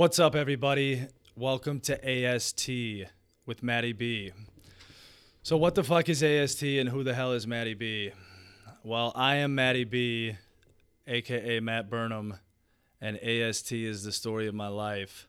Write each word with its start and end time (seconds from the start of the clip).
What's 0.00 0.18
up, 0.18 0.34
everybody? 0.34 1.08
Welcome 1.36 1.78
to 1.80 2.24
AST 2.24 2.70
with 3.44 3.62
Matty 3.62 3.92
B. 3.92 4.32
So, 5.42 5.58
what 5.58 5.74
the 5.74 5.84
fuck 5.84 6.08
is 6.08 6.22
AST 6.22 6.62
and 6.62 6.88
who 6.88 7.04
the 7.04 7.12
hell 7.12 7.34
is 7.34 7.46
Matty 7.46 7.74
B? 7.74 8.12
Well, 8.82 9.12
I 9.14 9.34
am 9.34 9.54
Matty 9.54 9.84
B, 9.84 10.36
aka 11.06 11.60
Matt 11.60 11.90
Burnham, 11.90 12.38
and 13.02 13.18
AST 13.18 13.72
is 13.72 14.02
the 14.02 14.10
story 14.10 14.46
of 14.48 14.54
my 14.54 14.68
life. 14.68 15.28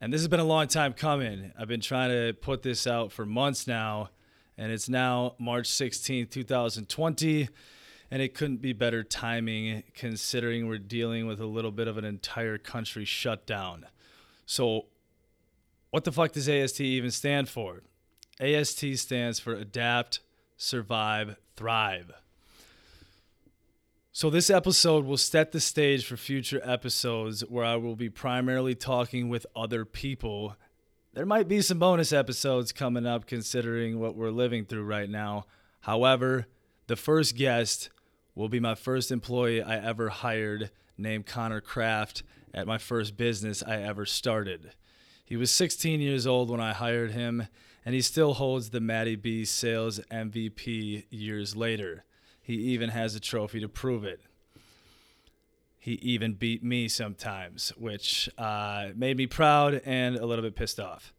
And 0.00 0.12
this 0.12 0.20
has 0.20 0.28
been 0.28 0.38
a 0.38 0.44
long 0.44 0.68
time 0.68 0.92
coming. 0.92 1.50
I've 1.58 1.66
been 1.66 1.80
trying 1.80 2.10
to 2.10 2.34
put 2.34 2.62
this 2.62 2.86
out 2.86 3.10
for 3.10 3.26
months 3.26 3.66
now, 3.66 4.10
and 4.56 4.70
it's 4.70 4.88
now 4.88 5.34
March 5.40 5.68
16th, 5.68 6.30
2020 6.30 7.48
and 8.12 8.20
it 8.20 8.34
couldn't 8.34 8.60
be 8.60 8.74
better 8.74 9.02
timing 9.02 9.82
considering 9.94 10.68
we're 10.68 10.76
dealing 10.76 11.26
with 11.26 11.40
a 11.40 11.46
little 11.46 11.70
bit 11.70 11.88
of 11.88 11.96
an 11.96 12.04
entire 12.04 12.58
country 12.58 13.06
shutdown. 13.06 13.86
So, 14.44 14.84
what 15.88 16.04
the 16.04 16.12
fuck 16.12 16.32
does 16.32 16.46
AST 16.46 16.82
even 16.82 17.10
stand 17.10 17.48
for? 17.48 17.80
AST 18.38 18.98
stands 18.98 19.40
for 19.40 19.54
Adapt, 19.54 20.20
Survive, 20.58 21.36
Thrive. 21.56 22.12
So, 24.12 24.28
this 24.28 24.50
episode 24.50 25.06
will 25.06 25.16
set 25.16 25.52
the 25.52 25.60
stage 25.60 26.04
for 26.04 26.18
future 26.18 26.60
episodes 26.62 27.40
where 27.48 27.64
I 27.64 27.76
will 27.76 27.96
be 27.96 28.10
primarily 28.10 28.74
talking 28.74 29.30
with 29.30 29.46
other 29.56 29.86
people. 29.86 30.56
There 31.14 31.24
might 31.24 31.48
be 31.48 31.62
some 31.62 31.78
bonus 31.78 32.12
episodes 32.12 32.72
coming 32.72 33.06
up 33.06 33.24
considering 33.24 33.98
what 33.98 34.16
we're 34.16 34.30
living 34.30 34.66
through 34.66 34.84
right 34.84 35.08
now. 35.08 35.46
However, 35.80 36.46
the 36.88 36.96
first 36.96 37.36
guest 37.36 37.88
will 38.34 38.48
be 38.48 38.60
my 38.60 38.74
first 38.74 39.10
employee 39.10 39.62
I 39.62 39.78
ever 39.78 40.08
hired 40.08 40.70
named 40.96 41.26
Connor 41.26 41.60
Kraft 41.60 42.22
at 42.54 42.66
my 42.66 42.78
first 42.78 43.16
business 43.16 43.62
I 43.66 43.82
ever 43.82 44.06
started. 44.06 44.72
He 45.24 45.36
was 45.36 45.50
16 45.50 46.00
years 46.00 46.26
old 46.26 46.50
when 46.50 46.60
I 46.60 46.72
hired 46.72 47.12
him, 47.12 47.48
and 47.84 47.94
he 47.94 48.00
still 48.00 48.34
holds 48.34 48.70
the 48.70 48.80
Matty 48.80 49.16
B 49.16 49.44
sales 49.44 50.00
MVP 50.10 51.06
years 51.10 51.56
later. 51.56 52.04
He 52.42 52.54
even 52.54 52.90
has 52.90 53.14
a 53.14 53.20
trophy 53.20 53.60
to 53.60 53.68
prove 53.68 54.04
it. 54.04 54.20
He 55.78 55.94
even 55.94 56.34
beat 56.34 56.62
me 56.62 56.86
sometimes, 56.88 57.72
which 57.76 58.28
uh, 58.38 58.90
made 58.94 59.16
me 59.16 59.26
proud 59.26 59.82
and 59.84 60.16
a 60.16 60.26
little 60.26 60.44
bit 60.44 60.54
pissed 60.54 60.78
off. 60.78 61.12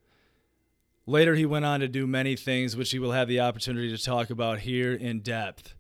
Later, 1.06 1.36
he 1.36 1.46
went 1.46 1.66
on 1.66 1.82
to 1.82 1.88
do 1.90 2.08
many 2.08 2.38
things, 2.38 2.78
which 2.78 2.92
he 2.92 3.00
will 3.00 3.12
have 3.12 3.28
the 3.28 3.42
opportunity 3.42 3.90
to 3.96 4.02
talk 4.02 4.30
about 4.30 4.60
here 4.60 4.94
in 4.94 5.20
depth. 5.20 5.76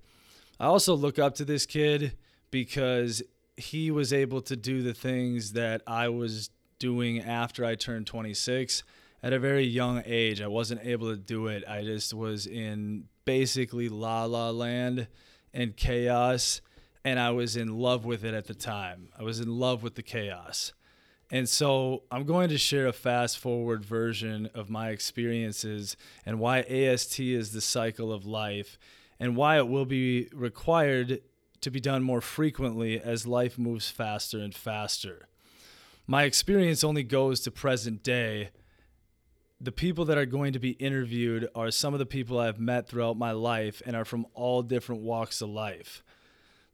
I 0.63 0.67
also 0.67 0.95
look 0.95 1.19
up 1.19 1.35
to 1.35 1.43
this 1.43 1.65
kid 1.65 2.15
because 2.49 3.21
he 3.57 3.91
was 3.91 4.13
able 4.13 4.39
to 4.43 4.55
do 4.55 4.81
the 4.81 4.93
things 4.93 5.51
that 5.51 5.81
I 5.85 6.07
was 6.07 6.51
doing 6.79 7.19
after 7.19 7.65
I 7.65 7.75
turned 7.75 8.07
26 8.07 8.83
at 9.21 9.33
a 9.33 9.39
very 9.39 9.65
young 9.65 10.03
age. 10.05 10.41
I 10.41 10.47
wasn't 10.47 10.79
able 10.85 11.09
to 11.09 11.17
do 11.17 11.47
it. 11.47 11.65
I 11.67 11.83
just 11.83 12.13
was 12.13 12.47
in 12.47 13.09
basically 13.25 13.89
la 13.89 14.23
la 14.23 14.51
land 14.51 15.07
and 15.53 15.75
chaos, 15.75 16.61
and 17.03 17.19
I 17.19 17.31
was 17.31 17.57
in 17.57 17.77
love 17.77 18.05
with 18.05 18.23
it 18.23 18.33
at 18.33 18.47
the 18.47 18.55
time. 18.55 19.09
I 19.19 19.23
was 19.23 19.41
in 19.41 19.59
love 19.59 19.83
with 19.83 19.95
the 19.95 20.01
chaos. 20.01 20.71
And 21.29 21.49
so 21.49 22.03
I'm 22.09 22.23
going 22.23 22.47
to 22.47 22.57
share 22.57 22.87
a 22.87 22.93
fast 22.93 23.37
forward 23.37 23.83
version 23.83 24.49
of 24.55 24.69
my 24.69 24.91
experiences 24.91 25.97
and 26.25 26.39
why 26.39 26.59
AST 26.59 27.19
is 27.19 27.51
the 27.51 27.59
cycle 27.59 28.13
of 28.13 28.25
life 28.25 28.77
and 29.23 29.37
why 29.37 29.55
it 29.55 29.69
will 29.69 29.85
be 29.85 30.27
required 30.33 31.21
to 31.61 31.71
be 31.71 31.79
done 31.79 32.03
more 32.03 32.19
frequently 32.19 32.99
as 32.99 33.25
life 33.25 33.57
moves 33.57 33.89
faster 33.89 34.37
and 34.37 34.53
faster. 34.53 35.29
My 36.05 36.23
experience 36.23 36.83
only 36.83 37.03
goes 37.03 37.39
to 37.39 37.49
present 37.49 38.03
day. 38.03 38.49
The 39.61 39.71
people 39.71 40.03
that 40.05 40.17
are 40.17 40.25
going 40.25 40.51
to 40.51 40.59
be 40.59 40.71
interviewed 40.71 41.47
are 41.55 41.71
some 41.71 41.93
of 41.93 41.99
the 41.99 42.05
people 42.05 42.37
I've 42.37 42.59
met 42.59 42.89
throughout 42.89 43.15
my 43.15 43.31
life 43.31 43.81
and 43.85 43.95
are 43.95 44.03
from 44.03 44.25
all 44.33 44.61
different 44.61 45.03
walks 45.03 45.41
of 45.41 45.47
life. 45.47 46.03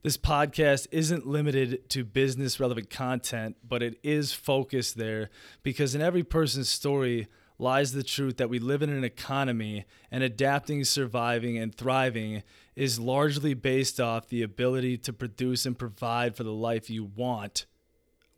This 0.02 0.18
podcast 0.18 0.88
isn't 0.90 1.28
limited 1.28 1.88
to 1.91 2.03
business 2.03 2.59
relevant 2.59 2.90
content, 2.90 3.57
but 3.63 3.84
it 3.84 4.00
is 4.02 4.34
focused 4.34 4.97
there 4.97 5.29
because 5.62 5.94
in 5.94 6.02
every 6.02 6.23
person's 6.23 6.68
story, 6.68 7.28
lies 7.59 7.92
the 7.92 8.03
truth 8.03 8.38
that 8.38 8.50
we 8.50 8.58
live 8.58 8.81
in 8.81 8.90
an 8.90 9.03
economy 9.03 9.86
and 10.09 10.24
adapting, 10.24 10.86
surviving, 10.86 11.58
and 11.58 11.75
thriving 11.75 12.42
is 12.75 13.00
largely 13.00 13.53
based 13.53 14.00
off 14.00 14.30
the 14.30 14.42
ability 14.42 14.97
to 14.97 15.12
produce 15.12 15.66
and 15.66 15.78
provide 15.78 16.36
for 16.36 16.44
the 16.44 16.53
life 16.53 16.90
you 16.90 17.03
want 17.03 17.66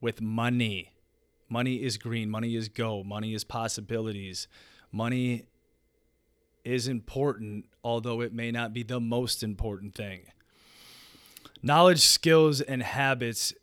with 0.01 0.19
money. 0.19 0.91
Money 1.47 1.75
is 1.75 1.97
green, 1.97 2.29
money 2.29 2.55
is 2.55 2.67
go, 2.67 3.03
money 3.03 3.35
is 3.35 3.43
possibilities. 3.43 4.47
Money 4.91 5.45
is 6.65 6.87
important, 6.87 7.65
although 7.83 8.21
it 8.21 8.33
may 8.33 8.51
not 8.51 8.73
be 8.73 8.83
the 8.83 8.99
most 8.99 9.43
important 9.43 9.93
thing. 9.93 10.21
Knowledge, 11.61 12.01
skills, 12.01 12.59
and 12.59 12.81
habits 12.81 13.53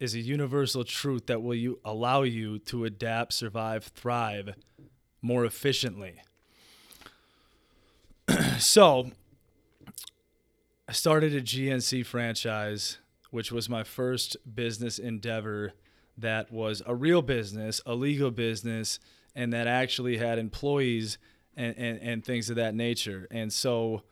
is 0.00 0.14
a 0.14 0.20
universal 0.20 0.84
truth 0.84 1.26
that 1.26 1.42
will 1.42 1.54
you 1.54 1.80
allow 1.84 2.22
you 2.22 2.58
to 2.60 2.84
adapt, 2.84 3.32
survive, 3.32 3.84
thrive 3.84 4.54
more 5.20 5.44
efficiently. 5.44 6.22
so, 8.58 9.10
I 10.88 10.92
started 10.92 11.34
a 11.34 11.42
GNC 11.42 12.06
franchise, 12.06 12.98
which 13.30 13.52
was 13.52 13.68
my 13.68 13.84
first 13.84 14.36
business 14.54 14.98
endeavor 14.98 15.72
that 16.16 16.50
was 16.52 16.82
a 16.86 16.94
real 16.94 17.22
business, 17.22 17.80
a 17.84 17.94
legal 17.94 18.30
business, 18.30 18.98
and 19.34 19.52
that 19.52 19.66
actually 19.66 20.16
had 20.16 20.38
employees 20.38 21.18
and, 21.56 21.76
and, 21.76 21.98
and 22.00 22.24
things 22.24 22.50
of 22.50 22.56
that 22.56 22.74
nature. 22.74 23.26
And 23.30 23.52
so 23.52 24.02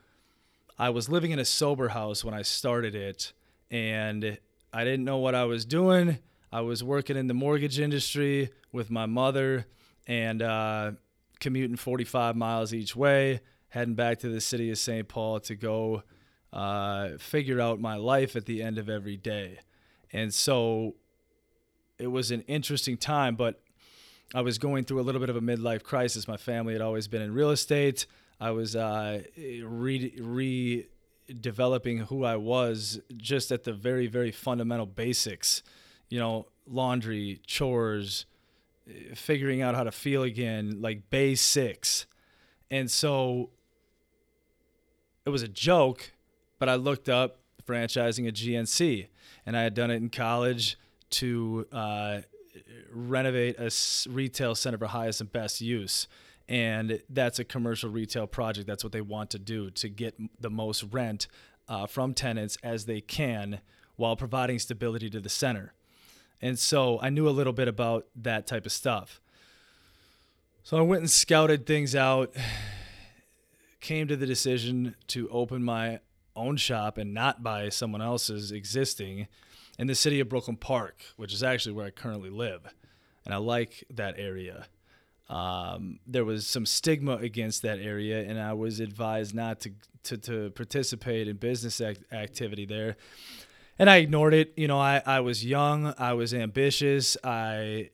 I 0.78 0.90
was 0.90 1.08
living 1.08 1.30
in 1.30 1.38
a 1.38 1.44
sober 1.44 1.88
house 1.88 2.24
when 2.24 2.34
I 2.34 2.42
started 2.42 2.94
it, 2.94 3.32
and 3.70 4.38
I 4.76 4.84
didn't 4.84 5.06
know 5.06 5.16
what 5.16 5.34
I 5.34 5.44
was 5.44 5.64
doing. 5.64 6.18
I 6.52 6.60
was 6.60 6.84
working 6.84 7.16
in 7.16 7.28
the 7.28 7.32
mortgage 7.32 7.80
industry 7.80 8.50
with 8.72 8.90
my 8.90 9.06
mother 9.06 9.64
and 10.06 10.42
uh, 10.42 10.90
commuting 11.40 11.78
45 11.78 12.36
miles 12.36 12.74
each 12.74 12.94
way, 12.94 13.40
heading 13.70 13.94
back 13.94 14.18
to 14.18 14.28
the 14.28 14.38
city 14.38 14.70
of 14.70 14.76
St. 14.76 15.08
Paul 15.08 15.40
to 15.40 15.54
go 15.54 16.02
uh, 16.52 17.16
figure 17.16 17.58
out 17.58 17.80
my 17.80 17.96
life 17.96 18.36
at 18.36 18.44
the 18.44 18.62
end 18.62 18.76
of 18.76 18.90
every 18.90 19.16
day. 19.16 19.60
And 20.12 20.34
so 20.34 20.96
it 21.98 22.08
was 22.08 22.30
an 22.30 22.42
interesting 22.42 22.98
time, 22.98 23.34
but 23.34 23.62
I 24.34 24.42
was 24.42 24.58
going 24.58 24.84
through 24.84 25.00
a 25.00 25.04
little 25.04 25.22
bit 25.22 25.30
of 25.30 25.36
a 25.36 25.40
midlife 25.40 25.84
crisis. 25.84 26.28
My 26.28 26.36
family 26.36 26.74
had 26.74 26.82
always 26.82 27.08
been 27.08 27.22
in 27.22 27.32
real 27.32 27.50
estate. 27.50 28.04
I 28.38 28.50
was 28.50 28.76
uh, 28.76 29.22
re, 29.38 30.12
re 30.20 30.86
developing 31.40 31.98
who 31.98 32.24
I 32.24 32.36
was 32.36 33.00
just 33.16 33.50
at 33.50 33.64
the 33.64 33.72
very, 33.72 34.06
very 34.06 34.30
fundamental 34.30 34.86
basics, 34.86 35.62
you 36.08 36.18
know, 36.18 36.46
laundry, 36.66 37.40
chores, 37.46 38.26
figuring 39.14 39.62
out 39.62 39.74
how 39.74 39.84
to 39.84 39.92
feel 39.92 40.22
again, 40.22 40.80
like 40.80 41.10
basics. 41.10 42.06
And 42.70 42.90
so 42.90 43.50
it 45.24 45.30
was 45.30 45.42
a 45.42 45.48
joke, 45.48 46.12
but 46.58 46.68
I 46.68 46.76
looked 46.76 47.08
up 47.08 47.40
franchising 47.66 48.28
a 48.28 48.32
GNC 48.32 49.08
and 49.44 49.56
I 49.56 49.62
had 49.62 49.74
done 49.74 49.90
it 49.90 49.96
in 49.96 50.08
college 50.08 50.78
to 51.10 51.66
uh, 51.72 52.20
renovate 52.92 53.56
a 53.58 53.70
retail 54.10 54.54
center 54.54 54.78
for 54.78 54.86
highest 54.86 55.20
and 55.20 55.30
best 55.30 55.60
use 55.60 56.06
and 56.48 57.02
that's 57.08 57.38
a 57.38 57.44
commercial 57.44 57.90
retail 57.90 58.26
project. 58.26 58.66
That's 58.66 58.84
what 58.84 58.92
they 58.92 59.00
want 59.00 59.30
to 59.30 59.38
do 59.38 59.70
to 59.70 59.88
get 59.88 60.14
the 60.40 60.50
most 60.50 60.84
rent 60.84 61.26
uh, 61.68 61.86
from 61.86 62.14
tenants 62.14 62.56
as 62.62 62.86
they 62.86 63.00
can 63.00 63.60
while 63.96 64.16
providing 64.16 64.58
stability 64.58 65.10
to 65.10 65.20
the 65.20 65.28
center. 65.28 65.72
And 66.40 66.58
so 66.58 67.00
I 67.00 67.10
knew 67.10 67.28
a 67.28 67.30
little 67.30 67.52
bit 67.52 67.66
about 67.66 68.06
that 68.14 68.46
type 68.46 68.66
of 68.66 68.72
stuff. 68.72 69.20
So 70.62 70.76
I 70.76 70.82
went 70.82 71.00
and 71.00 71.10
scouted 71.10 71.66
things 71.66 71.94
out, 71.94 72.34
came 73.80 74.06
to 74.08 74.16
the 74.16 74.26
decision 74.26 74.94
to 75.08 75.28
open 75.30 75.62
my 75.62 76.00
own 76.34 76.56
shop 76.56 76.98
and 76.98 77.14
not 77.14 77.42
buy 77.42 77.68
someone 77.70 78.02
else's 78.02 78.52
existing 78.52 79.26
in 79.78 79.86
the 79.86 79.94
city 79.94 80.20
of 80.20 80.28
Brooklyn 80.28 80.56
Park, 80.56 80.96
which 81.16 81.32
is 81.32 81.42
actually 81.42 81.72
where 81.72 81.86
I 81.86 81.90
currently 81.90 82.30
live. 82.30 82.72
And 83.24 83.34
I 83.34 83.38
like 83.38 83.84
that 83.90 84.14
area 84.18 84.66
um, 85.28 85.98
there 86.06 86.24
was 86.24 86.46
some 86.46 86.66
stigma 86.66 87.16
against 87.16 87.62
that 87.62 87.78
area, 87.78 88.22
and 88.22 88.40
I 88.40 88.52
was 88.52 88.80
advised 88.80 89.34
not 89.34 89.60
to 89.60 89.72
to, 90.04 90.16
to 90.18 90.50
participate 90.50 91.26
in 91.26 91.36
business 91.36 91.80
act- 91.80 92.12
activity 92.12 92.64
there. 92.64 92.96
And 93.78 93.90
I 93.90 93.96
ignored 93.96 94.34
it. 94.34 94.52
You 94.56 94.68
know, 94.68 94.78
I, 94.78 95.02
I 95.04 95.20
was 95.20 95.44
young, 95.44 95.92
I 95.98 96.12
was 96.14 96.32
ambitious, 96.32 97.16
I 97.24 97.90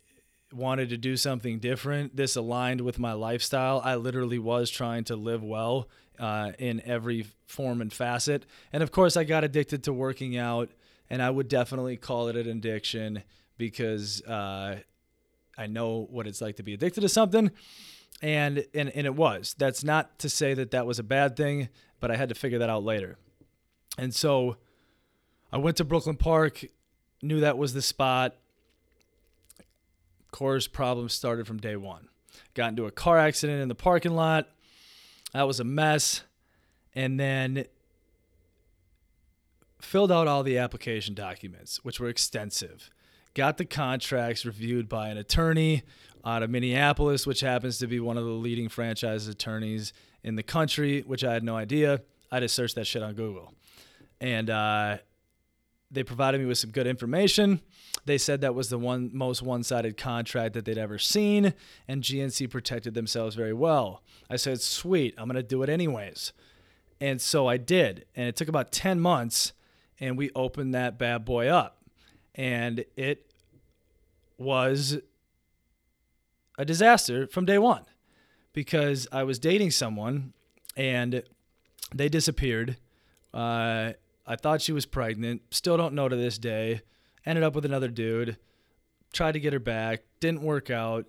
wanted 0.53 0.91
to 0.91 0.99
do 0.99 1.17
something 1.17 1.59
different. 1.59 2.15
This 2.15 2.37
aligned 2.37 2.83
with 2.83 2.99
my 2.99 3.15
lifestyle. 3.15 3.81
I 3.83 3.97
literally 3.97 4.39
was 4.39 4.71
trying 4.71 5.05
to 5.05 5.17
live 5.17 5.43
well 5.43 5.89
uh, 6.19 6.53
in 6.59 6.83
every 6.85 7.27
form 7.47 7.81
and 7.81 7.93
facet. 7.93 8.45
And 8.73 8.83
of 8.83 8.93
course, 8.93 9.17
I 9.17 9.25
got 9.25 9.45
addicted 9.45 9.85
to 9.85 9.93
working 9.93 10.37
out, 10.37 10.71
and 11.09 11.23
I 11.23 11.31
would 11.31 11.49
definitely 11.49 11.97
call 11.97 12.29
it 12.29 12.37
an 12.37 12.49
addiction 12.49 13.23
because 13.57 14.23
uh, 14.23 14.81
I 15.63 15.67
know 15.67 16.09
what 16.11 16.27
it's 16.27 16.41
like 16.41 16.57
to 16.57 16.63
be 16.63 16.75
addicted 16.75 17.03
to 17.03 17.09
something. 17.09 17.51
And, 18.21 18.67
and, 18.75 18.91
and 18.91 19.07
it 19.07 19.15
was. 19.15 19.55
That's 19.57 19.83
not 19.83 20.19
to 20.19 20.29
say 20.29 20.55
that 20.55 20.73
that 20.73 20.87
was 20.87 20.99
a 20.99 21.03
bad 21.03 21.37
thing, 21.37 21.69
but 22.01 22.11
I 22.11 22.17
had 22.17 22.29
to 22.29 22.35
figure 22.35 22.59
that 22.59 22.69
out 22.69 22.85
later. 22.85 23.17
And 23.97 24.15
so 24.15 24.57
I 25.53 25.59
went 25.59 25.77
to 25.79 25.85
Brooklyn 25.85 26.17
Park, 26.17 26.65
knew 27.23 27.41
that 27.41 27.59
was 27.59 27.75
the 27.75 27.83
spot. 27.83 28.37
Course, 30.31 30.67
problems 30.67 31.13
started 31.13 31.47
from 31.47 31.59
day 31.59 31.77
one. 31.77 32.09
Got 32.55 32.71
into 32.71 32.87
a 32.87 32.91
car 32.91 33.19
accident 33.19 33.61
in 33.61 33.69
the 33.69 33.75
parking 33.75 34.15
lot. 34.15 34.49
That 35.35 35.47
was 35.47 35.61
a 35.61 35.65
mess. 35.65 36.23
And 36.95 37.21
then 37.21 37.67
filled 39.81 40.11
out 40.11 40.27
all 40.27 40.43
the 40.43 40.59
application 40.59 41.15
documents, 41.15 41.85
which 41.85 42.01
were 42.01 42.09
extensive. 42.09 42.89
Got 43.35 43.57
the 43.57 43.65
contracts 43.65 44.45
reviewed 44.45 44.89
by 44.89 45.09
an 45.09 45.17
attorney 45.17 45.83
out 46.25 46.43
of 46.43 46.51
Minneapolis, 46.51 47.27
which 47.27 47.41
happens 47.41 47.79
to 47.79 47.87
be 47.87 47.99
one 47.99 48.19
of 48.19 48.25
the 48.25 48.31
leading 48.31 48.69
franchise 48.69 49.27
attorneys 49.27 49.93
in 50.23 50.37
the 50.37 50.43
country, 50.43 51.03
which 51.03 51.25
I 51.25 51.33
had 51.33 51.43
no 51.43 51.57
idea. 51.57 52.03
I 52.31 52.41
just 52.41 52.55
searched 52.55 52.75
that 52.77 52.87
shit 52.87 53.03
on 53.03 53.15
Google. 53.15 53.55
And 54.21 54.51
uh, 54.51 54.99
they 55.91 56.03
provided 56.03 56.41
me 56.41 56.47
with 56.47 56.59
some 56.59 56.71
good 56.71 56.87
information. 56.87 57.61
They 58.05 58.19
said 58.19 58.41
that 58.41 58.55
was 58.55 58.69
the 58.69 58.79
one 58.79 59.11
most 59.13 59.43
one-sided 59.43 59.97
contract 59.97 60.55
that 60.55 60.65
they'd 60.65 60.79
ever 60.79 60.99
seen, 60.99 61.55
and 61.87 62.03
GNC 62.03 62.51
protected 62.51 62.95
themselves 62.95 63.37
very 63.37 63.53
well. 63.53 64.03
I 64.31 64.37
said, 64.37 64.61
"Sweet, 64.61 65.15
I'm 65.19 65.27
gonna 65.27 65.43
do 65.43 65.63
it 65.63 65.69
anyways," 65.69 66.33
and 67.01 67.21
so 67.21 67.47
I 67.47 67.59
did. 67.59 68.07
And 68.17 68.27
it 68.27 68.37
took 68.37 68.49
about 68.49 68.73
ten 68.73 69.01
months, 69.01 69.53
and 70.01 70.17
we 70.17 70.31
opened 70.35 70.75
that 70.75 70.99
bad 70.99 71.25
boy 71.25 71.49
up, 71.49 71.82
and 72.35 72.85
it 72.97 73.31
was 74.39 74.99
a 76.59 76.65
disaster 76.65 77.27
from 77.27 77.45
day 77.45 77.59
one 77.59 77.85
because 78.53 79.09
I 79.13 79.23
was 79.23 79.39
dating 79.39 79.71
someone, 79.71 80.33
and 80.77 81.23
they 81.95 82.09
disappeared. 82.09 82.77
Uh, 83.33 83.93
I 84.27 84.37
thought 84.37 84.63
she 84.63 84.73
was 84.73 84.87
pregnant. 84.87 85.43
Still 85.51 85.77
don't 85.77 85.95
know 85.95 86.09
to 86.09 86.17
this 86.17 86.39
day. 86.39 86.83
Ended 87.25 87.45
up 87.45 87.55
with 87.55 87.65
another 87.65 87.89
dude. 87.89 88.37
Tried 89.13 89.33
to 89.33 89.41
get 89.41 89.53
her 89.53 89.59
back. 89.59 90.03
Didn't 90.21 90.43
work 90.43 90.71
out. 90.71 91.07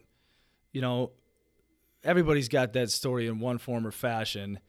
You 0.72 0.81
know, 0.81 1.12
everybody's 2.04 2.50
got 2.50 2.74
that 2.74 2.92
story 2.92 3.28
in 3.28 3.40
one 3.40 3.58
form 3.58 3.86
or 3.86 3.92
fashion. 3.92 4.60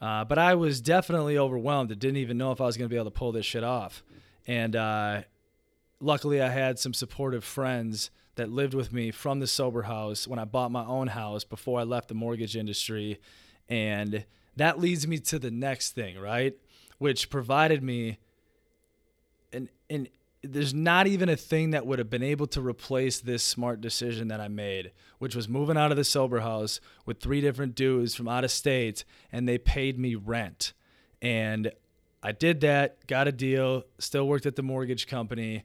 Uh, 0.00 0.24
but 0.24 0.38
I 0.38 0.54
was 0.54 0.80
definitely 0.80 1.38
overwhelmed. 1.38 1.92
I 1.92 1.94
didn't 1.94 2.16
even 2.16 2.38
know 2.38 2.50
if 2.50 2.60
I 2.60 2.64
was 2.64 2.76
going 2.76 2.88
to 2.88 2.92
be 2.92 2.96
able 2.96 3.10
to 3.10 3.16
pull 3.16 3.32
this 3.32 3.46
shit 3.46 3.62
off. 3.62 4.02
And 4.46 4.74
uh, 4.74 5.22
luckily, 6.02 6.42
I 6.42 6.48
had 6.48 6.78
some 6.78 6.92
supportive 6.92 7.44
friends 7.44 8.10
that 8.34 8.50
lived 8.50 8.74
with 8.74 8.92
me 8.92 9.10
from 9.10 9.40
the 9.40 9.46
sober 9.46 9.82
house 9.82 10.26
when 10.26 10.38
I 10.38 10.44
bought 10.44 10.70
my 10.70 10.84
own 10.84 11.08
house 11.08 11.44
before 11.44 11.80
I 11.80 11.84
left 11.84 12.08
the 12.08 12.14
mortgage 12.14 12.56
industry. 12.56 13.20
And 13.68 14.24
that 14.56 14.78
leads 14.78 15.06
me 15.06 15.18
to 15.18 15.38
the 15.38 15.50
next 15.50 15.92
thing, 15.94 16.18
right? 16.18 16.54
which 17.02 17.30
provided 17.30 17.82
me 17.82 18.16
and 19.52 19.68
and 19.90 20.08
there's 20.44 20.72
not 20.72 21.08
even 21.08 21.28
a 21.28 21.36
thing 21.36 21.70
that 21.70 21.84
would 21.84 21.98
have 21.98 22.08
been 22.08 22.22
able 22.22 22.46
to 22.46 22.60
replace 22.60 23.18
this 23.18 23.42
smart 23.42 23.80
decision 23.80 24.28
that 24.28 24.40
I 24.40 24.46
made, 24.48 24.92
which 25.18 25.36
was 25.36 25.48
moving 25.48 25.76
out 25.76 25.90
of 25.90 25.96
the 25.96 26.04
sober 26.04 26.40
house 26.40 26.80
with 27.06 27.20
three 27.20 27.40
different 27.40 27.74
dudes 27.74 28.14
from 28.14 28.28
out 28.28 28.42
of 28.44 28.50
state, 28.50 29.04
and 29.30 29.48
they 29.48 29.58
paid 29.58 29.98
me 29.98 30.14
rent. 30.14 30.72
And 31.20 31.72
I 32.24 32.32
did 32.32 32.60
that, 32.60 33.06
got 33.06 33.28
a 33.28 33.32
deal, 33.32 33.84
still 33.98 34.26
worked 34.26 34.46
at 34.46 34.56
the 34.56 34.62
mortgage 34.62 35.06
company, 35.06 35.62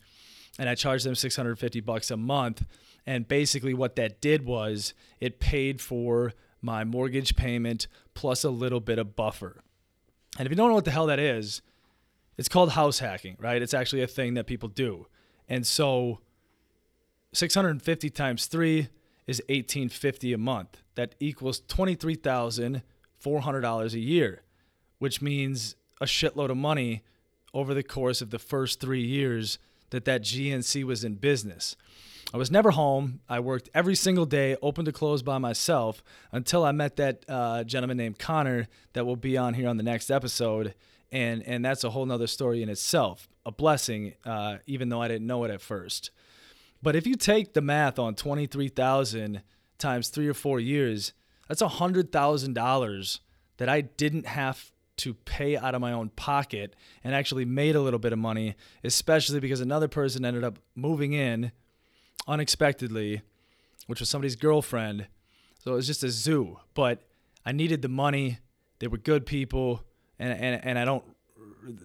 and 0.58 0.70
I 0.70 0.76
charged 0.76 1.06
them 1.06 1.16
650 1.16 1.82
bucks 1.82 2.12
a 2.12 2.18
month. 2.18 2.66
And 3.06 3.28
basically, 3.28 3.74
what 3.74 3.96
that 3.96 4.22
did 4.22 4.46
was 4.46 4.94
it 5.20 5.40
paid 5.40 5.82
for 5.82 6.34
my 6.62 6.84
mortgage 6.84 7.36
payment 7.36 7.88
plus 8.14 8.44
a 8.44 8.50
little 8.50 8.80
bit 8.80 9.00
of 9.00 9.16
buffer. 9.16 9.62
And 10.38 10.46
if 10.46 10.52
you 10.52 10.56
don't 10.56 10.70
know 10.70 10.76
what 10.76 10.86
the 10.86 10.92
hell 10.92 11.08
that 11.08 11.20
is, 11.20 11.62
it's 12.38 12.50
called 12.50 12.72
house 12.72 13.00
hacking, 13.00 13.38
right? 13.40 13.62
It's 13.62 13.74
actually 13.74 14.02
a 14.02 14.08
thing 14.08 14.34
that 14.36 14.46
people 14.46 14.70
do. 14.70 15.08
And 15.48 15.66
so 15.66 16.20
650 17.34 18.10
times 18.10 18.48
3 18.48 18.90
is 19.26 19.42
1850 19.48 20.34
a 20.34 20.38
month. 20.38 20.82
That 20.96 21.16
equals 21.20 21.62
$23,400 21.62 23.94
a 23.94 24.00
year, 24.00 24.42
which 25.00 25.22
means 25.22 25.76
a 26.00 26.06
shitload 26.06 26.50
of 26.50 26.58
money 26.58 27.04
over 27.54 27.74
the 27.74 27.84
course 27.84 28.22
of 28.22 28.32
the 28.32 28.40
first 28.40 28.82
3 28.82 29.02
years 29.02 29.58
that 29.90 30.06
that 30.06 30.22
GNC 30.22 30.84
was 30.84 31.04
in 31.04 31.16
business. 31.16 31.76
I 32.34 32.38
was 32.38 32.52
never 32.52 32.72
home. 32.72 33.22
I 33.30 33.40
worked 33.40 33.70
every 33.74 33.96
single 33.96 34.26
day, 34.26 34.58
open 34.62 34.84
to 34.86 34.92
close 34.92 35.24
by 35.24 35.38
myself, 35.38 36.04
until 36.32 36.66
I 36.66 36.74
met 36.74 36.98
that 36.98 37.24
uh, 37.30 37.64
gentleman 37.64 37.98
named 37.98 38.20
Connor 38.20 38.68
that 38.94 39.06
will 39.06 39.16
be 39.16 39.38
on 39.38 39.54
here 39.54 39.70
on 39.70 39.78
the 39.78 39.84
next 39.84 40.12
episode. 40.12 40.74
And, 41.10 41.42
and 41.44 41.64
that's 41.64 41.86
a 41.86 41.90
whole 41.90 42.06
nother 42.06 42.28
story 42.28 42.62
in 42.62 42.68
itself. 42.68 43.30
A 43.46 43.52
blessing, 43.52 44.14
uh, 44.26 44.58
even 44.66 44.90
though 44.90 45.02
I 45.02 45.08
didn't 45.08 45.28
know 45.28 45.46
it 45.46 45.52
at 45.52 45.62
first. 45.62 46.12
But 46.84 46.98
if 46.98 47.08
you 47.08 47.16
take 47.16 47.54
the 47.54 47.62
math 47.62 47.98
on 47.98 48.14
23,000 48.16 49.42
times 49.78 50.10
three 50.10 50.28
or 50.28 50.34
four 50.34 50.60
years, 50.60 51.14
that's 51.48 51.62
$100,000 51.62 53.20
that 53.58 53.70
I 53.70 53.82
didn't 53.82 54.26
have 54.26 54.72
to 54.98 55.14
pay 55.14 55.56
out 55.56 55.76
of 55.76 55.82
my 55.82 55.92
own 55.92 56.10
pocket 56.10 56.76
and 57.04 57.14
actually 57.16 57.46
made 57.46 57.76
a 57.76 57.82
little 57.82 58.00
bit 58.00 58.14
of 58.14 58.20
money, 58.20 58.56
especially 58.84 59.40
because 59.40 59.62
another 59.62 59.88
person 59.88 60.26
ended 60.26 60.44
up 60.44 60.60
moving 60.76 61.14
in 61.14 61.52
unexpectedly, 62.28 63.22
which 63.86 64.00
was 64.00 64.10
somebody's 64.10 64.36
girlfriend. 64.36 65.08
So 65.64 65.72
it 65.72 65.76
was 65.76 65.88
just 65.88 66.04
a 66.04 66.10
zoo. 66.10 66.60
But 66.74 67.04
I 67.46 67.52
needed 67.52 67.82
the 67.82 67.90
money. 67.90 68.40
They 68.80 68.88
were 68.88 68.98
good 68.98 69.26
people, 69.26 69.84
and 70.20 70.34
and 70.34 70.64
and 70.64 70.80
I 70.80 70.86
don't 70.86 71.04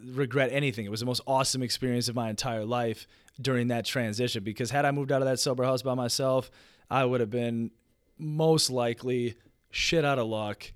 regret 0.04 0.50
anything. 0.52 0.84
It 0.84 0.90
was 0.90 1.00
the 1.00 1.06
most 1.06 1.22
awesome 1.26 1.62
experience 1.62 2.08
of 2.08 2.14
my 2.14 2.30
entire 2.30 2.64
life 2.64 3.06
during 3.40 3.68
that 3.68 3.84
transition. 3.84 4.44
Because 4.44 4.70
had 4.70 4.84
I 4.84 4.90
moved 4.90 5.12
out 5.12 5.22
of 5.22 5.28
that 5.28 5.38
sober 5.38 5.64
house 5.64 5.82
by 5.82 5.94
myself, 5.94 6.50
I 6.90 7.04
would 7.04 7.20
have 7.20 7.30
been 7.30 7.70
most 8.18 8.70
likely 8.70 9.36
shit 9.70 10.04
out 10.04 10.18
of 10.18 10.26
luck, 10.26 10.72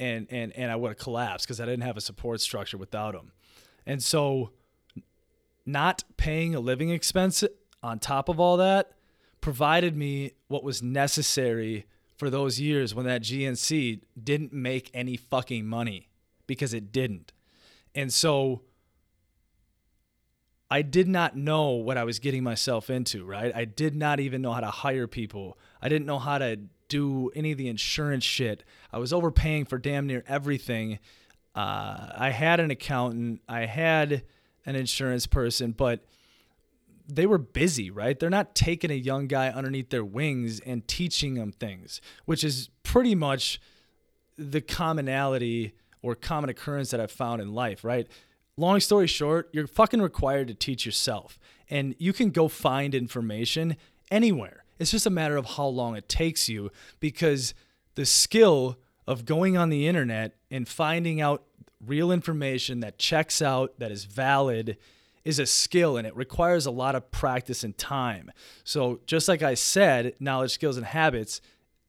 and 0.00 0.26
and 0.30 0.52
and 0.52 0.70
I 0.70 0.76
would 0.76 0.88
have 0.88 0.98
collapsed 0.98 1.46
because 1.46 1.60
I 1.60 1.66
didn't 1.66 1.82
have 1.82 1.96
a 1.96 2.00
support 2.00 2.40
structure 2.40 2.78
without 2.78 3.12
them. 3.12 3.32
And 3.86 4.02
so, 4.02 4.50
not 5.66 6.04
paying 6.16 6.54
a 6.54 6.60
living 6.60 6.90
expense 6.90 7.44
on 7.82 7.98
top 7.98 8.28
of 8.28 8.40
all 8.40 8.56
that 8.58 8.92
provided 9.40 9.94
me 9.94 10.32
what 10.48 10.64
was 10.64 10.82
necessary 10.82 11.84
for 12.16 12.30
those 12.30 12.58
years 12.58 12.94
when 12.94 13.04
that 13.04 13.20
GNC 13.20 14.00
didn't 14.22 14.54
make 14.54 14.90
any 14.94 15.18
fucking 15.18 15.66
money 15.66 16.08
because 16.46 16.72
it 16.72 16.92
didn't. 16.92 17.32
And 17.94 18.10
so 18.12 18.62
I 20.70 20.80
did 20.80 21.08
not 21.08 21.36
know 21.36 21.72
what 21.72 21.98
I 21.98 22.04
was 22.04 22.18
getting 22.18 22.42
myself 22.42 22.88
into, 22.88 23.24
right? 23.24 23.52
I 23.54 23.66
did 23.66 23.94
not 23.94 24.18
even 24.18 24.40
know 24.40 24.52
how 24.52 24.60
to 24.60 24.70
hire 24.70 25.06
people. 25.06 25.58
I 25.82 25.90
didn't 25.90 26.06
know 26.06 26.18
how 26.18 26.38
to 26.38 26.58
do 26.88 27.30
any 27.34 27.52
of 27.52 27.58
the 27.58 27.68
insurance 27.68 28.24
shit. 28.24 28.64
I 28.92 28.98
was 28.98 29.12
overpaying 29.12 29.66
for 29.66 29.78
damn 29.78 30.06
near 30.06 30.24
everything. 30.26 30.98
Uh, 31.54 32.10
I 32.16 32.30
had 32.30 32.60
an 32.60 32.70
accountant, 32.70 33.40
I 33.48 33.66
had 33.66 34.22
an 34.66 34.76
insurance 34.76 35.26
person, 35.26 35.72
but 35.72 36.04
they 37.06 37.26
were 37.26 37.38
busy, 37.38 37.90
right? 37.90 38.18
They're 38.18 38.30
not 38.30 38.54
taking 38.54 38.90
a 38.90 38.94
young 38.94 39.26
guy 39.26 39.48
underneath 39.48 39.90
their 39.90 40.04
wings 40.04 40.60
and 40.60 40.86
teaching 40.88 41.34
them 41.34 41.52
things, 41.52 42.00
which 42.24 42.42
is 42.42 42.70
pretty 42.82 43.14
much 43.14 43.60
the 44.36 44.60
commonality 44.60 45.74
or 46.02 46.14
common 46.14 46.50
occurrence 46.50 46.90
that 46.90 47.00
I've 47.00 47.10
found 47.10 47.40
in 47.40 47.52
life, 47.54 47.84
right? 47.84 48.08
Long 48.56 48.80
story 48.80 49.06
short, 49.06 49.48
you're 49.52 49.66
fucking 49.66 50.00
required 50.00 50.48
to 50.48 50.54
teach 50.54 50.86
yourself. 50.86 51.38
And 51.68 51.94
you 51.98 52.12
can 52.12 52.30
go 52.30 52.48
find 52.48 52.94
information 52.94 53.76
anywhere. 54.10 54.63
It's 54.78 54.90
just 54.90 55.06
a 55.06 55.10
matter 55.10 55.36
of 55.36 55.46
how 55.46 55.66
long 55.66 55.96
it 55.96 56.08
takes 56.08 56.48
you 56.48 56.70
because 57.00 57.54
the 57.94 58.06
skill 58.06 58.78
of 59.06 59.24
going 59.24 59.56
on 59.56 59.68
the 59.68 59.86
internet 59.86 60.34
and 60.50 60.66
finding 60.66 61.20
out 61.20 61.44
real 61.84 62.10
information 62.10 62.80
that 62.80 62.98
checks 62.98 63.42
out, 63.42 63.78
that 63.78 63.90
is 63.90 64.04
valid, 64.04 64.76
is 65.24 65.38
a 65.38 65.46
skill 65.46 65.96
and 65.96 66.06
it 66.06 66.16
requires 66.16 66.66
a 66.66 66.70
lot 66.70 66.94
of 66.94 67.10
practice 67.10 67.64
and 67.64 67.76
time. 67.78 68.30
So, 68.62 69.00
just 69.06 69.28
like 69.28 69.42
I 69.42 69.54
said, 69.54 70.14
knowledge, 70.20 70.52
skills, 70.52 70.76
and 70.76 70.86
habits, 70.86 71.40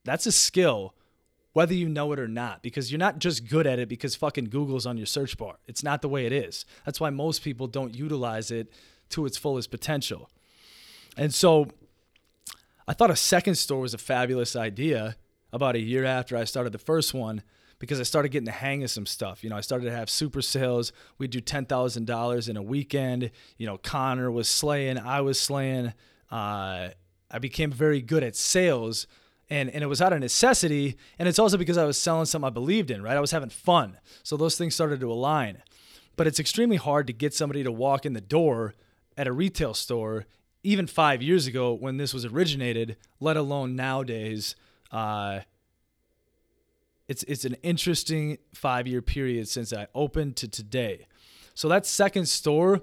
that's 0.03 0.25
a 0.25 0.31
skill, 0.31 0.93
whether 1.53 1.73
you 1.73 1.89
know 1.89 2.11
it 2.13 2.19
or 2.19 2.27
not, 2.27 2.61
because 2.61 2.91
you're 2.91 2.99
not 2.99 3.19
just 3.19 3.47
good 3.49 3.67
at 3.67 3.79
it 3.79 3.89
because 3.89 4.15
fucking 4.15 4.45
Google's 4.45 4.85
on 4.85 4.97
your 4.97 5.05
search 5.05 5.37
bar. 5.37 5.55
It's 5.67 5.83
not 5.83 6.01
the 6.01 6.09
way 6.09 6.25
it 6.25 6.31
is. 6.31 6.65
That's 6.85 6.99
why 6.99 7.09
most 7.09 7.43
people 7.43 7.67
don't 7.67 7.95
utilize 7.95 8.51
it 8.51 8.71
to 9.09 9.25
its 9.25 9.37
fullest 9.37 9.71
potential. 9.71 10.29
And 11.17 11.33
so, 11.33 11.67
I 12.87 12.93
thought 12.93 13.11
a 13.11 13.15
second 13.15 13.55
store 13.55 13.81
was 13.81 13.93
a 13.93 13.97
fabulous 13.97 14.55
idea 14.55 15.15
about 15.51 15.75
a 15.75 15.79
year 15.79 16.05
after 16.05 16.37
I 16.37 16.43
started 16.43 16.71
the 16.71 16.77
first 16.77 17.13
one 17.13 17.41
because 17.79 17.99
I 17.99 18.03
started 18.03 18.29
getting 18.29 18.45
the 18.45 18.51
hang 18.51 18.83
of 18.83 18.91
some 18.91 19.05
stuff. 19.05 19.43
You 19.43 19.49
know, 19.49 19.57
I 19.57 19.61
started 19.61 19.85
to 19.85 19.91
have 19.91 20.09
super 20.09 20.41
sales. 20.41 20.91
We'd 21.17 21.31
do 21.31 21.41
ten 21.41 21.65
thousand 21.65 22.05
dollars 22.05 22.47
in 22.47 22.57
a 22.57 22.61
weekend. 22.61 23.31
You 23.57 23.65
know, 23.65 23.77
Connor 23.77 24.31
was 24.31 24.47
slaying, 24.47 24.97
I 24.97 25.21
was 25.21 25.39
slaying. 25.39 25.93
Uh, 26.31 26.89
I 27.31 27.39
became 27.39 27.71
very 27.71 28.01
good 28.01 28.23
at 28.23 28.35
sales. 28.35 29.07
And, 29.49 29.69
and 29.69 29.83
it 29.83 29.87
was 29.87 30.01
out 30.01 30.13
of 30.13 30.19
necessity. 30.19 30.97
And 31.19 31.27
it's 31.27 31.37
also 31.37 31.57
because 31.57 31.77
I 31.77 31.85
was 31.85 31.99
selling 31.99 32.25
something 32.25 32.47
I 32.47 32.49
believed 32.49 32.89
in, 32.89 33.03
right? 33.03 33.17
I 33.17 33.19
was 33.19 33.31
having 33.31 33.49
fun. 33.49 33.99
So 34.23 34.37
those 34.37 34.57
things 34.57 34.73
started 34.73 34.99
to 35.01 35.11
align. 35.11 35.61
But 36.15 36.27
it's 36.27 36.39
extremely 36.39 36.77
hard 36.77 37.07
to 37.07 37.13
get 37.13 37.33
somebody 37.33 37.63
to 37.63 37.71
walk 37.71 38.05
in 38.05 38.13
the 38.13 38.21
door 38.21 38.73
at 39.17 39.27
a 39.27 39.31
retail 39.31 39.73
store, 39.73 40.25
even 40.65 40.87
five 40.87 41.21
years 41.21 41.45
ago 41.45 41.73
when 41.73 41.97
this 41.97 42.13
was 42.13 42.25
originated, 42.25 42.97
let 43.19 43.37
alone 43.37 43.75
nowadays. 43.75 44.55
Uh, 44.91 45.41
it's 47.07 47.23
it's 47.23 47.45
an 47.45 47.55
interesting 47.61 48.39
five 48.53 48.87
year 48.87 49.01
period 49.01 49.47
since 49.47 49.71
I 49.71 49.87
opened 49.93 50.35
to 50.37 50.47
today. 50.47 51.07
So 51.53 51.69
that 51.69 51.85
second 51.85 52.27
store 52.27 52.81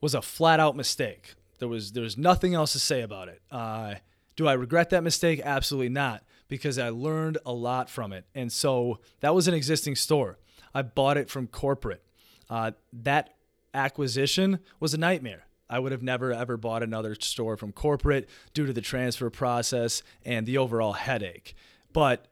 was 0.00 0.14
a 0.14 0.20
flat 0.20 0.60
out 0.60 0.76
mistake. 0.76 1.34
There 1.58 1.68
was 1.68 1.92
there 1.92 2.02
was 2.02 2.18
nothing 2.18 2.54
else 2.54 2.72
to 2.72 2.78
say 2.78 3.00
about 3.00 3.28
it. 3.28 3.40
Uh, 3.50 3.94
do 4.36 4.46
I 4.46 4.52
regret 4.52 4.90
that 4.90 5.02
mistake? 5.02 5.40
Absolutely 5.42 5.88
not, 5.88 6.24
because 6.48 6.78
I 6.78 6.90
learned 6.90 7.38
a 7.46 7.52
lot 7.52 7.88
from 7.88 8.12
it. 8.12 8.26
And 8.34 8.52
so 8.52 8.98
that 9.20 9.34
was 9.34 9.48
an 9.48 9.54
existing 9.54 9.96
store. 9.96 10.38
I 10.74 10.82
bought 10.82 11.16
it 11.16 11.30
from 11.30 11.46
corporate. 11.46 12.02
Uh, 12.50 12.72
that 12.92 13.34
acquisition 13.72 14.58
was 14.78 14.92
a 14.92 14.98
nightmare. 14.98 15.46
I 15.74 15.80
would 15.80 15.90
have 15.90 16.04
never 16.04 16.32
ever 16.32 16.56
bought 16.56 16.84
another 16.84 17.16
store 17.16 17.56
from 17.56 17.72
corporate 17.72 18.28
due 18.52 18.64
to 18.64 18.72
the 18.72 18.80
transfer 18.80 19.28
process 19.28 20.04
and 20.24 20.46
the 20.46 20.56
overall 20.56 20.92
headache. 20.92 21.56
But 21.92 22.28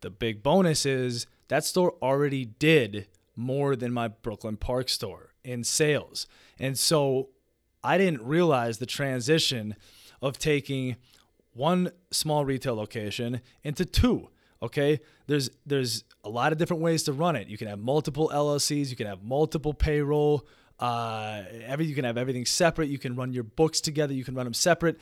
the 0.00 0.08
big 0.08 0.42
bonus 0.42 0.86
is 0.86 1.26
that 1.48 1.66
store 1.66 1.96
already 2.00 2.46
did 2.46 3.06
more 3.36 3.76
than 3.76 3.92
my 3.92 4.08
Brooklyn 4.08 4.56
Park 4.56 4.88
store 4.88 5.34
in 5.44 5.64
sales. 5.64 6.26
And 6.58 6.78
so 6.78 7.28
I 7.84 7.98
didn't 7.98 8.22
realize 8.22 8.78
the 8.78 8.86
transition 8.86 9.76
of 10.22 10.38
taking 10.38 10.96
one 11.52 11.92
small 12.10 12.46
retail 12.46 12.74
location 12.74 13.42
into 13.62 13.84
two. 13.84 14.30
Okay, 14.62 15.00
there's 15.26 15.50
there's 15.66 16.04
a 16.24 16.30
lot 16.30 16.52
of 16.52 16.58
different 16.58 16.82
ways 16.82 17.02
to 17.02 17.12
run 17.12 17.36
it. 17.36 17.48
You 17.48 17.58
can 17.58 17.68
have 17.68 17.80
multiple 17.80 18.30
LLCs, 18.32 18.88
you 18.88 18.96
can 18.96 19.06
have 19.06 19.22
multiple 19.22 19.74
payroll, 19.74 20.46
uh, 20.78 21.42
every 21.64 21.86
you 21.86 21.94
can 21.94 22.04
have 22.04 22.16
everything 22.16 22.46
separate. 22.46 22.88
You 22.88 22.98
can 22.98 23.16
run 23.16 23.32
your 23.32 23.44
books 23.44 23.80
together, 23.80 24.12
you 24.12 24.24
can 24.24 24.34
run 24.34 24.44
them 24.44 24.54
separate. 24.54 24.98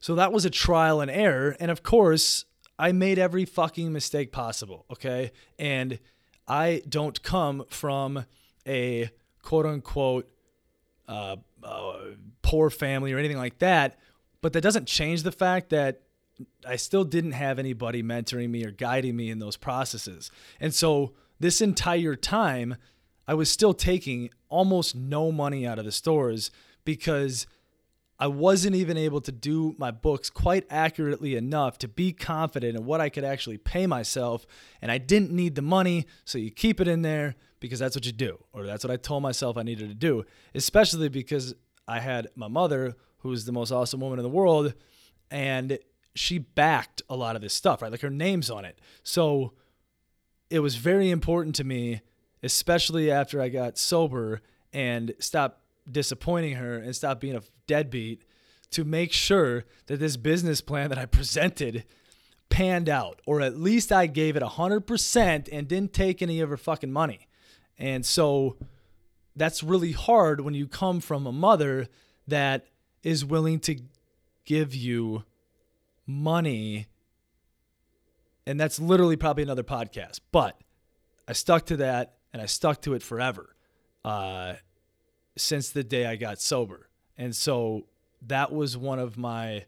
So 0.00 0.14
that 0.14 0.32
was 0.32 0.44
a 0.44 0.50
trial 0.50 1.00
and 1.00 1.10
error, 1.10 1.56
and 1.58 1.70
of 1.70 1.82
course, 1.82 2.44
I 2.78 2.92
made 2.92 3.18
every 3.18 3.44
fucking 3.44 3.92
mistake 3.92 4.30
possible, 4.30 4.86
okay? 4.92 5.32
And 5.58 5.98
I 6.46 6.82
don't 6.88 7.20
come 7.22 7.64
from 7.68 8.24
a 8.66 9.10
quote 9.42 9.66
unquote 9.66 10.30
uh, 11.08 11.36
uh, 11.64 11.98
poor 12.42 12.70
family 12.70 13.12
or 13.12 13.18
anything 13.18 13.36
like 13.36 13.58
that, 13.58 13.98
but 14.40 14.52
that 14.52 14.60
doesn't 14.60 14.86
change 14.86 15.24
the 15.24 15.32
fact 15.32 15.70
that 15.70 16.02
I 16.66 16.76
still 16.76 17.04
didn't 17.04 17.32
have 17.32 17.58
anybody 17.58 18.02
mentoring 18.02 18.50
me 18.50 18.64
or 18.64 18.70
guiding 18.70 19.16
me 19.16 19.30
in 19.30 19.40
those 19.40 19.56
processes. 19.56 20.30
And 20.60 20.72
so 20.72 21.14
this 21.40 21.60
entire 21.60 22.14
time, 22.14 22.76
I 23.28 23.34
was 23.34 23.50
still 23.50 23.74
taking 23.74 24.30
almost 24.48 24.96
no 24.96 25.30
money 25.30 25.66
out 25.66 25.78
of 25.78 25.84
the 25.84 25.92
stores 25.92 26.50
because 26.84 27.46
I 28.18 28.26
wasn't 28.26 28.74
even 28.74 28.96
able 28.96 29.20
to 29.20 29.30
do 29.30 29.76
my 29.78 29.90
books 29.90 30.30
quite 30.30 30.66
accurately 30.70 31.36
enough 31.36 31.78
to 31.78 31.88
be 31.88 32.12
confident 32.12 32.76
in 32.76 32.84
what 32.84 33.00
I 33.00 33.10
could 33.10 33.24
actually 33.24 33.58
pay 33.58 33.86
myself. 33.86 34.46
And 34.82 34.90
I 34.90 34.98
didn't 34.98 35.30
need 35.30 35.54
the 35.54 35.62
money, 35.62 36.06
so 36.24 36.38
you 36.38 36.50
keep 36.50 36.80
it 36.80 36.88
in 36.88 37.02
there 37.02 37.36
because 37.60 37.78
that's 37.78 37.94
what 37.94 38.06
you 38.06 38.12
do, 38.12 38.38
or 38.52 38.64
that's 38.64 38.82
what 38.82 38.90
I 38.90 38.96
told 38.96 39.22
myself 39.22 39.56
I 39.56 39.62
needed 39.62 39.88
to 39.88 39.94
do, 39.94 40.24
especially 40.54 41.08
because 41.08 41.54
I 41.86 42.00
had 42.00 42.28
my 42.34 42.48
mother, 42.48 42.96
who's 43.18 43.44
the 43.44 43.52
most 43.52 43.70
awesome 43.70 44.00
woman 44.00 44.18
in 44.18 44.22
the 44.22 44.28
world, 44.28 44.74
and 45.30 45.78
she 46.14 46.38
backed 46.38 47.02
a 47.08 47.16
lot 47.16 47.36
of 47.36 47.42
this 47.42 47.54
stuff, 47.54 47.82
right? 47.82 47.90
Like 47.90 48.00
her 48.00 48.10
name's 48.10 48.50
on 48.50 48.64
it. 48.64 48.78
So 49.02 49.52
it 50.50 50.60
was 50.60 50.76
very 50.76 51.10
important 51.10 51.54
to 51.56 51.64
me, 51.64 52.00
especially 52.42 53.10
after 53.10 53.40
I 53.40 53.48
got 53.48 53.78
sober 53.78 54.40
and 54.72 55.14
stopped 55.18 55.60
disappointing 55.90 56.54
her 56.56 56.76
and 56.76 56.94
stopped 56.94 57.20
being 57.20 57.36
a 57.36 57.42
deadbeat 57.66 58.22
to 58.70 58.84
make 58.84 59.12
sure 59.12 59.64
that 59.86 59.98
this 59.98 60.16
business 60.16 60.60
plan 60.60 60.90
that 60.90 60.98
I 60.98 61.06
presented 61.06 61.84
panned 62.50 62.88
out, 62.88 63.20
or 63.26 63.40
at 63.40 63.58
least 63.58 63.92
I 63.92 64.06
gave 64.06 64.36
it 64.36 64.42
100% 64.42 65.48
and 65.50 65.68
didn't 65.68 65.92
take 65.92 66.22
any 66.22 66.40
of 66.40 66.50
her 66.50 66.56
fucking 66.56 66.92
money. 66.92 67.28
And 67.78 68.04
so 68.04 68.56
that's 69.36 69.62
really 69.62 69.92
hard 69.92 70.40
when 70.40 70.54
you 70.54 70.66
come 70.66 71.00
from 71.00 71.26
a 71.26 71.32
mother 71.32 71.88
that 72.26 72.66
is 73.02 73.24
willing 73.24 73.60
to 73.60 73.80
give 74.44 74.74
you 74.74 75.24
money. 76.06 76.88
And 78.46 78.58
that's 78.58 78.78
literally 78.80 79.16
probably 79.16 79.42
another 79.42 79.62
podcast. 79.62 80.20
But 80.32 80.60
I 81.26 81.32
stuck 81.32 81.66
to 81.66 81.76
that 81.78 82.17
and 82.32 82.42
I 82.42 82.46
stuck 82.46 82.82
to 82.82 82.94
it 82.94 83.02
forever. 83.02 83.54
Uh, 84.04 84.54
since 85.38 85.70
the 85.70 85.84
day 85.84 86.06
I 86.06 86.16
got 86.16 86.40
sober. 86.40 86.88
And 87.16 87.34
so 87.34 87.86
that 88.26 88.52
was 88.52 88.76
one 88.76 88.98
of 88.98 89.16
my 89.16 89.64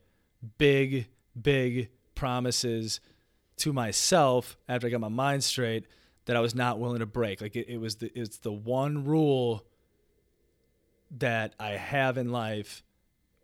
big, 0.58 1.08
big 1.40 1.90
promises 2.14 3.00
to 3.58 3.72
myself 3.72 4.56
after 4.68 4.86
I 4.86 4.90
got 4.90 5.00
my 5.00 5.08
mind 5.08 5.44
straight 5.44 5.86
that 6.26 6.36
I 6.36 6.40
was 6.40 6.54
not 6.54 6.78
willing 6.78 7.00
to 7.00 7.06
break. 7.06 7.40
Like 7.40 7.56
it, 7.56 7.68
it 7.68 7.78
was 7.78 7.96
the 7.96 8.10
it's 8.18 8.38
the 8.38 8.52
one 8.52 9.04
rule 9.04 9.64
that 11.18 11.54
I 11.58 11.70
have 11.70 12.18
in 12.18 12.30
life, 12.30 12.82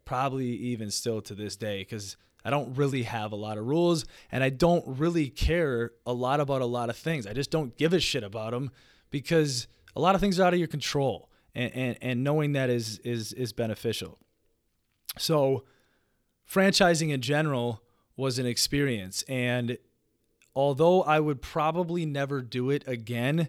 probably 0.04 0.46
even 0.46 0.90
still 0.90 1.20
to 1.22 1.34
this 1.34 1.56
day, 1.56 1.80
because 1.80 2.16
I 2.44 2.50
don't 2.50 2.76
really 2.76 3.02
have 3.02 3.32
a 3.32 3.36
lot 3.36 3.58
of 3.58 3.66
rules 3.66 4.04
and 4.30 4.44
I 4.44 4.50
don't 4.50 4.84
really 4.98 5.28
care 5.28 5.92
a 6.06 6.12
lot 6.12 6.38
about 6.38 6.62
a 6.62 6.66
lot 6.66 6.90
of 6.90 6.96
things. 6.96 7.26
I 7.26 7.32
just 7.32 7.50
don't 7.50 7.76
give 7.76 7.92
a 7.92 7.98
shit 7.98 8.22
about 8.22 8.52
them 8.52 8.70
because 9.10 9.66
a 9.94 10.00
lot 10.00 10.14
of 10.14 10.20
things 10.20 10.38
are 10.38 10.46
out 10.46 10.52
of 10.52 10.58
your 10.58 10.68
control 10.68 11.30
and, 11.54 11.72
and, 11.74 11.98
and 12.02 12.24
knowing 12.24 12.52
that 12.52 12.70
is 12.70 12.98
is 12.98 13.32
is 13.32 13.52
beneficial. 13.52 14.18
So 15.18 15.64
franchising 16.50 17.10
in 17.10 17.22
general 17.22 17.82
was 18.16 18.38
an 18.38 18.46
experience. 18.46 19.24
And 19.28 19.78
although 20.54 21.02
I 21.02 21.20
would 21.20 21.42
probably 21.42 22.06
never 22.06 22.42
do 22.42 22.70
it 22.70 22.84
again, 22.86 23.48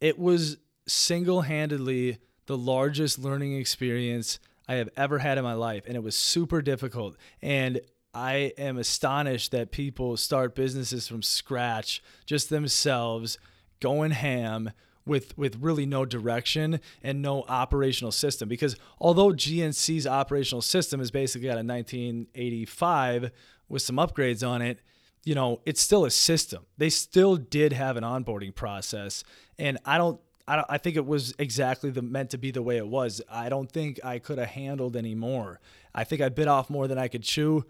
it 0.00 0.18
was 0.18 0.58
single-handedly 0.86 2.18
the 2.46 2.56
largest 2.56 3.18
learning 3.18 3.56
experience 3.56 4.38
I 4.68 4.74
have 4.74 4.88
ever 4.96 5.18
had 5.18 5.38
in 5.38 5.44
my 5.44 5.54
life. 5.54 5.84
And 5.86 5.96
it 5.96 6.02
was 6.02 6.16
super 6.16 6.62
difficult. 6.62 7.16
And 7.42 7.80
I 8.14 8.52
am 8.56 8.78
astonished 8.78 9.50
that 9.52 9.70
people 9.70 10.16
start 10.16 10.54
businesses 10.54 11.06
from 11.08 11.22
scratch 11.22 12.02
just 12.24 12.50
themselves 12.50 13.38
going 13.80 14.12
ham 14.12 14.70
with 15.04 15.36
with 15.38 15.56
really 15.60 15.86
no 15.86 16.04
direction 16.04 16.80
and 17.02 17.22
no 17.22 17.44
operational 17.48 18.10
system 18.10 18.48
because 18.48 18.76
although 19.00 19.28
GNC's 19.28 20.06
operational 20.06 20.62
system 20.62 21.00
is 21.00 21.10
basically 21.10 21.48
out 21.48 21.58
of 21.58 21.66
1985 21.66 23.30
with 23.68 23.82
some 23.82 23.96
upgrades 23.96 24.46
on 24.46 24.62
it 24.62 24.80
you 25.24 25.34
know 25.34 25.60
it's 25.64 25.80
still 25.80 26.04
a 26.04 26.10
system 26.10 26.66
they 26.76 26.90
still 26.90 27.36
did 27.36 27.72
have 27.72 27.96
an 27.96 28.02
onboarding 28.02 28.54
process 28.54 29.22
and 29.58 29.78
I 29.84 29.96
don't 29.96 30.20
I, 30.48 30.56
don't, 30.56 30.66
I 30.68 30.78
think 30.78 30.96
it 30.96 31.06
was 31.06 31.34
exactly 31.38 31.90
the 31.90 32.02
meant 32.02 32.30
to 32.30 32.38
be 32.38 32.52
the 32.52 32.62
way 32.62 32.76
it 32.76 32.86
was. 32.86 33.20
I 33.28 33.48
don't 33.48 33.70
think 33.70 33.98
I 34.04 34.20
could 34.20 34.38
have 34.38 34.50
handled 34.50 34.96
any 34.96 35.14
more. 35.14 35.60
I 35.92 36.04
think 36.04 36.22
I 36.22 36.28
bit 36.28 36.46
off 36.46 36.70
more 36.70 36.86
than 36.86 36.98
I 36.98 37.08
could 37.08 37.24
chew. 37.24 37.64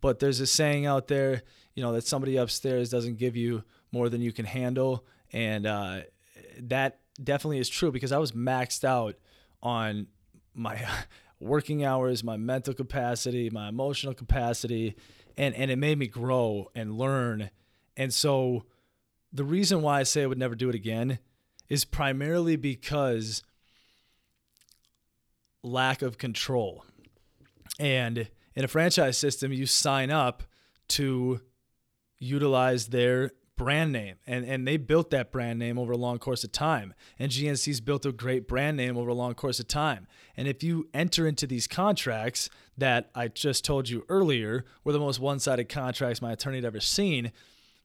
But 0.00 0.18
there's 0.18 0.40
a 0.40 0.46
saying 0.46 0.86
out 0.86 1.08
there, 1.08 1.42
you 1.74 1.82
know, 1.82 1.92
that 1.92 2.06
somebody 2.06 2.36
upstairs 2.36 2.88
doesn't 2.88 3.18
give 3.18 3.36
you 3.36 3.64
more 3.92 4.08
than 4.08 4.22
you 4.22 4.32
can 4.32 4.46
handle, 4.46 5.04
and 5.32 5.66
uh, 5.66 6.00
that 6.60 7.00
definitely 7.22 7.58
is 7.58 7.68
true 7.68 7.90
because 7.90 8.12
I 8.12 8.18
was 8.18 8.32
maxed 8.32 8.84
out 8.84 9.16
on 9.62 10.06
my 10.54 10.86
working 11.40 11.84
hours, 11.84 12.22
my 12.22 12.36
mental 12.36 12.74
capacity, 12.74 13.50
my 13.50 13.68
emotional 13.68 14.14
capacity, 14.14 14.96
and 15.36 15.54
and 15.54 15.70
it 15.70 15.76
made 15.76 15.98
me 15.98 16.06
grow 16.06 16.70
and 16.74 16.96
learn. 16.96 17.50
And 17.96 18.12
so 18.12 18.64
the 19.32 19.44
reason 19.44 19.82
why 19.82 20.00
I 20.00 20.02
say 20.02 20.22
I 20.22 20.26
would 20.26 20.38
never 20.38 20.54
do 20.54 20.68
it 20.68 20.74
again 20.74 21.18
is 21.68 21.84
primarily 21.84 22.56
because 22.56 23.42
lack 25.62 26.02
of 26.02 26.18
control. 26.18 26.84
And 27.78 28.28
in 28.54 28.64
a 28.64 28.68
franchise 28.68 29.16
system, 29.16 29.52
you 29.52 29.66
sign 29.66 30.10
up 30.10 30.42
to 30.88 31.40
utilize 32.18 32.88
their 32.88 33.32
brand 33.56 33.92
name 33.92 34.16
and 34.26 34.44
and 34.44 34.66
they 34.66 34.76
built 34.76 35.10
that 35.10 35.30
brand 35.30 35.58
name 35.58 35.78
over 35.78 35.92
a 35.92 35.96
long 35.96 36.18
course 36.18 36.42
of 36.42 36.50
time 36.50 36.94
and 37.18 37.30
GNC's 37.30 37.80
built 37.80 38.06
a 38.06 38.10
great 38.10 38.48
brand 38.48 38.76
name 38.76 38.96
over 38.96 39.10
a 39.10 39.14
long 39.14 39.34
course 39.34 39.60
of 39.60 39.68
time 39.68 40.06
and 40.36 40.48
if 40.48 40.62
you 40.62 40.88
enter 40.94 41.26
into 41.26 41.46
these 41.46 41.66
contracts 41.66 42.48
that 42.78 43.10
I 43.14 43.28
just 43.28 43.64
told 43.64 43.88
you 43.88 44.04
earlier 44.08 44.64
were 44.84 44.92
the 44.92 44.98
most 44.98 45.20
one-sided 45.20 45.68
contracts 45.68 46.22
my 46.22 46.32
attorney 46.32 46.56
had 46.56 46.64
ever 46.64 46.80
seen 46.80 47.30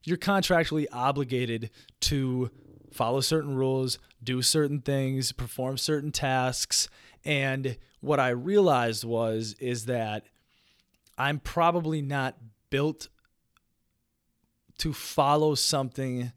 you're 0.04 0.18
contractually 0.18 0.86
obligated 0.94 1.70
to 2.02 2.50
follow 2.92 3.22
certain 3.22 3.56
rules, 3.56 4.00
do 4.24 4.42
certain 4.42 4.82
things, 4.82 5.32
perform 5.32 5.78
certain 5.78 6.12
tasks. 6.12 6.88
And 7.26 7.78
what 8.00 8.20
I 8.20 8.30
realized 8.30 9.04
was 9.04 9.56
is 9.60 9.86
that 9.86 10.26
I'm 11.18 11.40
probably 11.40 12.02
not 12.02 12.38
built 12.70 13.10
to 14.80 14.94
follow 14.94 15.56
something 15.56 16.32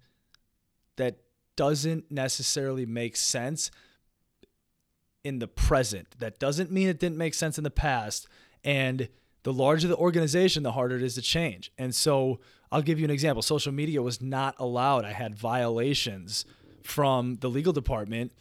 that 0.97 1.19
doesn't 1.57 2.11
necessarily 2.11 2.87
make 2.87 3.17
sense 3.17 3.71
in 5.25 5.39
the 5.39 5.49
present. 5.49 6.09
That 6.19 6.39
doesn't 6.39 6.71
mean 6.71 6.89
it 6.89 6.99
didn't 6.99 7.19
make 7.19 7.35
sense 7.35 7.59
in 7.59 7.65
the 7.65 7.71
past. 7.71 8.27
And 8.65 9.09
the 9.43 9.53
larger 9.53 9.89
the 9.89 9.97
organization, 9.97 10.63
the 10.63 10.73
harder 10.73 10.97
it 10.97 11.03
is 11.03 11.15
to 11.15 11.23
change. 11.23 11.73
And 11.79 11.95
so 11.95 12.41
I'll 12.73 12.83
give 12.83 12.99
you 12.99 13.05
an 13.05 13.11
example. 13.11 13.43
Social 13.43 13.73
media 13.73 14.03
was 14.03 14.21
not 14.21 14.55
allowed. 14.59 15.05
I 15.05 15.13
had 15.13 15.35
violations 15.35 16.45
from 16.83 17.37
the 17.41 17.49
legal 17.49 17.73
department. 17.73 18.33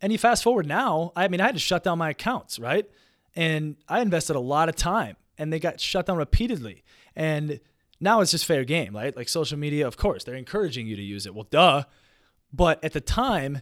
And 0.00 0.12
you 0.12 0.18
fast 0.18 0.42
forward 0.44 0.66
now, 0.66 1.12
I 1.16 1.28
mean, 1.28 1.40
I 1.40 1.46
had 1.46 1.54
to 1.54 1.60
shut 1.60 1.82
down 1.82 1.98
my 1.98 2.10
accounts, 2.10 2.58
right? 2.58 2.88
And 3.34 3.76
I 3.88 4.00
invested 4.00 4.36
a 4.36 4.40
lot 4.40 4.68
of 4.68 4.76
time 4.76 5.16
and 5.36 5.52
they 5.52 5.58
got 5.58 5.80
shut 5.80 6.06
down 6.06 6.16
repeatedly. 6.16 6.84
And 7.16 7.60
now 8.00 8.20
it's 8.20 8.30
just 8.30 8.46
fair 8.46 8.64
game, 8.64 8.94
right? 8.94 9.16
Like 9.16 9.28
social 9.28 9.58
media, 9.58 9.86
of 9.86 9.96
course, 9.96 10.24
they're 10.24 10.34
encouraging 10.34 10.86
you 10.86 10.96
to 10.96 11.02
use 11.02 11.26
it. 11.26 11.34
Well, 11.34 11.46
duh. 11.50 11.84
But 12.52 12.82
at 12.84 12.92
the 12.92 13.00
time, 13.00 13.60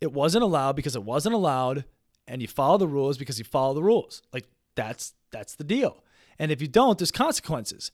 it 0.00 0.12
wasn't 0.12 0.44
allowed 0.44 0.76
because 0.76 0.96
it 0.96 1.02
wasn't 1.02 1.34
allowed, 1.34 1.84
and 2.26 2.40
you 2.40 2.48
follow 2.48 2.78
the 2.78 2.88
rules 2.88 3.18
because 3.18 3.38
you 3.38 3.44
follow 3.44 3.74
the 3.74 3.82
rules. 3.82 4.22
Like 4.32 4.46
that's 4.74 5.14
that's 5.30 5.54
the 5.54 5.64
deal. 5.64 6.04
And 6.38 6.50
if 6.50 6.60
you 6.60 6.68
don't, 6.68 6.98
there's 6.98 7.10
consequences. 7.10 7.90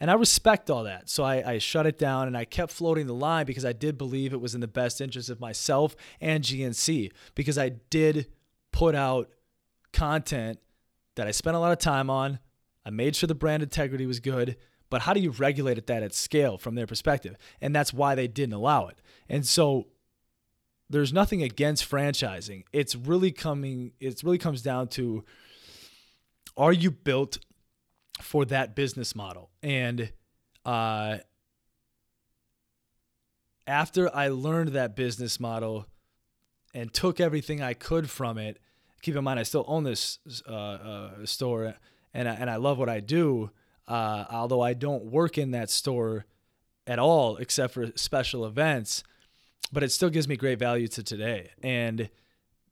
And 0.00 0.10
I 0.10 0.14
respect 0.14 0.70
all 0.70 0.84
that. 0.84 1.10
So 1.10 1.24
I, 1.24 1.52
I, 1.52 1.58
shut 1.58 1.86
it 1.86 1.98
down 1.98 2.26
and 2.26 2.36
I 2.36 2.46
kept 2.46 2.72
floating 2.72 3.06
the 3.06 3.14
line 3.14 3.44
because 3.44 3.66
I 3.66 3.74
did 3.74 3.98
believe 3.98 4.32
it 4.32 4.40
was 4.40 4.54
in 4.54 4.62
the 4.62 4.66
best 4.66 5.00
interest 5.00 5.28
of 5.28 5.40
myself 5.40 5.94
and 6.22 6.42
GNC 6.42 7.12
because 7.34 7.58
I 7.58 7.68
did 7.90 8.26
put 8.72 8.94
out 8.94 9.28
content 9.92 10.58
that 11.16 11.26
I 11.26 11.32
spent 11.32 11.54
a 11.54 11.58
lot 11.58 11.72
of 11.72 11.78
time 11.78 12.08
on. 12.08 12.38
I 12.86 12.88
made 12.88 13.14
sure 13.14 13.26
the 13.26 13.34
brand 13.34 13.62
integrity 13.62 14.06
was 14.06 14.20
good. 14.20 14.56
But 14.90 15.02
how 15.02 15.14
do 15.14 15.20
you 15.20 15.30
regulate 15.30 15.86
that 15.86 16.02
at 16.02 16.12
scale 16.12 16.58
from 16.58 16.74
their 16.74 16.86
perspective? 16.86 17.36
And 17.60 17.74
that's 17.74 17.92
why 17.92 18.14
they 18.14 18.26
didn't 18.26 18.54
allow 18.54 18.88
it. 18.88 19.00
And 19.28 19.46
so 19.46 19.86
there's 20.90 21.12
nothing 21.12 21.42
against 21.42 21.88
franchising. 21.88 22.64
It's 22.72 22.96
really 22.96 23.30
coming, 23.30 23.92
it 24.00 24.22
really 24.24 24.38
comes 24.38 24.60
down 24.62 24.88
to 24.88 25.24
are 26.56 26.72
you 26.72 26.90
built 26.90 27.38
for 28.20 28.44
that 28.46 28.74
business 28.74 29.14
model? 29.14 29.50
And 29.62 30.12
uh, 30.64 31.18
after 33.66 34.14
I 34.14 34.28
learned 34.28 34.70
that 34.70 34.96
business 34.96 35.38
model 35.38 35.86
and 36.74 36.92
took 36.92 37.20
everything 37.20 37.62
I 37.62 37.74
could 37.74 38.10
from 38.10 38.36
it, 38.36 38.58
keep 39.00 39.14
in 39.14 39.22
mind 39.22 39.38
I 39.38 39.44
still 39.44 39.64
own 39.68 39.84
this 39.84 40.18
uh, 40.48 40.52
uh, 40.52 41.10
store 41.26 41.76
and 42.12 42.28
I, 42.28 42.34
and 42.34 42.50
I 42.50 42.56
love 42.56 42.78
what 42.78 42.88
I 42.88 42.98
do. 42.98 43.50
Uh, 43.90 44.24
although 44.30 44.60
I 44.60 44.74
don't 44.74 45.06
work 45.06 45.36
in 45.36 45.50
that 45.50 45.68
store 45.68 46.24
at 46.86 47.00
all 47.00 47.38
except 47.38 47.74
for 47.74 47.88
special 47.96 48.46
events, 48.46 49.02
but 49.72 49.82
it 49.82 49.90
still 49.90 50.10
gives 50.10 50.28
me 50.28 50.36
great 50.36 50.60
value 50.60 50.86
to 50.86 51.02
today. 51.02 51.50
And 51.60 52.08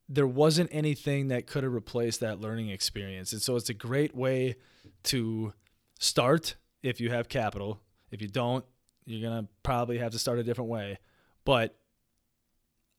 there 0.07 0.25
wasn't 0.25 0.69
anything 0.71 1.27
that 1.27 1.45
could 1.45 1.65
have 1.65 1.73
replaced 1.73 2.21
that 2.21 2.39
learning 2.39 2.69
experience. 2.69 3.33
And 3.33 3.41
so 3.41 3.57
it's 3.57 3.67
a 3.67 3.73
great 3.73 4.15
way 4.15 4.55
to 5.03 5.53
start 5.99 6.55
if 6.83 7.01
you 7.01 7.11
have 7.11 7.27
capital. 7.27 7.81
If 8.11 8.21
you 8.21 8.29
don't, 8.29 8.63
you're 9.05 9.29
going 9.29 9.43
to 9.43 9.49
probably 9.61 9.97
have 9.97 10.13
to 10.13 10.19
start 10.19 10.39
a 10.39 10.43
different 10.43 10.69
way. 10.69 10.99
But 11.43 11.77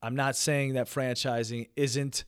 I'm 0.03 0.15
not 0.15 0.37
saying 0.37 0.75
that 0.75 0.89
franchising 0.89 1.71
isn't 1.75 2.25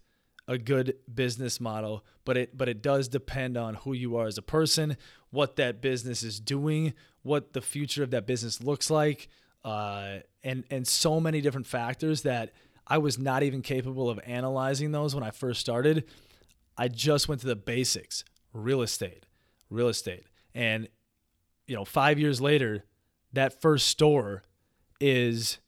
a 0.53 0.59
good 0.59 0.97
business 1.13 1.61
model, 1.61 2.05
but 2.25 2.37
it 2.37 2.57
but 2.57 2.69
it 2.69 2.83
does 2.83 3.09
depend 3.09 3.57
on 3.57 3.75
who 3.75 3.95
you 3.95 4.17
are 4.17 4.27
as 4.27 4.37
a 4.39 4.43
person, 4.43 4.97
what 5.31 5.57
that 5.57 5.81
business 5.81 6.23
is 6.23 6.39
doing, 6.39 6.93
what 7.23 7.55
the 7.55 7.63
future 7.63 8.03
of 8.03 8.11
that 8.11 8.27
business 8.27 8.63
looks 8.63 8.91
like, 8.91 9.29
uh, 9.65 10.19
and 10.45 10.65
and 10.71 10.87
so 10.87 11.19
many 11.19 11.41
different 11.41 11.67
factors 11.67 12.23
that 12.23 12.53
I 12.87 12.99
was 12.99 13.19
not 13.19 13.43
even 13.43 13.63
capable 13.63 14.11
of 14.11 14.21
analyzing 14.27 14.93
those 14.93 15.15
when 15.15 15.25
I 15.25 15.31
first 15.31 15.61
started. 15.61 16.05
I 16.77 16.89
just 16.89 17.29
went 17.29 17.41
to 17.41 17.47
the 17.47 17.57
basics: 17.57 18.25
real 18.53 18.83
estate, 18.83 19.25
real 19.71 19.89
estate, 19.89 20.25
and 20.55 20.89
you 21.67 21.75
know, 21.75 21.85
five 21.87 22.19
years 22.19 22.41
later, 22.41 22.85
that 23.33 23.63
first 23.63 23.89
store 23.89 24.43
is 25.01 25.59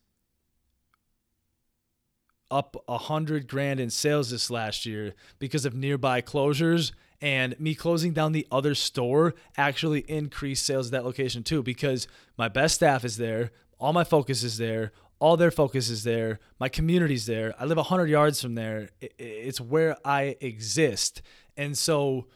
up 2.55 2.77
a 2.89 2.97
hundred 2.97 3.49
grand 3.49 3.81
in 3.81 3.91
sales 3.91 4.31
this 4.31 4.49
last 4.49 4.87
year 4.87 5.15
because 5.41 5.65
of 5.65 5.75
nearby 5.75 6.23
closures. 6.23 6.93
And 7.21 7.59
me 7.59 7.75
closing 7.75 8.13
down 8.13 8.33
the 8.33 8.47
other 8.53 8.75
store 8.75 9.35
actually 9.57 10.01
increased 10.01 10.65
sales 10.65 10.87
at 10.87 10.93
that 10.93 11.05
location 11.05 11.43
too 11.43 11.63
because 11.63 12.07
my 12.39 12.49
best 12.49 12.77
staff 12.77 13.05
is 13.05 13.17
there 13.17 13.51
all 13.79 13.93
my 13.93 14.05
focus 14.05 14.43
is 14.43 14.57
there 14.57 14.93
all 15.19 15.37
their 15.37 15.51
focus 15.51 15.89
is 15.89 16.05
there 16.05 16.39
my 16.61 16.69
community's 16.69 17.27
there. 17.27 17.55
I 17.59 17.65
live 17.65 17.77
100 17.77 18.09
yards 18.09 18.41
from 18.41 18.55
there. 18.55 18.91
It's 19.01 19.61
where 19.61 19.97
i 20.05 20.37
exist. 20.41 21.23
And 21.57 21.77
so 21.77 22.27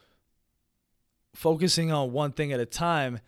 focusing 1.34 1.92
on 1.92 2.12
one 2.12 2.32
thing 2.32 2.52
at 2.52 2.60
a 2.60 2.66
time 2.66 3.20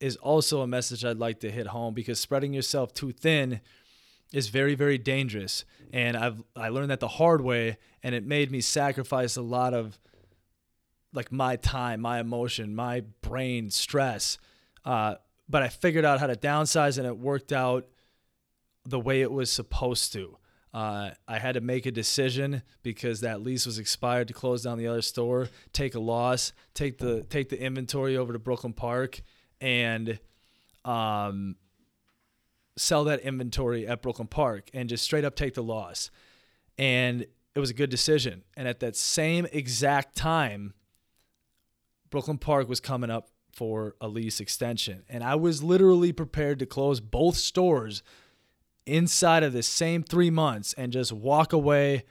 is 0.00 0.16
also 0.16 0.62
a 0.62 0.66
message 0.66 1.04
i'd 1.04 1.18
like 1.18 1.40
to 1.40 1.50
hit 1.50 1.66
home 1.68 1.92
because 1.92 2.20
spreading 2.20 2.52
yourself 2.52 2.94
too 2.94 3.12
thin 3.12 3.60
is 4.32 4.48
very 4.48 4.74
very 4.74 4.98
dangerous. 4.98 5.64
And 5.92 6.16
i've 6.16 6.42
i 6.56 6.68
learned 6.68 6.90
that 6.90 7.00
the 7.00 7.08
hard 7.08 7.40
way 7.40 7.78
and 8.02 8.14
it 8.14 8.24
made 8.24 8.50
me 8.50 8.60
sacrifice 8.60 9.36
a 9.36 9.42
lot 9.42 9.74
of 9.74 9.98
like 11.12 11.32
my 11.32 11.56
time 11.56 12.00
my 12.00 12.20
emotion 12.20 12.74
my 12.74 13.02
brain 13.22 13.70
stress. 13.70 14.38
Uh, 14.84 15.14
but 15.48 15.62
i 15.62 15.68
figured 15.68 16.04
out 16.04 16.20
how 16.20 16.26
to 16.26 16.36
downsize 16.36 16.98
and 16.98 17.06
it 17.06 17.16
worked 17.16 17.52
out 17.52 17.86
the 18.84 19.00
way 19.00 19.20
it 19.20 19.30
was 19.30 19.50
supposed 19.50 20.12
to. 20.12 20.36
Uh, 20.74 21.10
i 21.26 21.38
had 21.38 21.54
to 21.54 21.62
make 21.62 21.86
a 21.86 21.90
decision 21.90 22.62
because 22.82 23.22
that 23.22 23.40
lease 23.40 23.64
was 23.64 23.78
expired 23.78 24.28
to 24.28 24.34
close 24.34 24.64
down 24.64 24.76
the 24.76 24.86
other 24.86 25.00
store 25.00 25.48
take 25.72 25.94
a 25.94 25.98
loss 25.98 26.52
take 26.74 26.98
the 26.98 27.22
take 27.24 27.48
the 27.48 27.58
inventory 27.58 28.18
over 28.18 28.34
to 28.34 28.38
brooklyn 28.38 28.74
park 28.74 29.22
and 29.62 30.20
um, 30.84 31.56
sell 32.78 33.04
that 33.04 33.20
inventory 33.20 33.86
at 33.86 34.02
Brooklyn 34.02 34.28
Park 34.28 34.70
and 34.72 34.88
just 34.88 35.04
straight 35.04 35.24
up 35.24 35.34
take 35.34 35.54
the 35.54 35.62
loss. 35.62 36.10
And 36.76 37.26
it 37.54 37.60
was 37.60 37.70
a 37.70 37.74
good 37.74 37.90
decision. 37.90 38.44
And 38.56 38.68
at 38.68 38.80
that 38.80 38.96
same 38.96 39.46
exact 39.52 40.16
time, 40.16 40.74
Brooklyn 42.10 42.38
Park 42.38 42.68
was 42.68 42.80
coming 42.80 43.10
up 43.10 43.28
for 43.52 43.96
a 44.00 44.08
lease 44.08 44.40
extension. 44.40 45.02
And 45.08 45.24
I 45.24 45.34
was 45.34 45.62
literally 45.62 46.12
prepared 46.12 46.58
to 46.60 46.66
close 46.66 47.00
both 47.00 47.36
stores 47.36 48.02
inside 48.86 49.42
of 49.42 49.52
the 49.52 49.62
same 49.62 50.02
three 50.02 50.30
months 50.30 50.72
and 50.74 50.92
just 50.92 51.12
walk 51.12 51.52
away 51.52 52.04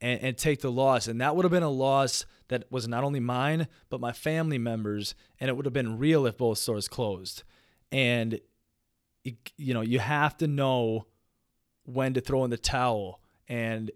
and, 0.00 0.20
and 0.22 0.38
take 0.38 0.60
the 0.60 0.72
loss. 0.72 1.06
And 1.06 1.20
that 1.20 1.36
would 1.36 1.44
have 1.44 1.52
been 1.52 1.62
a 1.62 1.68
loss 1.68 2.24
that 2.48 2.64
was 2.70 2.88
not 2.88 3.04
only 3.04 3.20
mine, 3.20 3.68
but 3.90 4.00
my 4.00 4.12
family 4.12 4.58
members. 4.58 5.14
And 5.38 5.48
it 5.48 5.56
would 5.56 5.66
have 5.66 5.74
been 5.74 5.98
real 5.98 6.26
if 6.26 6.38
both 6.38 6.58
stores 6.58 6.88
closed. 6.88 7.42
And 7.92 8.40
you 9.24 9.74
know, 9.74 9.80
you 9.80 9.98
have 9.98 10.36
to 10.38 10.46
know 10.46 11.06
when 11.84 12.14
to 12.14 12.20
throw 12.20 12.44
in 12.44 12.50
the 12.50 12.58
towel. 12.58 13.20
And 13.48 13.90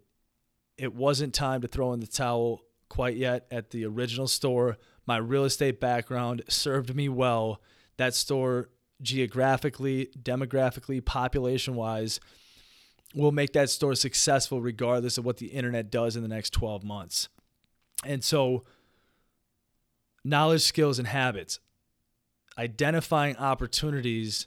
it 0.78 0.94
wasn't 0.94 1.34
time 1.34 1.60
to 1.60 1.68
throw 1.68 1.92
in 1.92 2.00
the 2.00 2.06
towel 2.06 2.62
quite 2.88 3.16
yet 3.16 3.46
at 3.50 3.70
the 3.70 3.84
original 3.84 4.26
store. 4.26 4.78
My 5.06 5.16
real 5.18 5.44
estate 5.44 5.80
background 5.80 6.42
served 6.48 6.94
me 6.94 7.08
well. 7.08 7.60
That 7.98 8.14
store, 8.14 8.70
geographically, 9.00 10.10
demographically, 10.20 11.04
population 11.04 11.74
wise, 11.74 12.20
will 13.14 13.32
make 13.32 13.52
that 13.52 13.68
store 13.68 13.94
successful 13.94 14.62
regardless 14.62 15.18
of 15.18 15.24
what 15.24 15.36
the 15.36 15.48
internet 15.48 15.90
does 15.90 16.16
in 16.16 16.22
the 16.22 16.28
next 16.28 16.50
12 16.50 16.82
months. 16.82 17.28
And 18.04 18.24
so, 18.24 18.64
knowledge, 20.24 20.62
skills, 20.62 20.98
and 20.98 21.08
habits, 21.08 21.60
identifying 22.56 23.36
opportunities 23.36 24.46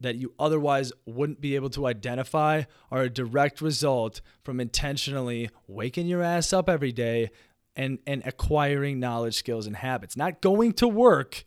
that 0.00 0.16
you 0.16 0.34
otherwise 0.38 0.92
wouldn't 1.06 1.40
be 1.40 1.54
able 1.54 1.70
to 1.70 1.86
identify 1.86 2.62
are 2.90 3.02
a 3.02 3.10
direct 3.10 3.60
result 3.60 4.20
from 4.42 4.60
intentionally 4.60 5.50
waking 5.66 6.06
your 6.06 6.22
ass 6.22 6.52
up 6.52 6.68
every 6.68 6.92
day 6.92 7.30
and, 7.74 7.98
and 8.06 8.22
acquiring 8.26 9.00
knowledge, 9.00 9.34
skills, 9.34 9.66
and 9.66 9.76
habits. 9.76 10.16
Not 10.16 10.40
going 10.40 10.72
to 10.74 10.88
work, 10.88 11.44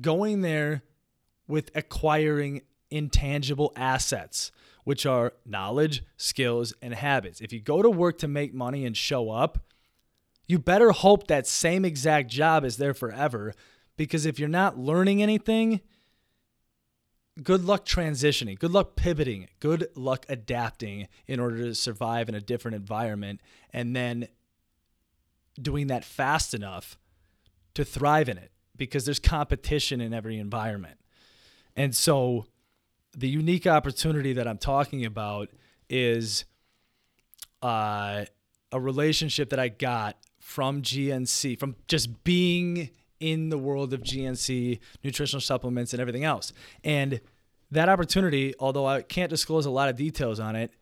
going 0.00 0.42
there 0.42 0.82
with 1.46 1.70
acquiring 1.74 2.62
intangible 2.90 3.72
assets, 3.76 4.52
which 4.84 5.06
are 5.06 5.34
knowledge, 5.46 6.04
skills, 6.16 6.74
and 6.82 6.94
habits. 6.94 7.40
If 7.40 7.52
you 7.52 7.60
go 7.60 7.82
to 7.82 7.90
work 7.90 8.18
to 8.18 8.28
make 8.28 8.54
money 8.54 8.84
and 8.84 8.96
show 8.96 9.30
up, 9.30 9.58
you 10.46 10.58
better 10.58 10.90
hope 10.90 11.28
that 11.28 11.46
same 11.46 11.84
exact 11.84 12.30
job 12.30 12.64
is 12.64 12.76
there 12.76 12.94
forever 12.94 13.54
because 13.96 14.26
if 14.26 14.38
you're 14.38 14.48
not 14.48 14.78
learning 14.78 15.22
anything, 15.22 15.80
good 17.40 17.64
luck 17.64 17.86
transitioning, 17.86 18.58
good 18.58 18.72
luck 18.72 18.96
pivoting, 18.96 19.48
good 19.60 19.88
luck 19.94 20.26
adapting 20.28 21.08
in 21.26 21.40
order 21.40 21.58
to 21.58 21.74
survive 21.74 22.28
in 22.28 22.34
a 22.34 22.40
different 22.40 22.74
environment 22.74 23.40
and 23.70 23.96
then 23.96 24.28
doing 25.60 25.86
that 25.86 26.04
fast 26.04 26.54
enough 26.54 26.98
to 27.74 27.84
thrive 27.84 28.28
in 28.28 28.38
it 28.38 28.50
because 28.76 29.04
there's 29.04 29.18
competition 29.18 30.00
in 30.00 30.12
every 30.12 30.38
environment. 30.38 30.98
And 31.76 31.94
so 31.94 32.46
the 33.16 33.28
unique 33.28 33.66
opportunity 33.66 34.32
that 34.34 34.46
I'm 34.46 34.58
talking 34.58 35.04
about 35.04 35.48
is 35.88 36.44
uh, 37.62 38.24
a 38.70 38.80
relationship 38.80 39.50
that 39.50 39.60
I 39.60 39.68
got 39.68 40.16
from 40.38 40.82
GNC, 40.82 41.58
from 41.58 41.76
just 41.86 42.24
being 42.24 42.90
in 43.22 43.50
the 43.50 43.56
world 43.56 43.94
of 43.94 44.02
GNC, 44.02 44.80
nutritional 45.04 45.40
supplements, 45.40 45.94
and 45.94 46.00
everything 46.00 46.24
else. 46.24 46.52
And 46.82 47.20
that 47.70 47.88
opportunity, 47.88 48.52
although 48.58 48.84
I 48.84 49.02
can't 49.02 49.30
disclose 49.30 49.64
a 49.64 49.70
lot 49.70 49.88
of 49.88 49.96
details 49.96 50.40
on 50.40 50.56
it, 50.56 50.72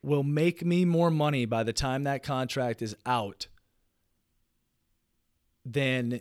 will 0.00 0.22
make 0.22 0.64
me 0.64 0.84
more 0.84 1.10
money 1.10 1.44
by 1.44 1.64
the 1.64 1.72
time 1.72 2.04
that 2.04 2.22
contract 2.22 2.80
is 2.80 2.94
out 3.04 3.48
than 5.66 6.20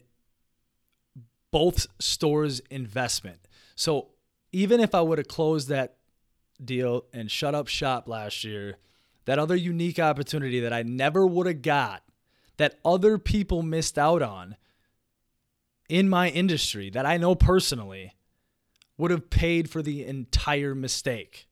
both 1.52 1.86
stores' 2.00 2.60
investment. 2.72 3.48
So 3.76 4.10
even 4.52 4.80
if 4.80 4.96
I 4.96 5.02
would 5.02 5.20
have 5.20 5.28
closed 5.28 5.70
that 5.70 5.98
deal 6.64 7.06
and 7.14 7.30
shut 7.30 7.54
up 7.54 7.68
shop 7.68 8.10
last 8.10 8.44
year, 8.44 8.78
that 9.26 9.38
other 9.38 9.56
unique 9.56 10.00
opportunity 10.00 10.60
that 10.62 10.74
I 10.74 10.82
never 10.82 11.28
would 11.28 11.46
have 11.46 11.62
got, 11.62 12.02
that 12.58 12.80
other 12.84 13.20
people 13.20 13.62
missed 13.62 14.00
out 14.00 14.24
on 14.24 14.56
in 15.90 16.10
my 16.10 16.30
industry 16.30 16.90
that 16.90 17.06
I 17.06 17.18
know 17.18 17.36
personally, 17.36 18.14
would 18.98 19.12
have 19.12 19.30
paid 19.30 19.70
for 19.70 19.82
the 19.82 20.06
entire 20.06 20.74
mistake. 20.74 21.48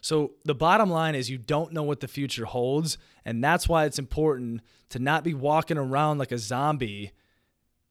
So 0.00 0.32
the 0.44 0.54
bottom 0.54 0.88
line 0.88 1.14
is 1.14 1.28
you 1.28 1.38
don't 1.38 1.72
know 1.72 1.82
what 1.82 2.00
the 2.00 2.08
future 2.08 2.46
holds, 2.46 2.96
and 3.24 3.44
that's 3.44 3.68
why 3.68 3.84
it's 3.84 3.98
important 3.98 4.62
to 4.90 4.98
not 4.98 5.24
be 5.24 5.34
walking 5.34 5.76
around 5.76 6.18
like 6.18 6.32
a 6.32 6.38
zombie 6.38 7.12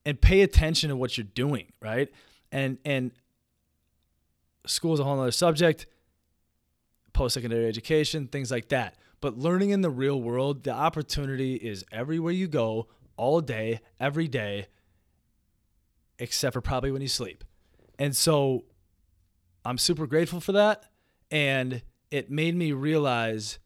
and 0.04 0.20
pay 0.20 0.40
attention 0.40 0.88
to 0.88 0.96
what 0.96 1.16
you're 1.16 1.26
doing, 1.34 1.66
right? 1.80 2.08
And 2.50 2.78
and 2.84 3.12
school 4.66 4.94
is 4.94 5.00
a 5.00 5.04
whole 5.04 5.20
other 5.20 5.30
subject, 5.30 5.86
post 7.12 7.34
secondary 7.34 7.66
education, 7.66 8.26
things 8.26 8.50
like 8.50 8.70
that. 8.70 8.96
But 9.20 9.38
learning 9.38 9.70
in 9.70 9.82
the 9.82 9.90
real 9.90 10.20
world, 10.20 10.64
the 10.64 10.72
opportunity 10.72 11.54
is 11.54 11.84
everywhere 11.92 12.32
you 12.32 12.48
go, 12.48 12.88
all 13.16 13.40
day, 13.40 13.80
every 14.00 14.26
day, 14.26 14.66
except 16.20 16.54
for 16.54 16.60
probably 16.60 16.92
when 16.92 17.02
you 17.02 17.08
sleep. 17.08 17.42
And 17.98 18.14
so 18.14 18.64
I'm 19.64 19.78
super 19.78 20.06
grateful 20.06 20.40
for 20.40 20.52
that. 20.52 20.84
And 21.30 21.82
it 22.10 22.30
made 22.30 22.54
me 22.54 22.72
realize 22.72 23.58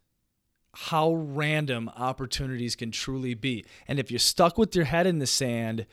how 0.74 1.12
random 1.14 1.88
opportunities 1.96 2.74
can 2.74 2.90
truly 2.90 3.34
be. 3.34 3.64
And 3.86 3.98
if 3.98 4.10
you're 4.10 4.18
stuck 4.18 4.58
with 4.58 4.74
your 4.74 4.86
head 4.86 5.06
in 5.06 5.18
the 5.18 5.26
sand, 5.26 5.86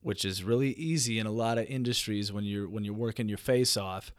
which 0.00 0.24
is 0.24 0.42
really 0.42 0.70
easy 0.72 1.18
in 1.18 1.26
a 1.26 1.32
lot 1.32 1.58
of 1.58 1.66
industries 1.66 2.32
when 2.32 2.44
you're 2.44 2.68
when 2.68 2.84
you're 2.84 2.94
working 2.94 3.28
your 3.28 3.38
face 3.38 3.76
off, 3.76 4.12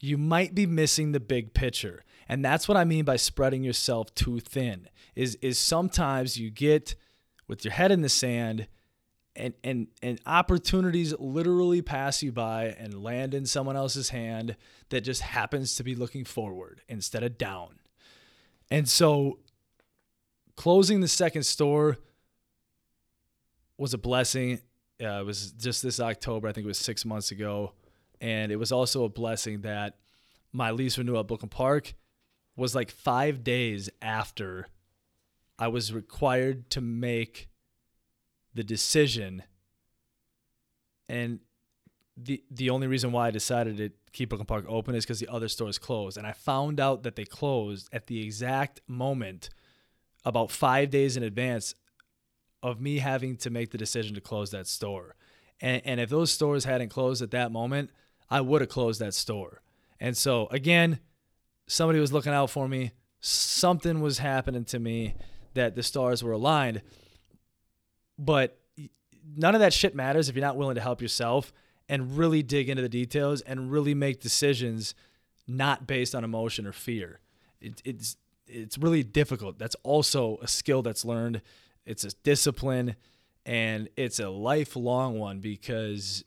you 0.00 0.18
might 0.18 0.54
be 0.54 0.66
missing 0.66 1.12
the 1.12 1.20
big 1.20 1.54
picture. 1.54 2.04
And 2.28 2.44
that's 2.44 2.68
what 2.68 2.76
I 2.76 2.84
mean 2.84 3.04
by 3.04 3.16
spreading 3.16 3.64
yourself 3.64 4.14
too 4.14 4.40
thin. 4.40 4.88
Is 5.14 5.36
is 5.36 5.58
sometimes 5.58 6.38
you 6.38 6.50
get 6.50 6.94
with 7.46 7.64
your 7.64 7.72
head 7.72 7.92
in 7.92 8.02
the 8.02 8.08
sand 8.08 8.66
and 9.36 9.54
and 9.64 9.88
and 10.02 10.20
opportunities 10.26 11.14
literally 11.18 11.82
pass 11.82 12.22
you 12.22 12.32
by 12.32 12.66
and 12.78 13.02
land 13.02 13.34
in 13.34 13.46
someone 13.46 13.76
else's 13.76 14.10
hand 14.10 14.56
that 14.90 15.00
just 15.02 15.22
happens 15.22 15.76
to 15.76 15.82
be 15.82 15.94
looking 15.94 16.24
forward 16.24 16.82
instead 16.88 17.22
of 17.22 17.36
down. 17.36 17.78
And 18.70 18.88
so 18.88 19.38
closing 20.56 21.00
the 21.00 21.08
second 21.08 21.44
store 21.44 21.98
was 23.76 23.92
a 23.94 23.98
blessing. 23.98 24.60
Uh, 25.02 25.20
it 25.20 25.26
was 25.26 25.52
just 25.52 25.82
this 25.82 25.98
October, 25.98 26.48
I 26.48 26.52
think 26.52 26.64
it 26.64 26.68
was 26.68 26.78
6 26.78 27.04
months 27.04 27.32
ago. 27.32 27.72
And 28.20 28.52
it 28.52 28.56
was 28.56 28.70
also 28.70 29.04
a 29.04 29.08
blessing 29.08 29.62
that 29.62 29.98
my 30.52 30.70
lease 30.70 30.96
renewal 30.96 31.20
at 31.20 31.26
Brooklyn 31.26 31.48
Park 31.48 31.94
was 32.56 32.74
like 32.74 32.90
five 32.90 33.42
days 33.42 33.90
after 34.00 34.68
I 35.58 35.68
was 35.68 35.92
required 35.92 36.70
to 36.70 36.80
make 36.80 37.48
the 38.54 38.64
decision. 38.64 39.42
And 41.08 41.40
the 42.16 42.42
the 42.50 42.70
only 42.70 42.86
reason 42.86 43.12
why 43.12 43.28
I 43.28 43.30
decided 43.30 43.76
to 43.78 43.90
keep 44.12 44.28
Brooklyn 44.28 44.46
Park 44.46 44.64
open 44.68 44.94
is 44.94 45.04
because 45.04 45.20
the 45.20 45.28
other 45.28 45.48
stores 45.48 45.78
closed. 45.78 46.16
And 46.16 46.26
I 46.26 46.32
found 46.32 46.80
out 46.80 47.02
that 47.02 47.16
they 47.16 47.24
closed 47.24 47.88
at 47.92 48.06
the 48.06 48.22
exact 48.22 48.80
moment 48.86 49.50
about 50.24 50.50
five 50.50 50.90
days 50.90 51.16
in 51.16 51.22
advance 51.22 51.74
of 52.62 52.80
me 52.80 52.98
having 52.98 53.36
to 53.36 53.50
make 53.50 53.70
the 53.70 53.78
decision 53.78 54.14
to 54.14 54.20
close 54.20 54.50
that 54.52 54.66
store. 54.66 55.16
And, 55.60 55.82
and 55.84 56.00
if 56.00 56.08
those 56.08 56.30
stores 56.30 56.64
hadn't 56.64 56.88
closed 56.88 57.22
at 57.22 57.30
that 57.32 57.52
moment, 57.52 57.90
I 58.30 58.40
would 58.40 58.62
have 58.62 58.70
closed 58.70 59.00
that 59.00 59.14
store. 59.14 59.60
And 60.00 60.16
so, 60.16 60.48
again, 60.50 60.98
somebody 61.66 62.00
was 62.00 62.12
looking 62.12 62.32
out 62.32 62.50
for 62.50 62.68
me. 62.68 62.92
Something 63.20 64.00
was 64.00 64.18
happening 64.18 64.64
to 64.66 64.78
me 64.78 65.14
that 65.54 65.74
the 65.74 65.82
stars 65.82 66.22
were 66.22 66.32
aligned. 66.32 66.82
But 68.18 68.58
none 69.36 69.54
of 69.54 69.60
that 69.60 69.72
shit 69.72 69.94
matters 69.94 70.28
if 70.28 70.36
you're 70.36 70.44
not 70.44 70.56
willing 70.56 70.74
to 70.76 70.80
help 70.80 71.02
yourself 71.02 71.52
and 71.88 72.16
really 72.16 72.42
dig 72.42 72.68
into 72.68 72.82
the 72.82 72.88
details 72.88 73.40
and 73.42 73.70
really 73.70 73.94
make 73.94 74.20
decisions 74.20 74.94
not 75.46 75.86
based 75.86 76.14
on 76.14 76.24
emotion 76.24 76.66
or 76.66 76.72
fear. 76.72 77.20
It, 77.60 77.82
it's 77.84 78.16
it's 78.46 78.78
really 78.78 79.02
difficult. 79.02 79.58
That's 79.58 79.76
also 79.82 80.38
a 80.42 80.48
skill 80.48 80.82
that's 80.82 81.04
learned. 81.04 81.40
It's 81.86 82.04
a 82.04 82.10
discipline 82.22 82.94
and 83.46 83.88
it's 83.96 84.18
a 84.18 84.28
lifelong 84.28 85.18
one 85.18 85.40
because 85.40 86.24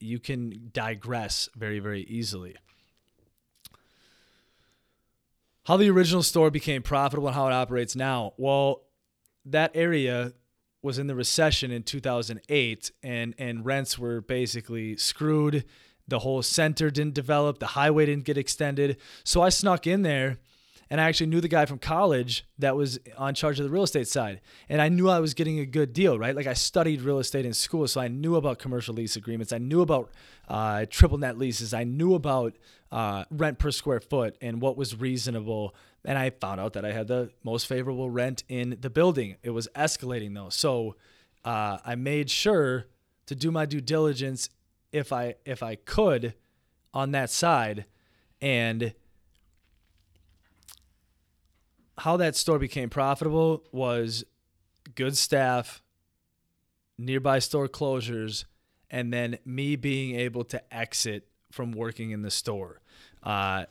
you 0.00 0.18
can 0.18 0.70
digress 0.72 1.48
very, 1.56 1.78
very 1.78 2.02
easily. 2.02 2.56
How 5.64 5.76
the 5.76 5.90
original 5.90 6.22
store 6.22 6.50
became 6.50 6.82
profitable 6.82 7.28
and 7.28 7.34
how 7.34 7.48
it 7.48 7.52
operates 7.52 7.96
now. 7.96 8.34
Well, 8.36 8.82
that 9.46 9.70
area 9.74 10.32
was 10.82 10.98
in 10.98 11.06
the 11.06 11.14
recession 11.14 11.70
in 11.70 11.82
2008 11.82 12.92
and 13.02 13.34
and 13.38 13.64
rents 13.64 13.98
were 13.98 14.20
basically 14.20 14.96
screwed. 14.96 15.64
The 16.08 16.20
whole 16.20 16.42
center 16.42 16.90
didn't 16.90 17.14
develop, 17.14 17.58
the 17.58 17.66
highway 17.66 18.06
didn't 18.06 18.24
get 18.24 18.38
extended. 18.38 18.98
So 19.24 19.42
I 19.42 19.48
snuck 19.48 19.86
in 19.86 20.02
there 20.02 20.38
and 20.88 21.00
I 21.00 21.08
actually 21.08 21.26
knew 21.26 21.40
the 21.40 21.48
guy 21.48 21.66
from 21.66 21.78
college 21.78 22.46
that 22.58 22.76
was 22.76 22.98
on 23.18 23.34
charge 23.34 23.58
of 23.58 23.64
the 23.64 23.70
real 23.70 23.82
estate 23.82 24.06
side. 24.06 24.40
And 24.68 24.80
I 24.80 24.88
knew 24.88 25.08
I 25.08 25.18
was 25.18 25.34
getting 25.34 25.58
a 25.58 25.66
good 25.66 25.92
deal, 25.92 26.18
right? 26.18 26.34
Like 26.34 26.46
I 26.46 26.52
studied 26.52 27.00
real 27.00 27.18
estate 27.18 27.44
in 27.44 27.52
school, 27.52 27.88
so 27.88 28.00
I 28.00 28.08
knew 28.08 28.36
about 28.36 28.58
commercial 28.60 28.94
lease 28.94 29.16
agreements. 29.16 29.52
I 29.52 29.58
knew 29.58 29.80
about 29.80 30.12
uh, 30.48 30.86
triple 30.88 31.18
net 31.18 31.38
leases. 31.38 31.74
I 31.74 31.82
knew 31.82 32.14
about 32.14 32.56
uh, 32.92 33.24
rent 33.30 33.58
per 33.58 33.72
square 33.72 34.00
foot 34.00 34.36
and 34.40 34.60
what 34.60 34.76
was 34.76 34.96
reasonable. 34.96 35.74
And 36.06 36.16
I 36.16 36.30
found 36.30 36.60
out 36.60 36.74
that 36.74 36.84
I 36.84 36.92
had 36.92 37.08
the 37.08 37.30
most 37.42 37.66
favorable 37.66 38.08
rent 38.08 38.44
in 38.48 38.78
the 38.80 38.88
building. 38.88 39.36
It 39.42 39.50
was 39.50 39.68
escalating 39.74 40.34
though, 40.34 40.50
so 40.50 40.94
uh, 41.44 41.78
I 41.84 41.96
made 41.96 42.30
sure 42.30 42.86
to 43.26 43.34
do 43.34 43.50
my 43.50 43.66
due 43.66 43.80
diligence 43.80 44.48
if 44.92 45.12
I 45.12 45.34
if 45.44 45.62
I 45.62 45.74
could 45.74 46.34
on 46.94 47.10
that 47.10 47.28
side, 47.28 47.84
and 48.40 48.94
how 51.98 52.16
that 52.16 52.36
store 52.36 52.58
became 52.58 52.88
profitable 52.88 53.64
was 53.72 54.24
good 54.94 55.16
staff, 55.16 55.82
nearby 56.96 57.40
store 57.40 57.68
closures, 57.68 58.44
and 58.90 59.12
then 59.12 59.38
me 59.44 59.76
being 59.76 60.14
able 60.14 60.44
to 60.44 60.74
exit 60.74 61.28
from 61.50 61.72
working 61.72 62.12
in 62.12 62.22
the 62.22 62.30
store. 62.30 62.80
Uh, 63.22 63.64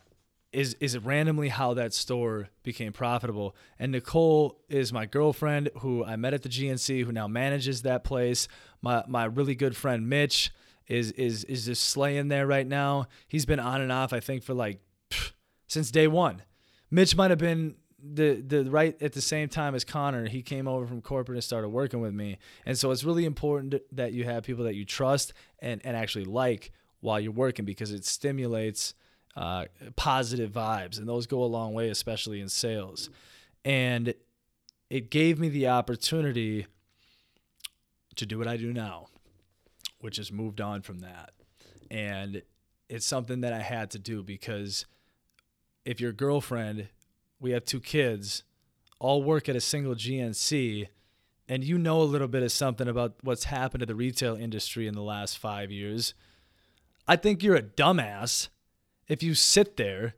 is 0.55 0.75
is 0.79 0.95
it 0.95 1.03
randomly 1.03 1.49
how 1.49 1.73
that 1.73 1.93
store 1.93 2.47
became 2.63 2.93
profitable. 2.93 3.55
And 3.77 3.91
Nicole 3.91 4.61
is 4.69 4.93
my 4.93 5.05
girlfriend 5.05 5.69
who 5.79 6.05
I 6.05 6.15
met 6.15 6.33
at 6.33 6.43
the 6.43 6.49
GNC, 6.49 7.03
who 7.03 7.11
now 7.11 7.27
manages 7.27 7.81
that 7.81 8.03
place. 8.05 8.47
My 8.81 9.03
my 9.07 9.25
really 9.25 9.55
good 9.55 9.75
friend 9.75 10.07
Mitch 10.07 10.51
is 10.87 11.11
is 11.11 11.43
is 11.43 11.65
just 11.65 11.83
slaying 11.83 12.29
there 12.29 12.47
right 12.47 12.65
now. 12.65 13.07
He's 13.27 13.45
been 13.45 13.59
on 13.59 13.81
and 13.81 13.91
off, 13.91 14.13
I 14.13 14.21
think, 14.21 14.43
for 14.43 14.53
like 14.53 14.79
pff, 15.09 15.33
since 15.67 15.91
day 15.91 16.07
one. 16.07 16.41
Mitch 16.89 17.17
might 17.17 17.31
have 17.31 17.39
been 17.39 17.75
the 17.99 18.35
the 18.35 18.63
right 18.71 18.99
at 19.01 19.11
the 19.11 19.21
same 19.21 19.49
time 19.49 19.75
as 19.75 19.83
Connor, 19.83 20.29
he 20.29 20.41
came 20.41 20.69
over 20.69 20.87
from 20.87 21.01
corporate 21.01 21.35
and 21.35 21.43
started 21.43 21.69
working 21.69 21.99
with 21.99 22.13
me. 22.13 22.37
And 22.65 22.77
so 22.77 22.91
it's 22.91 23.03
really 23.03 23.25
important 23.25 23.75
that 23.91 24.13
you 24.13 24.23
have 24.23 24.43
people 24.43 24.63
that 24.63 24.75
you 24.75 24.85
trust 24.85 25.33
and 25.59 25.81
and 25.83 25.97
actually 25.97 26.25
like 26.25 26.71
while 27.01 27.19
you're 27.19 27.33
working 27.33 27.65
because 27.65 27.91
it 27.91 28.05
stimulates 28.05 28.93
uh, 29.35 29.65
positive 29.95 30.51
vibes, 30.51 30.97
and 30.97 31.07
those 31.07 31.27
go 31.27 31.43
a 31.43 31.45
long 31.45 31.73
way, 31.73 31.89
especially 31.89 32.39
in 32.39 32.49
sales. 32.49 33.09
And 33.63 34.13
it 34.89 35.09
gave 35.09 35.39
me 35.39 35.49
the 35.49 35.67
opportunity 35.67 36.67
to 38.15 38.25
do 38.25 38.37
what 38.37 38.47
I 38.47 38.57
do 38.57 38.71
now, 38.71 39.07
which 39.99 40.17
is 40.19 40.31
moved 40.31 40.61
on 40.61 40.81
from 40.81 40.99
that. 40.99 41.31
And 41.91 42.43
it's 42.87 43.05
something 43.05 43.41
that 43.41 43.53
I 43.53 43.61
had 43.61 43.91
to 43.91 43.99
do 43.99 44.23
because 44.23 44.85
if 45.83 45.99
your 45.99 46.11
girlfriend, 46.11 46.89
we 47.39 47.51
have 47.51 47.65
two 47.65 47.79
kids, 47.79 48.43
all 48.99 49.23
work 49.23 49.49
at 49.49 49.55
a 49.55 49.61
single 49.61 49.95
GNC, 49.95 50.87
and 51.47 51.63
you 51.63 51.77
know 51.77 52.01
a 52.01 52.03
little 52.03 52.27
bit 52.27 52.41
of 52.41 52.51
something 52.51 52.87
about 52.87 53.15
what's 53.21 53.45
happened 53.45 53.81
to 53.81 53.85
the 53.85 53.95
retail 53.95 54.35
industry 54.35 54.87
in 54.87 54.95
the 54.95 55.01
last 55.01 55.37
five 55.37 55.71
years, 55.71 56.13
I 57.07 57.15
think 57.17 57.43
you're 57.43 57.55
a 57.55 57.61
dumbass 57.61 58.47
if 59.07 59.23
you 59.23 59.33
sit 59.33 59.77
there 59.77 60.15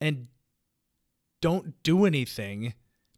and 0.00 0.28
don't 1.40 1.82
do 1.82 2.04
anything 2.04 2.74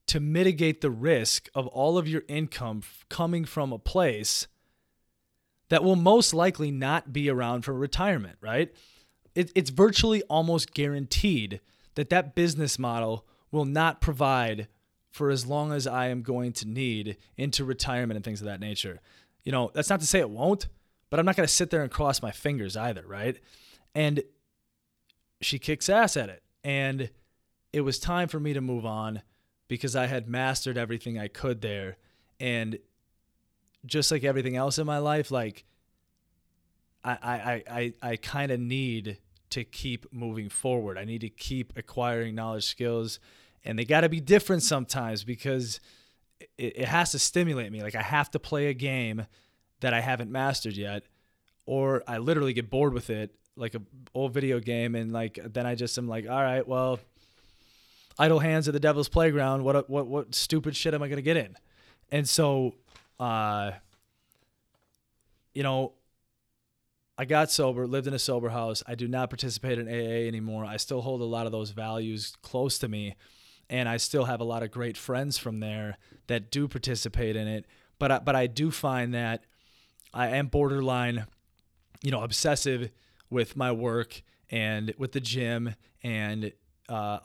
to 0.07 0.20
mitigate 0.20 0.81
the 0.81 0.90
risk 0.90 1.48
of 1.55 1.66
all 1.68 1.96
of 1.96 2.09
your 2.09 2.22
income 2.29 2.83
coming 3.09 3.44
from 3.44 3.72
a 3.72 3.79
place 3.79 4.46
that 5.70 5.83
will 5.83 5.96
most 5.96 6.35
likely 6.35 6.70
not 6.70 7.12
be 7.12 7.31
around 7.31 7.62
for 7.62 7.72
retirement, 7.72 8.37
right? 8.40 8.72
It, 9.35 9.50
it's 9.55 9.70
virtually 9.70 10.22
almost 10.24 10.74
guaranteed 10.74 11.61
that 11.94 12.11
that 12.11 12.35
business 12.35 12.79
model 12.79 13.27
will 13.50 13.64
not 13.64 14.00
provide 14.00 14.68
for 15.11 15.31
as 15.31 15.46
long 15.46 15.72
as 15.72 15.87
I 15.87 16.09
am 16.09 16.22
going 16.22 16.53
to 16.55 16.68
need 16.68 17.16
into 17.37 17.64
retirement 17.64 18.16
and 18.16 18.24
things 18.24 18.40
of 18.40 18.46
that 18.46 18.61
nature. 18.61 19.00
You 19.44 19.53
know, 19.53 19.70
that's 19.72 19.90
not 19.90 20.00
to 20.00 20.07
say 20.07 20.18
it 20.18 20.31
won't, 20.31 20.68
but 21.09 21.20
I'm 21.20 21.27
not 21.27 21.37
going 21.37 21.46
to 21.46 21.53
sit 21.53 21.70
there 21.70 21.83
and 21.83 21.90
cross 21.90 22.20
my 22.20 22.33
fingers 22.33 22.77
either, 22.77 23.05
right? 23.07 23.38
And 23.94 24.22
she 25.40 25.59
kicks 25.59 25.88
ass 25.88 26.16
at 26.16 26.28
it. 26.28 26.42
And 26.62 27.11
it 27.72 27.83
was 27.83 27.98
time 27.98 28.28
for 28.28 28.40
me 28.40 28.52
to 28.52 28.61
move 28.61 28.87
on 28.87 29.22
because 29.68 29.96
I 29.96 30.07
had 30.07 30.28
mastered 30.28 30.78
everything 30.78 31.18
I 31.18 31.28
could 31.28 31.61
there. 31.61 31.96
And 32.40 32.78
just 33.87 34.11
like 34.11 34.24
everything 34.24 34.57
else 34.57 34.78
in 34.78 34.87
my 34.87 34.98
life, 34.98 35.30
like 35.30 35.64
I 37.04 37.12
I 37.22 37.62
I 37.70 37.92
I 38.11 38.16
kind 38.16 38.50
of 38.50 38.61
need 38.61 39.18
to 39.50 39.64
keep 39.64 40.12
moving 40.12 40.48
forward. 40.48 40.98
I 40.98 41.04
need 41.04 41.20
to 41.20 41.28
keep 41.28 41.74
acquiring 41.76 42.35
knowledge, 42.35 42.64
skills, 42.64 43.20
and 43.64 43.78
they 43.78 43.85
got 43.85 44.00
to 44.00 44.09
be 44.09 44.20
different 44.20 44.62
sometimes 44.62 45.22
because 45.22 45.80
it, 46.59 46.78
it 46.78 46.88
has 46.88 47.12
to 47.12 47.18
stimulate 47.18 47.70
me. 47.70 47.83
Like 47.83 47.94
I 47.94 48.02
have 48.02 48.30
to 48.33 48.38
play 48.38 48.66
a 48.66 48.74
game 48.74 49.26
that 49.80 49.94
I 49.94 50.00
haven't 50.00 50.30
mastered 50.30 50.76
yet, 50.76 51.04
or 51.66 52.02
I 52.09 52.18
literally 52.18 52.52
get 52.52 52.70
bored 52.70 52.94
with 52.94 53.11
it, 53.11 53.35
like 53.57 53.75
a 53.75 53.83
old 54.14 54.33
video 54.33 54.61
game, 54.61 54.95
and 54.95 55.12
like 55.12 55.38
then 55.45 55.67
I 55.67 55.75
just 55.75 55.97
am 55.99 56.09
like, 56.09 56.29
all 56.29 56.43
right, 56.43 56.67
well, 56.67 56.99
idle 58.19 58.38
hands 58.38 58.69
at 58.69 58.75
the 58.75 58.81
devil's 58.81 59.09
playground. 59.09 59.64
What 59.64 59.88
what 59.88 60.07
what 60.07 60.35
stupid 60.35 60.77
shit 60.77 60.95
am 60.95 61.03
I 61.03 61.09
gonna 61.09 61.23
get 61.23 61.37
in? 61.37 61.57
And 62.11 62.29
so 62.29 62.75
uh, 63.19 63.73
you 65.55 65.62
know, 65.62 65.93
I 67.17 67.25
got 67.25 67.51
sober, 67.51 67.87
lived 67.87 68.07
in 68.07 68.14
a 68.14 68.19
sober 68.19 68.49
house. 68.49 68.83
I 68.87 68.97
do 68.97 69.07
not 69.07 69.31
participate 69.31 69.79
in 69.79 69.88
AA 69.88 70.27
anymore. 70.27 70.64
I 70.64 70.77
still 70.79 71.01
hold 71.01 71.21
a 71.21 71.25
lot 71.25 71.47
of 71.47 71.53
those 71.53 71.71
values 71.71 72.35
close 72.43 72.79
to 72.79 72.88
me, 72.88 73.14
and 73.71 73.88
I 73.88 73.99
still 73.99 74.25
have 74.25 74.40
a 74.40 74.45
lot 74.45 74.62
of 74.62 74.71
great 74.71 74.97
friends 74.97 75.38
from 75.38 75.61
there 75.61 75.97
that 76.27 76.51
do 76.51 76.67
participate 76.67 77.37
in 77.37 77.47
it. 77.47 77.67
But 77.99 78.11
I, 78.11 78.19
but 78.19 78.35
I 78.35 78.49
do 78.49 78.71
find 78.73 79.14
that 79.14 79.45
I 80.12 80.29
am 80.31 80.49
borderline, 80.49 81.27
you 82.03 82.11
know, 82.11 82.23
obsessive 82.23 82.90
with 83.31 83.57
my 83.57 83.73
work 83.73 84.23
and 84.51 84.95
with 84.99 85.13
the 85.13 85.21
gym 85.21 85.75
and 86.03 86.53
uh, 86.89 87.19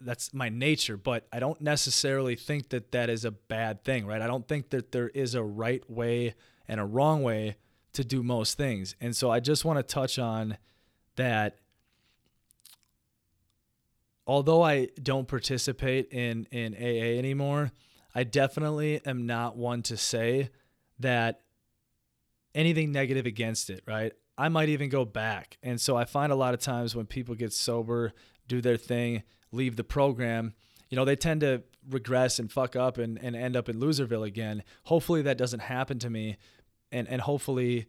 that's 0.00 0.32
my 0.32 0.48
nature, 0.48 0.96
but 0.96 1.26
I 1.32 1.40
don't 1.40 1.60
necessarily 1.60 2.36
think 2.36 2.68
that 2.70 2.92
that 2.92 3.10
is 3.10 3.24
a 3.24 3.30
bad 3.30 3.84
thing, 3.84 4.06
right? 4.06 4.22
I 4.22 4.26
don't 4.26 4.46
think 4.46 4.70
that 4.70 4.92
there 4.92 5.08
is 5.08 5.34
a 5.34 5.42
right 5.42 5.88
way 5.90 6.34
and 6.68 6.78
a 6.78 6.84
wrong 6.84 7.22
way 7.22 7.56
to 7.94 8.04
do 8.04 8.22
most 8.22 8.56
things. 8.56 8.94
And 9.00 9.16
so 9.16 9.30
I 9.30 9.40
just 9.40 9.64
want 9.64 9.78
to 9.78 9.82
touch 9.82 10.18
on 10.18 10.58
that 11.16 11.58
although 14.26 14.62
I 14.62 14.88
don't 15.02 15.26
participate 15.26 16.12
in 16.12 16.46
in 16.52 16.74
AA 16.74 17.18
anymore, 17.18 17.72
I 18.14 18.24
definitely 18.24 19.00
am 19.04 19.26
not 19.26 19.56
one 19.56 19.82
to 19.84 19.96
say 19.96 20.50
that 21.00 21.40
anything 22.54 22.92
negative 22.92 23.26
against 23.26 23.70
it, 23.70 23.82
right? 23.86 24.12
I 24.38 24.48
might 24.48 24.68
even 24.68 24.88
go 24.88 25.04
back. 25.04 25.58
And 25.62 25.80
so 25.80 25.96
I 25.96 26.04
find 26.04 26.30
a 26.30 26.36
lot 26.36 26.54
of 26.54 26.60
times 26.60 26.94
when 26.94 27.06
people 27.06 27.34
get 27.34 27.52
sober, 27.52 28.12
do 28.46 28.60
their 28.60 28.76
thing, 28.76 29.24
leave 29.50 29.74
the 29.74 29.84
program, 29.84 30.54
you 30.88 30.96
know, 30.96 31.04
they 31.04 31.16
tend 31.16 31.40
to 31.42 31.62
regress 31.90 32.38
and 32.38 32.50
fuck 32.50 32.76
up 32.76 32.98
and, 32.98 33.18
and 33.22 33.36
end 33.36 33.56
up 33.56 33.68
in 33.68 33.78
loserville 33.78 34.26
again. 34.26 34.62
Hopefully 34.84 35.22
that 35.22 35.36
doesn't 35.36 35.60
happen 35.60 35.98
to 35.98 36.08
me. 36.08 36.36
And, 36.92 37.08
and 37.08 37.20
hopefully, 37.20 37.86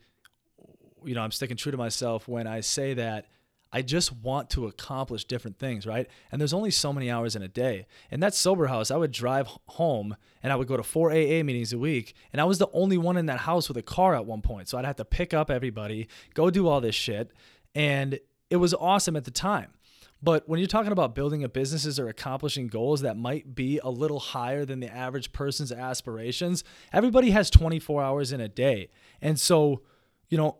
you 1.06 1.16
know, 1.16 1.22
I'm 1.22 1.32
sticking 1.32 1.56
true 1.56 1.72
to 1.72 1.78
myself 1.78 2.28
when 2.28 2.48
I 2.48 2.60
say 2.60 2.96
that 2.96 3.28
I 3.72 3.84
just 3.84 4.12
want 4.12 4.50
to 4.52 4.66
accomplish 4.66 5.26
different 5.26 5.60
things, 5.60 5.86
right? 5.86 6.08
And 6.32 6.42
there's 6.42 6.54
only 6.54 6.72
so 6.72 6.92
many 6.92 7.12
hours 7.12 7.36
in 7.36 7.44
a 7.44 7.48
day. 7.48 7.86
And 8.10 8.22
that 8.24 8.34
sober 8.34 8.68
house, 8.68 8.90
I 8.90 8.98
would 8.98 9.12
drive 9.12 9.48
home 9.68 10.16
and 10.42 10.52
I 10.52 10.56
would 10.56 10.68
go 10.68 10.78
to 10.78 10.84
four 10.84 11.12
AA 11.12 11.44
meetings 11.44 11.72
a 11.72 11.78
week. 11.78 12.16
And 12.34 12.42
I 12.42 12.46
was 12.46 12.58
the 12.58 12.70
only 12.74 12.98
one 12.98 13.16
in 13.16 13.28
that 13.28 13.42
house 13.42 13.68
with 13.68 13.78
a 13.78 13.84
car 13.84 14.16
at 14.16 14.26
one 14.26 14.42
point. 14.42 14.70
So 14.70 14.78
I'd 14.78 14.86
have 14.86 14.96
to 14.96 15.06
pick 15.06 15.34
up 15.34 15.52
everybody, 15.52 16.08
go 16.34 16.50
do 16.50 16.68
all 16.68 16.82
this 16.82 16.96
shit. 16.96 17.32
And 17.76 18.20
it 18.50 18.56
was 18.56 18.74
awesome 18.74 19.16
at 19.16 19.26
the 19.26 19.32
time. 19.32 19.74
But 20.22 20.50
when 20.50 20.60
you're 20.60 20.68
talking 20.68 20.92
about 20.92 21.16
building 21.16 21.44
a 21.44 21.50
businesses 21.50 22.00
or 22.00 22.10
accomplishing 22.10 22.68
goals 22.68 23.02
that 23.02 23.16
might 23.16 23.56
be 23.56 23.80
a 23.82 23.90
little 23.90 24.20
higher 24.20 24.66
than 24.66 24.80
the 24.80 24.94
average 24.94 25.32
person's 25.32 25.72
aspirations, 25.72 26.64
everybody 26.92 27.32
has 27.32 27.50
24 27.50 28.02
hours 28.04 28.32
in 28.34 28.42
a 28.42 28.50
day. 28.50 28.90
And 29.22 29.40
so, 29.40 29.82
you 30.28 30.38
know, 30.38 30.58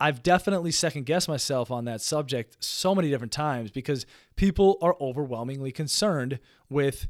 I've 0.00 0.22
definitely 0.22 0.70
second 0.70 1.04
guessed 1.04 1.28
myself 1.28 1.70
on 1.70 1.84
that 1.84 2.00
subject 2.00 2.56
so 2.64 2.94
many 2.94 3.10
different 3.10 3.32
times 3.32 3.70
because 3.70 4.06
people 4.34 4.78
are 4.80 4.96
overwhelmingly 4.98 5.72
concerned 5.72 6.38
with 6.70 7.06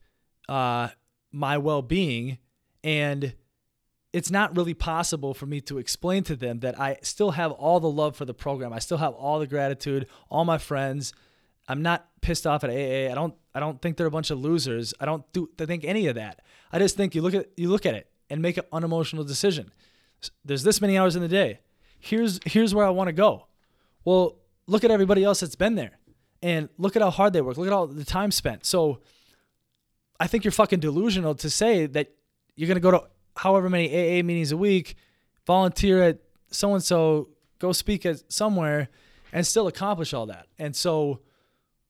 uh, 0.49 0.89
my 1.31 1.57
well 1.57 1.83
being. 1.83 2.39
And 2.83 3.35
it's 4.13 4.31
not 4.31 4.57
really 4.57 4.75
possible 4.75 5.35
for 5.35 5.47
me 5.47 5.61
to 5.63 5.79
explain 5.79 6.25
to 6.25 6.35
them 6.35 6.61
that 6.61 6.81
I 6.81 6.99
still 7.03 7.31
have 7.33 7.53
all 7.53 7.79
the 7.79 7.91
love 7.91 8.17
for 8.17 8.25
the 8.25 8.35
program. 8.35 8.73
I 8.73 8.81
still 8.81 8.99
have 8.99 9.13
all 9.13 9.39
the 9.39 9.47
gratitude, 9.47 10.09
all 10.29 10.45
my 10.45 10.59
friends. 10.59 11.13
I'm 11.69 11.83
not 11.83 12.09
pissed 12.21 12.45
off 12.45 12.65
at 12.65 12.71
AA. 12.71 13.13
I 13.13 13.15
don't 13.15 13.35
I 13.55 13.61
don't 13.61 13.81
think 13.81 13.97
they're 13.99 14.09
a 14.09 14.11
bunch 14.11 14.33
of 14.33 14.41
losers. 14.41 14.95
I 14.99 15.05
don't 15.05 15.31
do 15.33 15.49
I 15.61 15.67
think 15.67 15.85
any 15.85 16.09
of 16.09 16.17
that. 16.17 16.41
I 16.73 16.81
just 16.81 16.97
think 16.97 17.15
you 17.15 17.23
look 17.23 17.35
at 17.35 17.51
you 17.57 17.69
look 17.69 17.87
at 17.87 17.95
it 17.95 18.11
and 18.29 18.43
make 18.43 18.57
an 18.57 18.65
unemotional 18.73 19.25
decision. 19.25 19.71
There's 20.45 20.65
this 20.65 20.81
many 20.81 20.99
hours 20.99 21.15
in 21.15 21.23
the 21.23 21.29
day 21.29 21.61
here's 22.01 22.41
here's 22.45 22.75
where 22.75 22.87
I 22.87 22.91
want 22.91 23.09
to 23.09 23.13
go. 23.13 23.47
Well, 24.05 24.37
look 24.67 24.85
at 24.85 24.91
everybody 24.91 25.25
else 25.25 25.41
that's 25.41 25.57
been 25.57 25.75
there. 25.75 25.99
And 26.43 26.71
look 26.79 26.97
at 26.97 27.03
how 27.03 27.11
hard 27.11 27.33
they 27.35 27.43
work. 27.43 27.59
Look 27.59 27.67
at 27.67 27.73
all 27.73 27.87
the 27.87 28.05
time 28.05 28.31
spent. 28.31 28.65
So 28.65 29.01
I 30.19 30.27
think 30.27 30.45
you're 30.45 30.53
fucking 30.53 30.81
delusional 30.81 31.35
to 31.37 31.51
say 31.51 31.87
that 31.87 32.13
you're 32.57 32.67
going 32.67 32.77
to 32.77 32.81
go 32.81 32.91
to 32.91 33.03
however 33.37 33.69
many 33.69 33.89
AA 33.89 34.23
meetings 34.23 34.53
a 34.53 34.57
week, 34.57 34.97
volunteer 35.47 36.03
at 36.03 36.19
so 36.51 36.75
and 36.75 36.83
so, 36.83 37.29
go 37.59 37.73
speak 37.73 38.05
at 38.07 38.33
somewhere 38.33 38.89
and 39.33 39.47
still 39.47 39.67
accomplish 39.67 40.13
all 40.13 40.27
that. 40.27 40.47
And 40.59 40.75
so, 40.75 41.21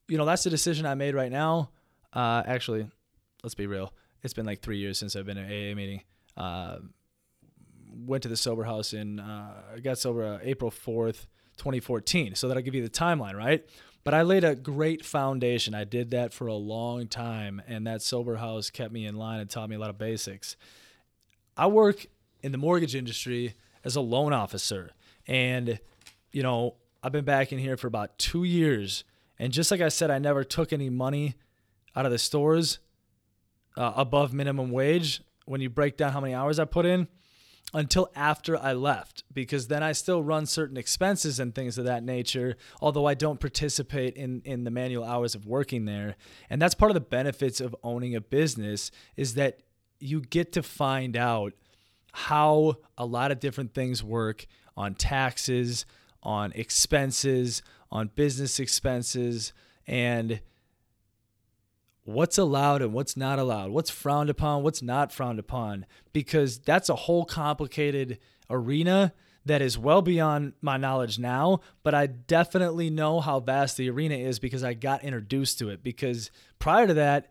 you 0.08 0.18
know, 0.18 0.24
that's 0.24 0.42
the 0.42 0.50
decision 0.50 0.84
I 0.84 0.94
made 0.94 1.14
right 1.14 1.30
now. 1.30 1.70
Uh, 2.12 2.42
actually, 2.44 2.86
let's 3.42 3.54
be 3.54 3.66
real. 3.66 3.94
It's 4.22 4.34
been 4.34 4.46
like 4.46 4.60
three 4.60 4.78
years 4.78 4.98
since 4.98 5.16
I've 5.16 5.26
been 5.26 5.38
at 5.38 5.46
AA 5.46 5.74
meeting. 5.74 6.02
Uh, 6.36 6.78
went 7.92 8.22
to 8.22 8.28
the 8.28 8.36
sober 8.36 8.64
house 8.64 8.92
in 8.92 9.20
uh, 9.20 9.62
I 9.76 9.80
got 9.80 9.98
sober 9.98 10.24
uh, 10.24 10.38
April 10.42 10.70
4th, 10.70 11.26
2014. 11.56 12.34
So 12.34 12.48
that'll 12.48 12.62
give 12.62 12.74
you 12.74 12.82
the 12.82 12.90
timeline, 12.90 13.34
right? 13.34 13.64
But 14.02 14.14
I 14.14 14.22
laid 14.22 14.44
a 14.44 14.54
great 14.54 15.04
foundation. 15.04 15.74
I 15.74 15.84
did 15.84 16.10
that 16.12 16.32
for 16.32 16.46
a 16.46 16.54
long 16.54 17.06
time, 17.06 17.60
and 17.66 17.86
that 17.86 18.00
sober 18.00 18.36
house 18.36 18.70
kept 18.70 18.92
me 18.92 19.06
in 19.06 19.16
line 19.16 19.40
and 19.40 19.50
taught 19.50 19.68
me 19.68 19.76
a 19.76 19.78
lot 19.78 19.90
of 19.90 19.98
basics. 19.98 20.56
I 21.56 21.66
work 21.66 22.06
in 22.40 22.52
the 22.52 22.58
mortgage 22.58 22.94
industry 22.94 23.54
as 23.84 23.96
a 23.96 24.00
loan 24.00 24.32
officer, 24.32 24.92
and 25.26 25.78
you 26.32 26.42
know 26.42 26.76
I've 27.02 27.12
been 27.12 27.24
back 27.24 27.52
in 27.52 27.58
here 27.58 27.76
for 27.76 27.86
about 27.86 28.18
two 28.18 28.44
years. 28.44 29.04
And 29.38 29.52
just 29.52 29.70
like 29.70 29.80
I 29.80 29.88
said, 29.88 30.10
I 30.10 30.18
never 30.18 30.44
took 30.44 30.72
any 30.72 30.90
money 30.90 31.34
out 31.96 32.04
of 32.04 32.12
the 32.12 32.18
stores 32.18 32.78
uh, 33.76 33.92
above 33.96 34.32
minimum 34.32 34.70
wage. 34.70 35.22
When 35.46 35.60
you 35.60 35.70
break 35.70 35.96
down 35.96 36.12
how 36.12 36.20
many 36.20 36.34
hours 36.34 36.58
I 36.58 36.64
put 36.64 36.86
in, 36.86 37.08
until 37.72 38.10
after 38.16 38.58
I 38.58 38.72
left 38.72 39.24
because 39.32 39.68
then 39.68 39.82
I 39.82 39.92
still 39.92 40.22
run 40.22 40.46
certain 40.46 40.76
expenses 40.76 41.38
and 41.38 41.54
things 41.54 41.78
of 41.78 41.84
that 41.84 42.02
nature, 42.02 42.56
although 42.80 43.06
I 43.06 43.14
don't 43.14 43.40
participate 43.40 44.16
in, 44.16 44.42
in 44.44 44.64
the 44.64 44.70
manual 44.70 45.04
hours 45.04 45.34
of 45.34 45.46
working 45.46 45.84
there. 45.84 46.16
And 46.48 46.60
that's 46.60 46.74
part 46.74 46.90
of 46.90 46.94
the 46.94 47.00
benefits 47.00 47.60
of 47.60 47.76
owning 47.82 48.14
a 48.16 48.20
business 48.20 48.90
is 49.16 49.34
that 49.34 49.60
you 50.00 50.20
get 50.20 50.52
to 50.52 50.62
find 50.62 51.16
out 51.16 51.52
how 52.12 52.76
a 52.98 53.06
lot 53.06 53.30
of 53.30 53.38
different 53.38 53.74
things 53.74 54.02
work 54.02 54.46
on 54.76 54.94
taxes, 54.94 55.86
on 56.22 56.52
expenses, 56.52 57.62
on 57.90 58.10
business 58.14 58.58
expenses, 58.58 59.52
and 59.86 60.40
what's 62.12 62.38
allowed 62.38 62.82
and 62.82 62.92
what's 62.92 63.16
not 63.16 63.38
allowed, 63.38 63.70
what's 63.70 63.90
frowned 63.90 64.30
upon, 64.30 64.62
what's 64.62 64.82
not 64.82 65.12
frowned 65.12 65.38
upon, 65.38 65.86
because 66.12 66.58
that's 66.58 66.88
a 66.88 66.94
whole 66.94 67.24
complicated 67.24 68.18
arena 68.48 69.12
that 69.46 69.62
is 69.62 69.78
well 69.78 70.02
beyond 70.02 70.52
my 70.60 70.76
knowledge 70.76 71.18
now, 71.18 71.60
but 71.82 71.94
I 71.94 72.06
definitely 72.06 72.90
know 72.90 73.20
how 73.20 73.40
vast 73.40 73.76
the 73.76 73.88
arena 73.88 74.16
is 74.16 74.38
because 74.38 74.62
I 74.62 74.74
got 74.74 75.02
introduced 75.02 75.58
to 75.60 75.70
it. 75.70 75.82
Because 75.82 76.30
prior 76.58 76.86
to 76.86 76.94
that, 76.94 77.30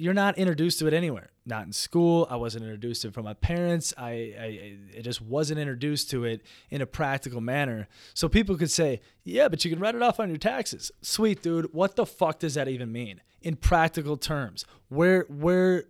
you're 0.00 0.14
not 0.14 0.38
introduced 0.38 0.78
to 0.78 0.86
it 0.86 0.94
anywhere. 0.94 1.30
Not 1.44 1.66
in 1.66 1.72
school. 1.72 2.26
I 2.30 2.36
wasn't 2.36 2.64
introduced 2.64 3.02
to 3.02 3.08
it 3.08 3.14
from 3.14 3.24
my 3.24 3.34
parents. 3.34 3.92
I, 3.98 4.10
I, 4.10 4.78
I 4.98 5.00
just 5.02 5.20
wasn't 5.20 5.60
introduced 5.60 6.10
to 6.10 6.24
it 6.24 6.42
in 6.70 6.80
a 6.80 6.86
practical 6.86 7.40
manner. 7.40 7.86
So 8.14 8.28
people 8.28 8.56
could 8.56 8.70
say, 8.70 9.00
"Yeah, 9.24 9.48
but 9.48 9.64
you 9.64 9.70
can 9.70 9.78
write 9.78 9.94
it 9.94 10.02
off 10.02 10.18
on 10.18 10.28
your 10.28 10.38
taxes." 10.38 10.90
Sweet 11.02 11.42
dude, 11.42 11.74
what 11.74 11.96
the 11.96 12.06
fuck 12.06 12.38
does 12.38 12.54
that 12.54 12.68
even 12.68 12.90
mean 12.90 13.20
in 13.42 13.56
practical 13.56 14.16
terms? 14.16 14.64
Where, 14.88 15.26
where, 15.28 15.84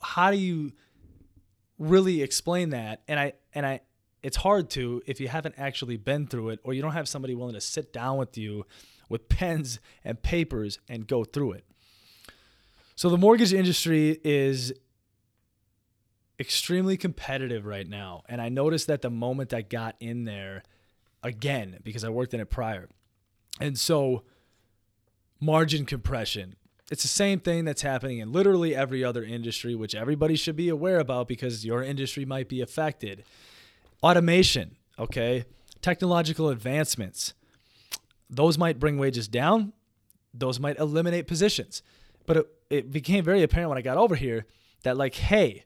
how 0.00 0.30
do 0.30 0.36
you 0.36 0.72
really 1.78 2.22
explain 2.22 2.70
that? 2.70 3.02
And 3.08 3.18
I, 3.18 3.32
and 3.52 3.66
I, 3.66 3.80
it's 4.22 4.36
hard 4.36 4.70
to 4.70 5.02
if 5.06 5.20
you 5.20 5.28
haven't 5.28 5.56
actually 5.58 5.96
been 5.96 6.26
through 6.26 6.50
it 6.50 6.60
or 6.62 6.72
you 6.72 6.82
don't 6.82 6.92
have 6.92 7.08
somebody 7.08 7.34
willing 7.34 7.54
to 7.54 7.60
sit 7.60 7.92
down 7.92 8.16
with 8.16 8.38
you 8.38 8.64
with 9.08 9.28
pens 9.28 9.78
and 10.04 10.22
papers 10.22 10.78
and 10.88 11.06
go 11.06 11.24
through 11.24 11.52
it. 11.52 11.64
So 12.96 13.10
the 13.10 13.18
mortgage 13.18 13.52
industry 13.52 14.18
is 14.24 14.72
extremely 16.40 16.96
competitive 16.96 17.66
right 17.66 17.88
now. 17.88 18.22
And 18.28 18.40
I 18.40 18.48
noticed 18.48 18.86
that 18.86 19.02
the 19.02 19.10
moment 19.10 19.54
I 19.54 19.62
got 19.62 19.96
in 20.00 20.24
there 20.24 20.62
again, 21.22 21.78
because 21.84 22.04
I 22.04 22.08
worked 22.08 22.34
in 22.34 22.40
it 22.40 22.50
prior. 22.50 22.88
And 23.60 23.78
so 23.78 24.24
margin 25.40 25.84
compression. 25.84 26.56
It's 26.90 27.02
the 27.02 27.08
same 27.08 27.40
thing 27.40 27.64
that's 27.64 27.82
happening 27.82 28.18
in 28.18 28.32
literally 28.32 28.74
every 28.74 29.02
other 29.02 29.24
industry, 29.24 29.74
which 29.74 29.94
everybody 29.94 30.36
should 30.36 30.56
be 30.56 30.68
aware 30.68 30.98
about 30.98 31.28
because 31.28 31.66
your 31.66 31.82
industry 31.82 32.24
might 32.24 32.48
be 32.48 32.60
affected 32.60 33.24
automation, 34.02 34.76
okay, 34.98 35.44
technological 35.82 36.48
advancements. 36.48 37.34
Those 38.30 38.56
might 38.56 38.78
bring 38.78 38.98
wages 38.98 39.26
down, 39.28 39.72
those 40.32 40.60
might 40.60 40.78
eliminate 40.78 41.26
positions. 41.26 41.82
But 42.24 42.36
uh, 42.36 42.42
it, 42.70 42.90
became 42.90 43.24
very 43.24 43.42
apparent 43.42 43.68
when 43.70 43.78
I 43.78 43.82
got 43.82 43.96
over 43.96 44.14
here 44.14 44.46
that, 44.82 44.96
like, 44.96 45.14
hey, 45.14 45.64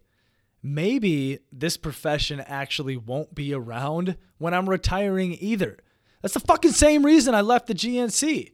maybe 0.62 1.38
this 1.52 1.76
profession 1.76 2.40
actually 2.40 2.96
won't 2.96 3.34
be 3.34 3.54
around 3.54 4.16
when 4.38 4.54
I'm 4.54 4.68
retiring 4.68 5.36
either. 5.40 5.78
That's 6.22 6.34
the 6.34 6.40
fucking 6.40 6.72
same 6.72 7.04
reason 7.04 7.34
I 7.34 7.40
left 7.40 7.66
the 7.66 7.74
GNC. 7.74 8.52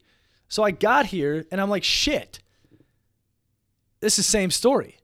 So 0.48 0.62
I 0.62 0.70
got 0.70 1.06
here 1.06 1.44
and 1.50 1.60
I'm 1.60 1.70
like, 1.70 1.84
shit, 1.84 2.40
this 4.00 4.18
is 4.18 4.26
the 4.26 4.30
same 4.30 4.50
story. 4.50 4.98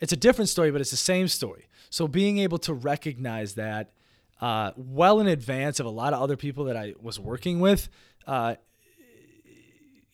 It's 0.00 0.12
a 0.12 0.16
different 0.16 0.48
story, 0.48 0.70
but 0.70 0.80
it's 0.80 0.90
the 0.90 0.96
same 0.96 1.28
story. 1.28 1.66
So 1.90 2.08
being 2.08 2.38
able 2.38 2.58
to 2.58 2.72
recognize 2.72 3.54
that 3.54 3.92
uh, 4.40 4.72
well 4.76 5.20
in 5.20 5.26
advance 5.26 5.80
of 5.80 5.86
a 5.86 5.90
lot 5.90 6.12
of 6.12 6.22
other 6.22 6.36
people 6.36 6.64
that 6.64 6.76
I 6.76 6.94
was 7.00 7.18
working 7.18 7.60
with. 7.60 7.88
Uh, 8.26 8.56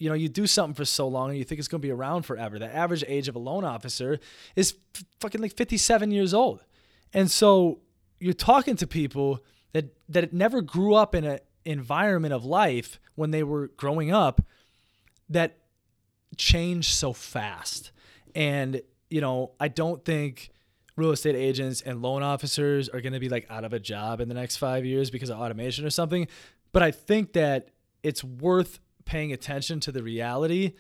you 0.05 0.11
know, 0.11 0.15
you 0.15 0.29
do 0.29 0.47
something 0.47 0.75
for 0.75 0.85
so 0.85 1.09
long 1.09 1.31
and 1.31 1.39
you 1.39 1.45
think 1.45 1.59
it's 1.59 1.67
going 1.67 1.81
to 1.81 1.87
be 1.87 1.91
around 1.91 2.25
forever. 2.25 2.59
The 2.59 2.73
average 2.73 3.03
age 3.09 3.27
of 3.27 3.37
a 3.37 3.39
loan 3.39 3.65
officer 3.65 4.19
is 4.55 4.77
fucking 5.19 5.41
like 5.41 5.57
57 5.57 6.11
years 6.11 6.35
old. 6.35 6.61
And 7.15 7.31
so 7.31 7.81
you're 8.21 8.35
talking 8.35 8.77
to 8.77 8.87
people 8.87 9.43
that 9.73 9.97
that 10.11 10.35
never 10.35 10.61
grew 10.61 10.95
up 10.95 11.15
in 11.15 11.25
an 11.25 11.39
environment 11.65 12.35
of 12.35 12.45
life 12.45 13.01
when 13.15 13.31
they 13.31 13.43
were 13.43 13.69
growing 13.79 14.13
up 14.13 14.43
that 15.31 15.57
change 16.37 16.93
so 16.93 17.15
fast. 17.15 17.91
And 18.35 18.83
you 19.09 19.23
know, 19.23 19.53
I 19.59 19.69
don't 19.69 20.05
think 20.05 20.51
real 20.97 21.13
estate 21.13 21.35
agents 21.35 21.81
and 21.81 22.03
loan 22.03 22.23
officers 22.23 22.91
are 22.91 23.01
going 23.01 23.15
to 23.15 23.21
be 23.21 23.31
like 23.31 23.47
out 23.49 23.65
of 23.65 23.73
a 23.73 23.81
job 23.81 24.21
in 24.21 24.29
the 24.29 24.35
next 24.35 24.59
five 24.59 24.85
years 24.85 25.11
because 25.11 25.31
of 25.31 25.39
automation 25.39 25.87
or 25.87 25.91
something. 25.91 26.29
But 26.73 26.83
I 26.83 26.91
think 26.91 27.33
that 27.33 27.71
it's 28.03 28.23
worth 28.23 28.81
paying 29.05 29.33
attention 29.33 29.81
to 29.81 29.93
the 29.93 30.03
reality 30.03 30.73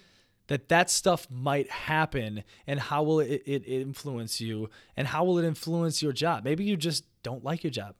that 0.46 0.68
that 0.68 0.90
stuff 0.90 1.26
might 1.30 1.70
happen 1.70 2.44
and 2.66 2.78
how 2.78 3.02
will 3.02 3.20
it, 3.20 3.42
it, 3.46 3.64
influence 3.66 4.40
you 4.40 4.68
and 4.96 5.08
how 5.08 5.24
will 5.24 5.38
it 5.38 5.44
influence 5.44 6.02
your 6.02 6.12
job 6.12 6.44
maybe 6.44 6.64
you 6.64 6.76
just 6.76 7.04
don't 7.22 7.44
like 7.44 7.62
your 7.62 7.70
job 7.70 7.94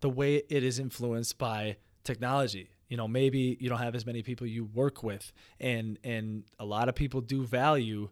the 0.00 0.10
way 0.10 0.42
it 0.48 0.62
is 0.62 0.78
influenced 0.78 1.38
by 1.38 1.76
technology 2.04 2.70
you 2.88 2.96
know 2.96 3.08
maybe 3.08 3.56
you 3.60 3.68
don't 3.68 3.78
have 3.78 3.94
as 3.94 4.06
many 4.06 4.22
people 4.22 4.46
you 4.46 4.64
work 4.64 5.02
with 5.02 5.32
and 5.60 5.98
and 6.04 6.44
a 6.58 6.64
lot 6.64 6.88
of 6.88 6.94
people 6.94 7.20
do 7.20 7.44
value 7.44 8.08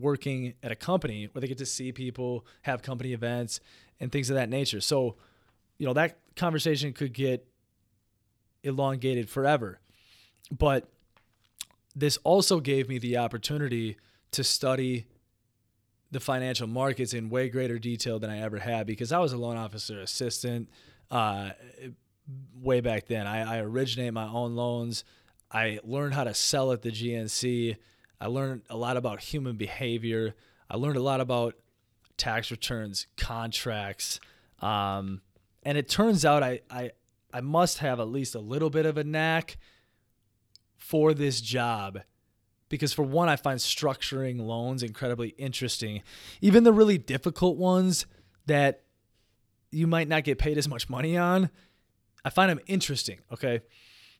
working 0.00 0.54
at 0.62 0.72
a 0.72 0.76
company 0.76 1.28
where 1.32 1.40
they 1.40 1.48
get 1.48 1.58
to 1.58 1.66
see 1.66 1.92
people, 1.92 2.46
have 2.62 2.82
company 2.82 3.12
events, 3.12 3.60
and 4.00 4.10
things 4.12 4.30
of 4.30 4.36
that 4.36 4.48
nature. 4.48 4.80
So, 4.80 5.16
you 5.78 5.86
know, 5.86 5.92
that 5.94 6.18
conversation 6.36 6.92
could 6.92 7.12
get 7.12 7.46
elongated 8.62 9.28
forever. 9.28 9.80
But 10.50 10.88
this 11.94 12.18
also 12.24 12.60
gave 12.60 12.88
me 12.88 12.98
the 12.98 13.18
opportunity 13.18 13.96
to 14.32 14.44
study 14.44 15.06
the 16.10 16.20
financial 16.20 16.66
markets 16.66 17.12
in 17.12 17.28
way 17.28 17.48
greater 17.48 17.78
detail 17.78 18.18
than 18.18 18.30
I 18.30 18.40
ever 18.40 18.58
had 18.58 18.86
because 18.86 19.12
I 19.12 19.18
was 19.18 19.32
a 19.32 19.36
loan 19.36 19.56
officer 19.56 20.00
assistant 20.00 20.68
uh, 21.10 21.50
way 22.60 22.80
back 22.80 23.06
then. 23.06 23.26
I, 23.26 23.56
I 23.56 23.60
originate 23.60 24.12
my 24.12 24.26
own 24.26 24.54
loans. 24.54 25.04
I 25.50 25.80
learned 25.82 26.14
how 26.14 26.24
to 26.24 26.34
sell 26.34 26.72
at 26.72 26.82
the 26.82 26.90
GNC. 26.90 27.76
I 28.20 28.26
learned 28.26 28.62
a 28.70 28.76
lot 28.76 28.96
about 28.96 29.20
human 29.20 29.56
behavior. 29.56 30.34
I 30.70 30.76
learned 30.76 30.96
a 30.96 31.02
lot 31.02 31.20
about 31.20 31.54
tax 32.16 32.50
returns, 32.50 33.06
contracts. 33.16 34.20
Um, 34.60 35.20
and 35.62 35.78
it 35.78 35.88
turns 35.88 36.24
out 36.24 36.42
I, 36.42 36.60
I, 36.70 36.90
I 37.32 37.40
must 37.40 37.78
have 37.78 38.00
at 38.00 38.08
least 38.08 38.34
a 38.34 38.40
little 38.40 38.70
bit 38.70 38.86
of 38.86 38.98
a 38.98 39.04
knack 39.04 39.58
for 40.78 41.12
this 41.12 41.40
job 41.40 42.00
because 42.68 42.92
for 42.92 43.02
one 43.02 43.28
i 43.28 43.36
find 43.36 43.58
structuring 43.58 44.40
loans 44.40 44.82
incredibly 44.82 45.30
interesting 45.30 46.02
even 46.40 46.64
the 46.64 46.72
really 46.72 46.96
difficult 46.96 47.58
ones 47.58 48.06
that 48.46 48.82
you 49.70 49.86
might 49.86 50.08
not 50.08 50.24
get 50.24 50.38
paid 50.38 50.56
as 50.56 50.68
much 50.68 50.88
money 50.88 51.16
on 51.16 51.50
i 52.24 52.30
find 52.30 52.50
them 52.50 52.60
interesting 52.66 53.18
okay 53.30 53.60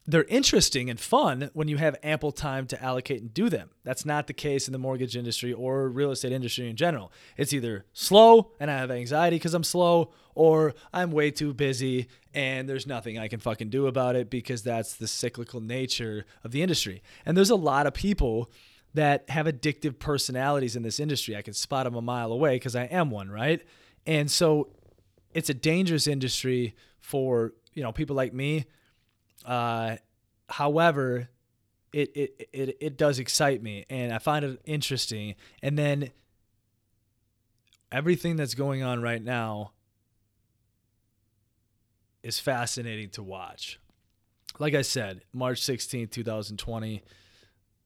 they're 0.08 0.24
interesting 0.24 0.88
and 0.88 0.98
fun 0.98 1.50
when 1.52 1.68
you 1.68 1.76
have 1.76 1.94
ample 2.02 2.32
time 2.32 2.66
to 2.66 2.82
allocate 2.82 3.20
and 3.20 3.34
do 3.34 3.50
them. 3.50 3.68
That's 3.84 4.06
not 4.06 4.26
the 4.26 4.32
case 4.32 4.66
in 4.66 4.72
the 4.72 4.78
mortgage 4.78 5.14
industry 5.14 5.52
or 5.52 5.86
real 5.90 6.10
estate 6.10 6.32
industry 6.32 6.70
in 6.70 6.76
general. 6.76 7.12
It's 7.36 7.52
either 7.52 7.84
slow 7.92 8.52
and 8.58 8.70
I 8.70 8.78
have 8.78 8.90
anxiety 8.90 9.36
because 9.36 9.52
I'm 9.52 9.62
slow, 9.62 10.10
or 10.34 10.74
I'm 10.94 11.10
way 11.10 11.30
too 11.30 11.52
busy 11.52 12.08
and 12.32 12.66
there's 12.66 12.86
nothing 12.86 13.18
I 13.18 13.28
can 13.28 13.38
fucking 13.38 13.68
do 13.68 13.86
about 13.86 14.16
it 14.16 14.30
because 14.30 14.62
that's 14.62 14.94
the 14.94 15.06
cyclical 15.06 15.60
nature 15.60 16.24
of 16.42 16.52
the 16.52 16.62
industry. 16.62 17.02
And 17.26 17.36
there's 17.36 17.50
a 17.50 17.56
lot 17.56 17.86
of 17.86 17.92
people 17.92 18.50
that 18.94 19.28
have 19.28 19.44
addictive 19.44 19.98
personalities 19.98 20.74
in 20.74 20.82
this 20.82 20.98
industry. 20.98 21.36
I 21.36 21.42
can 21.42 21.52
spot 21.52 21.84
them 21.84 21.94
a 21.94 22.00
mile 22.02 22.32
away 22.32 22.56
because 22.56 22.74
I 22.74 22.84
am 22.84 23.10
one, 23.10 23.30
right? 23.30 23.62
And 24.06 24.30
so 24.30 24.70
it's 25.34 25.50
a 25.50 25.54
dangerous 25.54 26.06
industry 26.06 26.74
for, 26.98 27.52
you 27.74 27.82
know, 27.82 27.92
people 27.92 28.16
like 28.16 28.32
me 28.32 28.64
uh, 29.44 29.96
however, 30.48 31.28
it, 31.92 32.10
it 32.14 32.48
it 32.52 32.76
it 32.80 32.96
does 32.98 33.18
excite 33.18 33.62
me, 33.62 33.84
and 33.88 34.12
I 34.12 34.18
find 34.18 34.44
it 34.44 34.60
interesting. 34.64 35.34
And 35.62 35.78
then 35.78 36.10
everything 37.90 38.36
that's 38.36 38.54
going 38.54 38.82
on 38.82 39.00
right 39.02 39.22
now 39.22 39.72
is 42.22 42.38
fascinating 42.38 43.10
to 43.10 43.22
watch. 43.22 43.80
Like 44.58 44.74
I 44.74 44.82
said, 44.82 45.22
March 45.32 45.60
16th, 45.60 46.10
2020, 46.10 47.02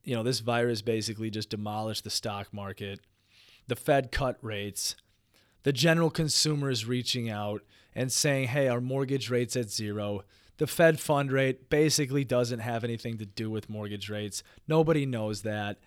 you 0.05 0.15
know, 0.15 0.23
this 0.23 0.41
virus 0.41 0.83
basically 0.83 1.31
just 1.31 1.51
demolished 1.51 2.05
the 2.05 2.11
stock 2.11 2.53
market. 2.53 3.01
The 3.69 3.77
Fed 3.77 4.11
cut 4.11 4.39
rates. 4.41 4.97
The 5.65 5.73
general 5.73 6.11
consumer 6.11 6.71
is 6.71 6.87
reaching 6.87 7.31
out 7.31 7.63
and 7.95 8.11
saying, 8.11 8.49
hey, 8.49 8.69
our 8.69 8.81
mortgage 8.81 9.31
rate's 9.31 9.55
at 9.55 9.71
zero 9.71 10.23
the 10.59 10.67
Fed 10.67 11.01
fund 11.01 11.33
rate 11.33 11.71
basically 11.71 12.25
doesn't 12.25 12.61
have 12.61 12.85
anything 12.85 13.19
to 13.19 13.27
do 13.27 13.51
with 13.51 13.71
mortgage 13.71 14.09
rates. 14.09 14.43
Nobody 14.69 15.07
knows 15.07 15.43
that. 15.43 15.79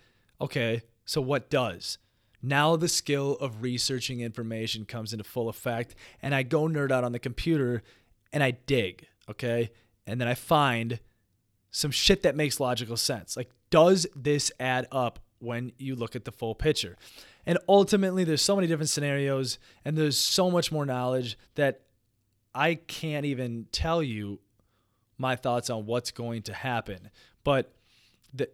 Okay, 0.42 0.82
so 1.06 1.22
what 1.22 1.50
does? 1.50 1.98
Now 2.42 2.76
the 2.76 2.88
skill 2.88 3.34
of 3.36 3.62
researching 3.62 4.20
information 4.20 4.86
comes 4.86 5.14
into 5.14 5.24
full 5.24 5.50
effect, 5.50 5.96
and 6.22 6.36
I 6.36 6.44
go 6.44 6.64
nerd 6.64 6.92
out 6.92 7.04
on 7.04 7.12
the 7.12 7.20
computer 7.20 7.82
and 8.32 8.44
I 8.44 8.52
dig, 8.52 9.08
okay? 9.30 9.72
And 10.06 10.20
then 10.22 10.28
I 10.28 10.36
find 10.36 11.00
some 11.72 11.92
shit 11.92 12.24
that 12.24 12.36
makes 12.36 12.60
logical 12.60 12.98
sense. 12.98 13.36
Like, 13.36 13.50
does 13.70 14.06
this 14.16 14.52
add 14.60 14.88
up 14.92 15.20
when 15.40 15.72
you 15.78 15.96
look 15.96 16.16
at 16.16 16.26
the 16.26 16.32
full 16.32 16.54
picture? 16.54 16.98
And 17.46 17.58
ultimately, 17.68 18.24
there's 18.24 18.42
so 18.42 18.56
many 18.56 18.68
different 18.68 18.90
scenarios, 18.90 19.60
and 19.84 19.98
there's 19.98 20.18
so 20.18 20.50
much 20.52 20.72
more 20.72 20.86
knowledge 20.86 21.38
that 21.56 21.82
I 22.54 22.76
can't 22.76 23.26
even 23.26 23.68
tell 23.72 24.02
you 24.02 24.40
my 25.18 25.36
thoughts 25.36 25.70
on 25.70 25.86
what's 25.86 26.12
going 26.12 26.42
to 26.44 26.54
happen. 26.54 27.10
But 27.44 27.74
the 28.34 28.50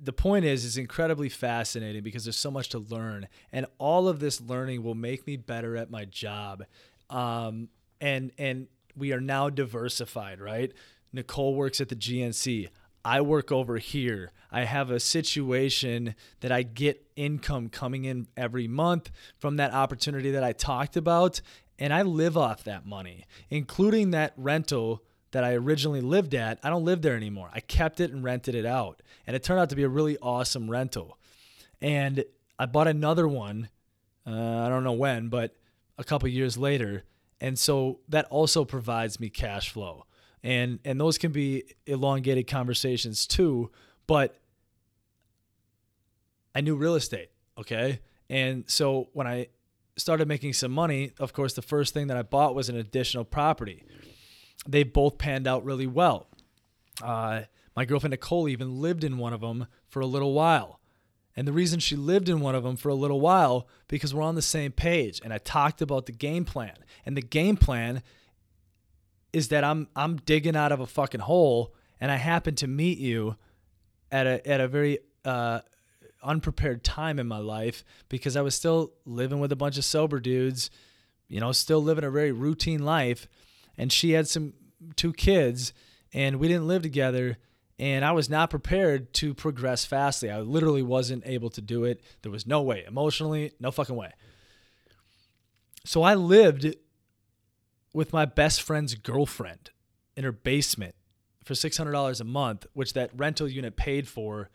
the 0.00 0.12
point 0.12 0.44
is 0.44 0.64
is 0.64 0.76
incredibly 0.76 1.28
fascinating 1.28 2.02
because 2.02 2.24
there's 2.24 2.36
so 2.36 2.50
much 2.50 2.70
to 2.70 2.78
learn 2.78 3.28
and 3.52 3.66
all 3.78 4.08
of 4.08 4.18
this 4.18 4.40
learning 4.40 4.82
will 4.82 4.96
make 4.96 5.26
me 5.28 5.36
better 5.36 5.76
at 5.76 5.90
my 5.90 6.04
job 6.04 6.64
um, 7.12 7.68
and 8.00 8.32
and 8.38 8.66
we 8.96 9.12
are 9.12 9.20
now 9.20 9.48
diversified, 9.48 10.40
right? 10.40 10.72
Nicole 11.12 11.54
works 11.54 11.80
at 11.80 11.88
the 11.88 11.96
GNC. 11.96 12.68
I 13.04 13.20
work 13.20 13.50
over 13.50 13.78
here. 13.78 14.32
I 14.50 14.64
have 14.64 14.90
a 14.90 15.00
situation 15.00 16.14
that 16.40 16.52
I 16.52 16.62
get 16.62 17.04
income 17.16 17.68
coming 17.68 18.04
in 18.04 18.28
every 18.36 18.68
month 18.68 19.10
from 19.38 19.56
that 19.56 19.72
opportunity 19.72 20.30
that 20.30 20.44
I 20.44 20.52
talked 20.52 20.96
about. 20.96 21.40
And 21.78 21.92
I 21.92 22.02
live 22.02 22.36
off 22.36 22.62
that 22.64 22.86
money, 22.86 23.24
including 23.50 24.12
that 24.12 24.34
rental 24.36 25.02
that 25.32 25.44
I 25.44 25.54
originally 25.54 26.00
lived 26.00 26.34
at. 26.34 26.58
I 26.62 26.70
don't 26.70 26.84
live 26.84 27.02
there 27.02 27.16
anymore. 27.16 27.50
I 27.52 27.60
kept 27.60 28.00
it 28.00 28.10
and 28.12 28.22
rented 28.24 28.54
it 28.54 28.66
out. 28.66 29.02
And 29.26 29.36
it 29.36 29.42
turned 29.42 29.60
out 29.60 29.70
to 29.70 29.76
be 29.76 29.82
a 29.82 29.88
really 29.88 30.16
awesome 30.18 30.70
rental. 30.70 31.18
And 31.80 32.24
I 32.58 32.66
bought 32.66 32.88
another 32.88 33.26
one. 33.26 33.68
Uh, 34.26 34.58
I 34.58 34.68
don't 34.68 34.84
know 34.84 34.92
when, 34.92 35.28
but 35.28 35.56
a 35.98 36.04
couple 36.04 36.28
years 36.28 36.56
later. 36.56 37.04
And 37.40 37.58
so 37.58 38.00
that 38.08 38.26
also 38.26 38.64
provides 38.64 39.18
me 39.18 39.28
cash 39.30 39.70
flow 39.70 40.06
and 40.42 40.78
and 40.84 41.00
those 41.00 41.18
can 41.18 41.32
be 41.32 41.64
elongated 41.86 42.46
conversations 42.46 43.26
too 43.26 43.70
but 44.06 44.38
i 46.54 46.60
knew 46.60 46.74
real 46.74 46.94
estate 46.94 47.30
okay 47.58 48.00
and 48.28 48.64
so 48.66 49.08
when 49.12 49.26
i 49.26 49.46
started 49.96 50.26
making 50.26 50.52
some 50.52 50.72
money 50.72 51.12
of 51.18 51.32
course 51.32 51.54
the 51.54 51.62
first 51.62 51.94
thing 51.94 52.08
that 52.08 52.16
i 52.16 52.22
bought 52.22 52.54
was 52.54 52.68
an 52.68 52.76
additional 52.76 53.24
property 53.24 53.84
they 54.66 54.82
both 54.82 55.18
panned 55.18 55.46
out 55.46 55.64
really 55.64 55.86
well. 55.86 56.28
Uh, 57.02 57.42
my 57.74 57.84
girlfriend 57.84 58.12
nicole 58.12 58.48
even 58.48 58.80
lived 58.80 59.04
in 59.04 59.18
one 59.18 59.32
of 59.32 59.40
them 59.40 59.66
for 59.88 60.00
a 60.00 60.06
little 60.06 60.32
while. 60.32 60.80
And 61.34 61.48
the 61.48 61.52
reason 61.52 61.80
she 61.80 61.96
lived 61.96 62.28
in 62.28 62.40
one 62.40 62.54
of 62.54 62.62
them 62.62 62.76
for 62.76 62.90
a 62.90 62.94
little 62.94 63.20
while 63.20 63.66
because 63.88 64.14
we're 64.14 64.22
on 64.22 64.34
the 64.34 64.42
same 64.42 64.70
page 64.70 65.20
and 65.24 65.32
i 65.32 65.38
talked 65.38 65.80
about 65.80 66.06
the 66.06 66.12
game 66.12 66.44
plan. 66.44 66.76
And 67.06 67.16
the 67.16 67.22
game 67.22 67.56
plan 67.56 68.02
is 69.32 69.48
that 69.48 69.64
I'm 69.64 69.88
I'm 69.96 70.16
digging 70.16 70.56
out 70.56 70.72
of 70.72 70.80
a 70.80 70.86
fucking 70.86 71.20
hole 71.20 71.74
and 72.00 72.10
I 72.10 72.16
happen 72.16 72.54
to 72.56 72.66
meet 72.66 72.98
you 72.98 73.36
at 74.10 74.26
a 74.26 74.46
at 74.46 74.60
a 74.60 74.68
very 74.68 74.98
uh, 75.24 75.60
unprepared 76.22 76.84
time 76.84 77.18
in 77.18 77.26
my 77.26 77.38
life 77.38 77.84
because 78.08 78.36
I 78.36 78.42
was 78.42 78.54
still 78.54 78.92
living 79.04 79.40
with 79.40 79.52
a 79.52 79.56
bunch 79.56 79.78
of 79.78 79.84
sober 79.84 80.20
dudes, 80.20 80.70
you 81.28 81.40
know, 81.40 81.52
still 81.52 81.82
living 81.82 82.04
a 82.04 82.10
very 82.10 82.32
routine 82.32 82.84
life, 82.84 83.26
and 83.82 83.90
she 83.92 84.12
had 84.12 84.28
some 84.28 84.52
two 84.94 85.12
kids, 85.12 85.72
and 86.14 86.38
we 86.38 86.46
didn't 86.46 86.68
live 86.68 86.82
together. 86.82 87.36
And 87.80 88.04
I 88.04 88.12
was 88.12 88.30
not 88.30 88.48
prepared 88.48 89.12
to 89.14 89.34
progress 89.34 89.84
fastly. 89.84 90.30
I 90.30 90.38
literally 90.38 90.82
wasn't 90.84 91.26
able 91.26 91.50
to 91.50 91.60
do 91.60 91.82
it. 91.82 92.00
There 92.22 92.30
was 92.30 92.46
no 92.46 92.62
way. 92.62 92.84
Emotionally, 92.86 93.50
no 93.58 93.72
fucking 93.72 93.96
way. 93.96 94.12
So 95.84 96.04
I 96.04 96.14
lived 96.14 96.76
with 97.92 98.12
my 98.12 98.24
best 98.24 98.62
friend's 98.62 98.94
girlfriend 98.94 99.70
in 100.16 100.22
her 100.22 100.30
basement 100.30 100.94
for 101.44 101.54
$600 101.54 102.20
a 102.20 102.24
month, 102.24 102.66
which 102.74 102.92
that 102.92 103.10
rental 103.16 103.48
unit 103.48 103.74
paid 103.74 104.06
for. 104.06 104.48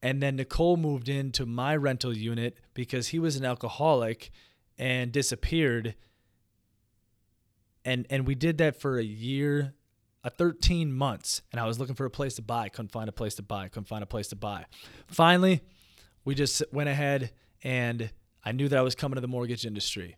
And 0.00 0.22
then 0.22 0.36
Nicole 0.36 0.76
moved 0.76 1.08
into 1.08 1.44
my 1.44 1.74
rental 1.74 2.16
unit 2.16 2.56
because 2.72 3.08
he 3.08 3.18
was 3.18 3.34
an 3.34 3.44
alcoholic 3.44 4.30
and 4.78 5.10
disappeared. 5.10 5.96
And 7.88 8.06
and 8.10 8.26
we 8.26 8.34
did 8.34 8.58
that 8.58 8.78
for 8.78 8.98
a 8.98 9.02
year, 9.02 9.72
a 10.22 10.28
13 10.28 10.92
months. 10.92 11.40
And 11.50 11.58
I 11.58 11.66
was 11.66 11.80
looking 11.80 11.94
for 11.94 12.04
a 12.04 12.10
place 12.10 12.34
to 12.34 12.42
buy, 12.42 12.68
couldn't 12.68 12.92
find 12.92 13.08
a 13.08 13.12
place 13.12 13.34
to 13.36 13.42
buy, 13.42 13.68
couldn't 13.68 13.88
find 13.88 14.02
a 14.02 14.06
place 14.06 14.28
to 14.28 14.36
buy. 14.36 14.66
Finally, 15.06 15.62
we 16.22 16.34
just 16.34 16.62
went 16.70 16.90
ahead 16.90 17.32
and 17.64 18.10
I 18.44 18.52
knew 18.52 18.68
that 18.68 18.78
I 18.78 18.82
was 18.82 18.94
coming 18.94 19.14
to 19.14 19.22
the 19.22 19.28
mortgage 19.28 19.64
industry. 19.64 20.16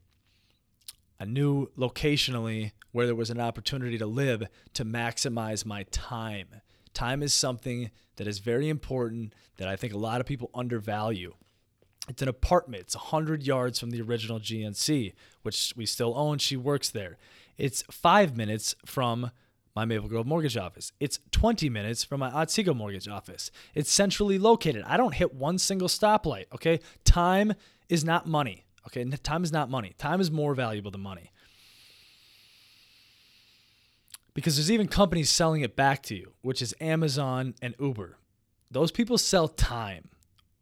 I 1.21 1.27
knew 1.27 1.69
locationally 1.79 2.73
where 2.91 3.07
there 3.07 3.15
was 3.15 3.31
an 3.31 3.41
opportunity 3.41 3.99
to 3.99 4.07
live 4.07 4.49
to 4.75 4.85
maximize 4.85 5.65
my 5.65 5.85
time. 5.93 6.49
Time 6.93 7.23
is 7.23 7.33
something 7.33 7.93
that 8.17 8.27
is 8.27 8.41
very 8.41 8.69
important 8.69 9.33
that 9.59 9.69
I 9.69 9.77
think 9.77 9.95
a 9.95 9.99
lot 9.99 10.21
of 10.21 10.27
people 10.27 10.51
undervalue. 10.55 11.35
It's 12.09 12.23
an 12.23 12.29
apartment. 12.29 12.83
It's 12.83 12.97
100 12.97 13.47
yards 13.47 13.79
from 13.79 13.91
the 13.91 14.03
original 14.03 14.41
GNC, 14.41 15.13
which 15.43 15.73
we 15.77 15.87
still 15.87 16.15
own. 16.17 16.39
She 16.39 16.57
works 16.57 16.91
there. 16.91 17.19
It's 17.61 17.85
five 17.91 18.37
minutes 18.37 18.75
from 18.87 19.31
my 19.77 19.85
Maple 19.85 20.09
Grove 20.09 20.27
mortgage 20.27 20.57
office. 20.57 20.93
It's 20.99 21.21
20 21.31 21.69
minutes 21.69 22.03
from 22.03 22.21
my 22.21 22.31
Otsego 22.31 22.75
mortgage 22.75 23.07
office. 23.07 23.51
It's 23.75 23.93
centrally 23.93 24.39
located. 24.39 24.83
I 24.87 24.97
don't 24.97 25.15
hit 25.15 25.35
one 25.35 25.59
single 25.59 25.89
stoplight, 25.89 26.47
okay? 26.55 26.81
Time 27.05 27.53
is 27.89 28.03
not 28.03 28.27
money. 28.27 28.65
Okay, 28.87 29.05
time 29.23 29.45
is 29.45 29.53
not 29.53 29.69
money. 29.69 29.95
Time 29.99 30.23
is 30.23 30.31
more 30.31 30.55
valuable 30.55 30.91
than 30.91 31.03
money. 31.03 31.31
Because 34.33 34.57
there's 34.57 34.71
even 34.71 34.89
companies 34.89 35.29
selling 35.29 35.61
it 35.61 35.77
back 35.77 36.03
to 36.05 36.17
you, 36.17 36.33
which 36.41 36.63
is 36.63 36.75
Amazon 36.81 37.55
and 37.61 37.75
Uber. 37.79 38.17
Those 38.71 38.91
people 38.91 39.19
sell 39.19 39.49
time 39.49 40.09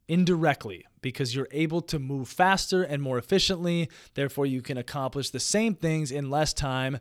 indirectly 0.09 0.85
because 1.01 1.35
you're 1.35 1.49
able 1.51 1.81
to 1.83 1.99
move 1.99 2.29
faster 2.29 2.83
and 2.83 3.03
more 3.03 3.19
efficiently. 3.19 3.89
Therefore, 4.15 4.47
you 4.47 4.63
can 4.63 4.79
accomplish 4.79 5.31
the 5.31 5.41
same 5.41 5.75
things 5.75 6.11
in 6.11 6.31
less 6.31 6.53
time. 6.53 6.99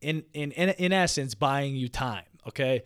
In 0.00 0.24
in 0.32 0.52
in, 0.52 0.70
in 0.70 0.92
essence, 0.92 1.34
buying 1.34 1.76
you 1.76 1.88
time. 1.88 2.24
Okay, 2.48 2.82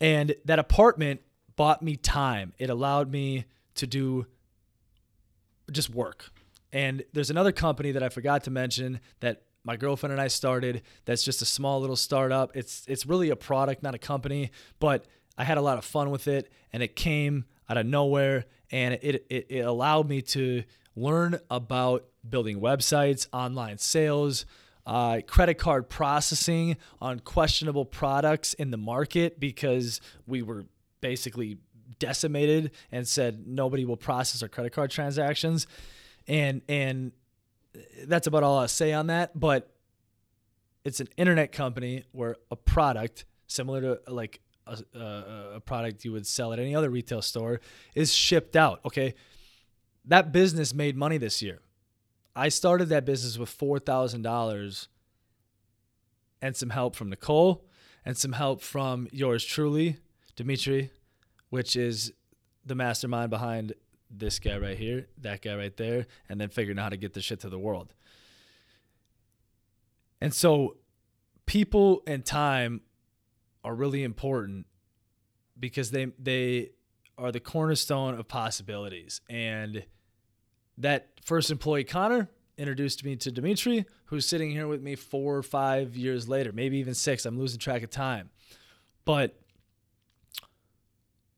and 0.00 0.34
that 0.44 0.58
apartment 0.58 1.20
bought 1.56 1.82
me 1.82 1.96
time. 1.96 2.52
It 2.58 2.70
allowed 2.70 3.10
me 3.10 3.44
to 3.76 3.86
do 3.86 4.26
just 5.70 5.90
work. 5.90 6.30
And 6.72 7.04
there's 7.12 7.30
another 7.30 7.52
company 7.52 7.92
that 7.92 8.02
I 8.02 8.08
forgot 8.08 8.44
to 8.44 8.50
mention 8.50 9.00
that 9.20 9.42
my 9.64 9.76
girlfriend 9.76 10.12
and 10.12 10.20
I 10.20 10.28
started. 10.28 10.82
That's 11.04 11.22
just 11.22 11.42
a 11.42 11.44
small 11.44 11.80
little 11.80 11.96
startup. 11.96 12.56
It's 12.56 12.84
it's 12.88 13.06
really 13.06 13.30
a 13.30 13.36
product, 13.36 13.82
not 13.82 13.94
a 13.94 13.98
company, 13.98 14.50
but 14.78 15.06
I 15.36 15.44
had 15.44 15.58
a 15.58 15.62
lot 15.62 15.78
of 15.78 15.84
fun 15.84 16.10
with 16.10 16.26
it, 16.26 16.50
and 16.72 16.82
it 16.82 16.96
came 16.96 17.44
out 17.68 17.76
of 17.76 17.86
nowhere, 17.86 18.46
and 18.70 18.94
it 18.94 19.26
it, 19.28 19.46
it 19.48 19.60
allowed 19.60 20.08
me 20.08 20.22
to 20.22 20.64
learn 20.96 21.38
about 21.50 22.06
building 22.28 22.60
websites, 22.60 23.26
online 23.32 23.78
sales, 23.78 24.46
uh, 24.86 25.20
credit 25.26 25.54
card 25.54 25.88
processing 25.88 26.76
on 27.00 27.20
questionable 27.20 27.84
products 27.84 28.54
in 28.54 28.70
the 28.70 28.76
market 28.76 29.38
because 29.38 30.00
we 30.26 30.42
were 30.42 30.64
basically 31.00 31.58
decimated 31.98 32.70
and 32.90 33.06
said 33.06 33.46
nobody 33.46 33.84
will 33.84 33.96
process 33.96 34.42
our 34.42 34.48
credit 34.48 34.72
card 34.72 34.90
transactions, 34.90 35.66
and 36.26 36.62
and 36.68 37.12
that's 38.06 38.26
about 38.26 38.42
all 38.42 38.58
I'll 38.58 38.68
say 38.68 38.92
on 38.92 39.08
that. 39.08 39.38
But 39.38 39.70
it's 40.84 41.00
an 41.00 41.08
internet 41.16 41.52
company 41.52 42.04
where 42.12 42.36
a 42.50 42.56
product 42.56 43.24
similar 43.46 43.80
to 43.80 44.00
like 44.12 44.40
a, 44.94 45.54
a, 45.56 45.60
product 45.60 46.04
you 46.04 46.12
would 46.12 46.26
sell 46.26 46.52
at 46.52 46.58
any 46.58 46.74
other 46.74 46.90
retail 46.90 47.22
store 47.22 47.60
is 47.94 48.12
shipped 48.12 48.56
out. 48.56 48.80
Okay, 48.84 49.14
that 50.04 50.32
business 50.32 50.74
made 50.74 50.96
money 50.96 51.18
this 51.18 51.42
year. 51.42 51.60
I 52.36 52.48
started 52.48 52.88
that 52.90 53.04
business 53.04 53.38
with 53.38 53.48
four 53.48 53.78
thousand 53.78 54.22
dollars 54.22 54.88
and 56.40 56.56
some 56.56 56.70
help 56.70 56.94
from 56.94 57.10
Nicole 57.10 57.64
and 58.04 58.16
some 58.16 58.32
help 58.32 58.62
from 58.62 59.08
yours 59.10 59.44
truly, 59.44 59.96
Dimitri, 60.36 60.90
which 61.50 61.76
is 61.76 62.12
the 62.64 62.74
mastermind 62.74 63.30
behind 63.30 63.74
this 64.10 64.38
guy 64.38 64.56
right 64.56 64.78
here, 64.78 65.08
that 65.18 65.42
guy 65.42 65.54
right 65.54 65.76
there, 65.76 66.06
and 66.28 66.40
then 66.40 66.48
figuring 66.48 66.78
out 66.78 66.84
how 66.84 66.88
to 66.90 66.96
get 66.96 67.14
the 67.14 67.20
shit 67.20 67.40
to 67.40 67.48
the 67.48 67.58
world. 67.58 67.92
And 70.20 70.32
so 70.32 70.76
people 71.46 72.02
and 72.06 72.24
time 72.24 72.82
are 73.68 73.74
really 73.74 74.02
important 74.02 74.66
because 75.60 75.90
they 75.90 76.06
they 76.18 76.70
are 77.18 77.30
the 77.30 77.40
cornerstone 77.40 78.14
of 78.18 78.26
possibilities. 78.26 79.20
And 79.28 79.84
that 80.78 81.10
first 81.22 81.50
employee 81.50 81.84
Connor 81.84 82.30
introduced 82.56 83.04
me 83.04 83.14
to 83.16 83.30
Dimitri, 83.30 83.84
who's 84.06 84.24
sitting 84.24 84.50
here 84.50 84.66
with 84.66 84.80
me 84.80 84.94
four 84.94 85.36
or 85.36 85.42
five 85.42 85.96
years 85.96 86.28
later, 86.28 86.50
maybe 86.50 86.78
even 86.78 86.94
six. 86.94 87.26
I'm 87.26 87.38
losing 87.38 87.58
track 87.58 87.82
of 87.82 87.90
time. 87.90 88.30
But 89.04 89.38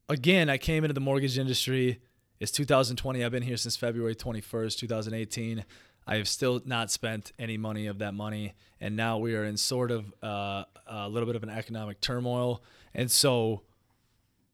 again, 0.09 0.49
I 0.49 0.57
came 0.57 0.85
into 0.85 0.95
the 0.95 1.01
mortgage 1.01 1.37
industry. 1.37 2.01
It's 2.39 2.53
2020. 2.53 3.25
I've 3.25 3.33
been 3.33 3.43
here 3.43 3.57
since 3.57 3.77
February 3.77 4.15
21st, 4.15 4.79
2018. 4.79 5.65
I 6.11 6.17
have 6.17 6.29
still 6.29 6.61
not 6.65 6.91
spent 6.91 7.33
any 7.39 7.57
money 7.57 7.87
of 7.87 7.99
that 7.99 8.15
money, 8.15 8.55
and 8.81 8.97
now 8.97 9.19
we 9.19 9.37
are 9.37 9.45
in 9.45 9.57
sort 9.57 9.93
of 9.93 10.13
uh, 10.23 10.65
a 10.89 11.09
little 11.09 11.27
bit 11.27 11.37
of 11.37 11.45
an 11.45 11.51
economic 11.51 12.01
turmoil. 12.01 12.63
And 12.93 13.11
so, 13.11 13.63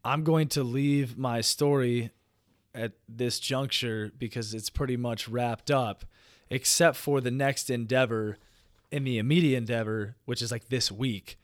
I'm 0.05 0.23
going 0.23 0.49
to 0.49 0.63
leave 0.63 1.17
my 1.17 1.41
story 1.41 2.11
at 2.75 2.93
this 3.09 3.41
juncture 3.41 4.13
because 4.19 4.53
it's 4.53 4.69
pretty 4.69 4.99
much 4.99 5.29
wrapped 5.29 5.71
up, 5.71 6.05
except 6.51 6.99
for 6.99 7.23
the 7.23 7.31
next 7.31 7.71
endeavor 7.71 8.37
in 8.93 9.05
the 9.05 9.17
immediate 9.17 9.57
endeavor, 9.57 10.15
which 10.27 10.43
is 10.43 10.53
like 10.53 10.69
this 10.69 10.93
week 10.93 11.39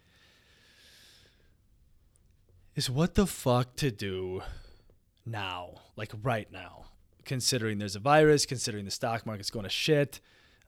is 2.74 2.88
what 2.88 3.14
the 3.14 3.26
fuck 3.26 3.76
to 3.76 3.90
do 3.90 4.42
now, 5.26 5.74
like 5.96 6.12
right 6.22 6.50
now, 6.50 6.84
considering 7.24 7.78
there's 7.78 7.96
a 7.96 8.00
virus, 8.00 8.46
considering 8.46 8.84
the 8.84 8.90
stock 8.90 9.26
market's 9.26 9.50
going 9.50 9.64
to 9.64 9.70
shit. 9.70 10.20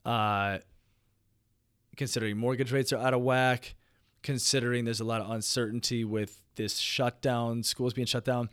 Uh, 0.04 0.58
considering 1.96 2.36
mortgage 2.36 2.72
rates 2.72 2.92
are 2.92 2.98
out 2.98 3.14
of 3.14 3.20
whack, 3.22 3.74
considering 4.22 4.84
there's 4.84 5.00
a 5.00 5.04
lot 5.04 5.20
of 5.20 5.30
uncertainty 5.30 6.04
with 6.04 6.42
this 6.56 6.78
shutdown, 6.78 7.62
schools 7.62 7.94
being 7.94 8.06
shut 8.06 8.24
down. 8.24 8.48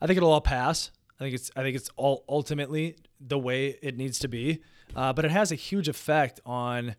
I 0.00 0.06
think 0.06 0.16
it'll 0.16 0.32
all 0.32 0.40
pass. 0.40 0.90
I 1.18 1.24
think 1.24 1.34
it's 1.34 1.50
I 1.56 1.62
think 1.62 1.76
it's 1.76 1.90
all 1.96 2.24
ultimately 2.28 2.96
the 3.20 3.38
way 3.38 3.78
it 3.82 3.96
needs 3.96 4.18
to 4.20 4.28
be. 4.28 4.60
Uh, 4.94 5.12
but 5.12 5.24
it 5.24 5.30
has 5.30 5.50
a 5.50 5.54
huge 5.54 5.88
effect 5.88 6.40
on 6.46 6.94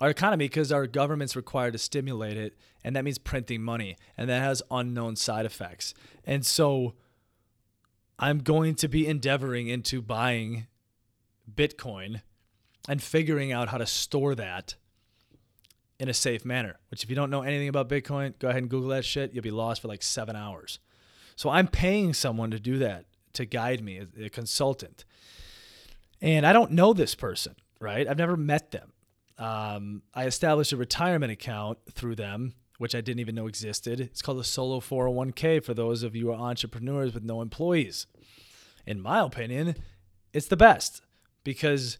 our 0.00 0.10
economy 0.10 0.46
because 0.46 0.72
our 0.72 0.86
government's 0.86 1.36
required 1.36 1.72
to 1.72 1.78
stimulate 1.78 2.36
it, 2.36 2.56
and 2.82 2.96
that 2.96 3.04
means 3.04 3.18
printing 3.18 3.62
money, 3.62 3.96
and 4.16 4.28
that 4.28 4.42
has 4.42 4.62
unknown 4.70 5.16
side 5.16 5.46
effects. 5.46 5.94
And 6.24 6.44
so, 6.44 6.94
I'm 8.22 8.38
going 8.38 8.76
to 8.76 8.86
be 8.86 9.08
endeavoring 9.08 9.66
into 9.66 10.00
buying 10.00 10.68
Bitcoin 11.52 12.22
and 12.88 13.02
figuring 13.02 13.50
out 13.50 13.70
how 13.70 13.78
to 13.78 13.86
store 13.86 14.36
that 14.36 14.76
in 15.98 16.08
a 16.08 16.14
safe 16.14 16.44
manner. 16.44 16.78
Which, 16.92 17.02
if 17.02 17.10
you 17.10 17.16
don't 17.16 17.30
know 17.30 17.42
anything 17.42 17.66
about 17.66 17.88
Bitcoin, 17.88 18.38
go 18.38 18.48
ahead 18.48 18.62
and 18.62 18.70
Google 18.70 18.90
that 18.90 19.04
shit. 19.04 19.34
You'll 19.34 19.42
be 19.42 19.50
lost 19.50 19.82
for 19.82 19.88
like 19.88 20.04
seven 20.04 20.36
hours. 20.36 20.78
So 21.34 21.50
I'm 21.50 21.66
paying 21.66 22.14
someone 22.14 22.52
to 22.52 22.60
do 22.60 22.78
that 22.78 23.06
to 23.32 23.44
guide 23.44 23.82
me, 23.82 24.00
a 24.20 24.28
consultant. 24.28 25.04
And 26.20 26.46
I 26.46 26.52
don't 26.52 26.70
know 26.70 26.92
this 26.92 27.16
person, 27.16 27.56
right? 27.80 28.06
I've 28.06 28.18
never 28.18 28.36
met 28.36 28.70
them. 28.70 28.92
Um, 29.36 30.02
I 30.14 30.26
established 30.26 30.70
a 30.70 30.76
retirement 30.76 31.32
account 31.32 31.78
through 31.90 32.14
them, 32.14 32.54
which 32.78 32.94
I 32.94 33.00
didn't 33.00 33.20
even 33.20 33.34
know 33.34 33.48
existed. 33.48 33.98
It's 34.00 34.22
called 34.22 34.38
a 34.38 34.44
solo 34.44 34.78
401k 34.78 35.64
for 35.64 35.74
those 35.74 36.04
of 36.04 36.14
you 36.14 36.26
who 36.26 36.32
are 36.32 36.38
entrepreneurs 36.38 37.14
with 37.14 37.24
no 37.24 37.42
employees. 37.42 38.06
In 38.86 39.00
my 39.00 39.20
opinion, 39.20 39.76
it's 40.32 40.48
the 40.48 40.56
best 40.56 41.02
because 41.44 41.98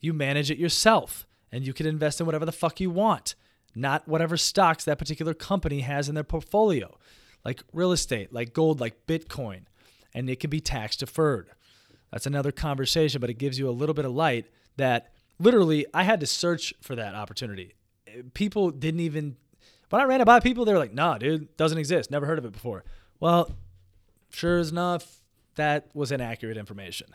you 0.00 0.12
manage 0.12 0.50
it 0.50 0.58
yourself 0.58 1.26
and 1.52 1.66
you 1.66 1.72
can 1.72 1.86
invest 1.86 2.20
in 2.20 2.26
whatever 2.26 2.46
the 2.46 2.52
fuck 2.52 2.80
you 2.80 2.90
want, 2.90 3.34
not 3.74 4.06
whatever 4.06 4.36
stocks 4.36 4.84
that 4.84 4.98
particular 4.98 5.34
company 5.34 5.80
has 5.80 6.08
in 6.08 6.14
their 6.14 6.24
portfolio, 6.24 6.96
like 7.44 7.62
real 7.72 7.92
estate, 7.92 8.32
like 8.32 8.52
gold, 8.52 8.80
like 8.80 9.06
Bitcoin, 9.06 9.62
and 10.14 10.28
it 10.28 10.40
can 10.40 10.50
be 10.50 10.60
tax 10.60 10.96
deferred. 10.96 11.50
That's 12.10 12.26
another 12.26 12.52
conversation, 12.52 13.20
but 13.20 13.30
it 13.30 13.38
gives 13.38 13.58
you 13.58 13.68
a 13.68 13.72
little 13.72 13.94
bit 13.94 14.04
of 14.04 14.12
light 14.12 14.46
that 14.76 15.12
literally 15.38 15.86
I 15.94 16.02
had 16.02 16.20
to 16.20 16.26
search 16.26 16.74
for 16.80 16.96
that 16.96 17.14
opportunity. 17.14 17.74
People 18.34 18.70
didn't 18.70 19.00
even, 19.00 19.36
when 19.90 20.02
I 20.02 20.04
ran 20.04 20.20
it 20.20 20.24
by 20.24 20.40
people, 20.40 20.64
they 20.64 20.72
were 20.72 20.78
like, 20.78 20.94
nah, 20.94 21.18
dude, 21.18 21.56
doesn't 21.56 21.78
exist. 21.78 22.10
Never 22.10 22.26
heard 22.26 22.38
of 22.38 22.44
it 22.44 22.52
before. 22.52 22.84
Well, 23.20 23.52
sure 24.30 24.58
enough, 24.58 25.19
that 25.60 25.88
was 25.94 26.12
inaccurate 26.12 26.56
information. 26.56 27.08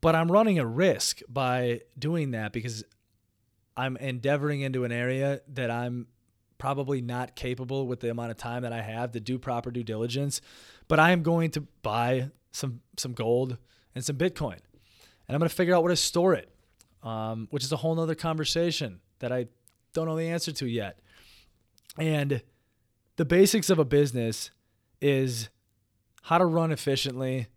But 0.00 0.14
I'm 0.14 0.30
running 0.30 0.58
a 0.58 0.66
risk 0.66 1.20
by 1.28 1.80
doing 1.98 2.30
that 2.32 2.52
because 2.52 2.84
I'm 3.76 3.96
endeavoring 3.96 4.60
into 4.60 4.84
an 4.84 4.92
area 4.92 5.40
that 5.48 5.70
I'm 5.70 6.06
probably 6.58 7.00
not 7.00 7.36
capable 7.36 7.86
with 7.86 8.00
the 8.00 8.10
amount 8.10 8.30
of 8.30 8.36
time 8.36 8.62
that 8.62 8.72
I 8.72 8.82
have 8.82 9.12
to 9.12 9.20
do 9.20 9.38
proper 9.38 9.70
due 9.70 9.82
diligence. 9.82 10.40
But 10.88 10.98
I 10.98 11.10
am 11.10 11.22
going 11.22 11.50
to 11.52 11.62
buy 11.82 12.30
some 12.52 12.80
some 12.96 13.12
gold 13.12 13.58
and 13.94 14.04
some 14.04 14.16
Bitcoin, 14.16 14.58
and 15.26 15.34
I'm 15.34 15.38
going 15.38 15.48
to 15.48 15.54
figure 15.54 15.74
out 15.74 15.82
where 15.82 15.90
to 15.90 15.96
store 15.96 16.34
it, 16.34 16.50
um, 17.02 17.48
which 17.50 17.64
is 17.64 17.72
a 17.72 17.76
whole 17.76 17.94
nother 17.94 18.14
conversation 18.14 19.00
that 19.18 19.32
I 19.32 19.46
don't 19.92 20.06
know 20.06 20.16
the 20.16 20.28
answer 20.28 20.52
to 20.52 20.66
yet. 20.66 20.98
And 21.98 22.42
the 23.16 23.24
basics 23.24 23.70
of 23.70 23.78
a 23.78 23.84
business 23.84 24.50
is 25.00 25.48
how 26.26 26.38
to 26.38 26.46
run 26.46 26.70
efficiently. 26.70 27.48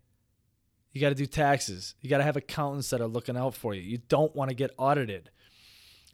You 0.92 1.00
got 1.00 1.10
to 1.10 1.14
do 1.14 1.26
taxes. 1.26 1.94
You 2.00 2.10
got 2.10 2.18
to 2.18 2.24
have 2.24 2.36
accountants 2.36 2.90
that 2.90 3.00
are 3.00 3.06
looking 3.06 3.36
out 3.36 3.54
for 3.54 3.74
you. 3.74 3.82
You 3.82 3.98
don't 4.08 4.34
want 4.34 4.50
to 4.50 4.56
get 4.56 4.72
audited 4.76 5.30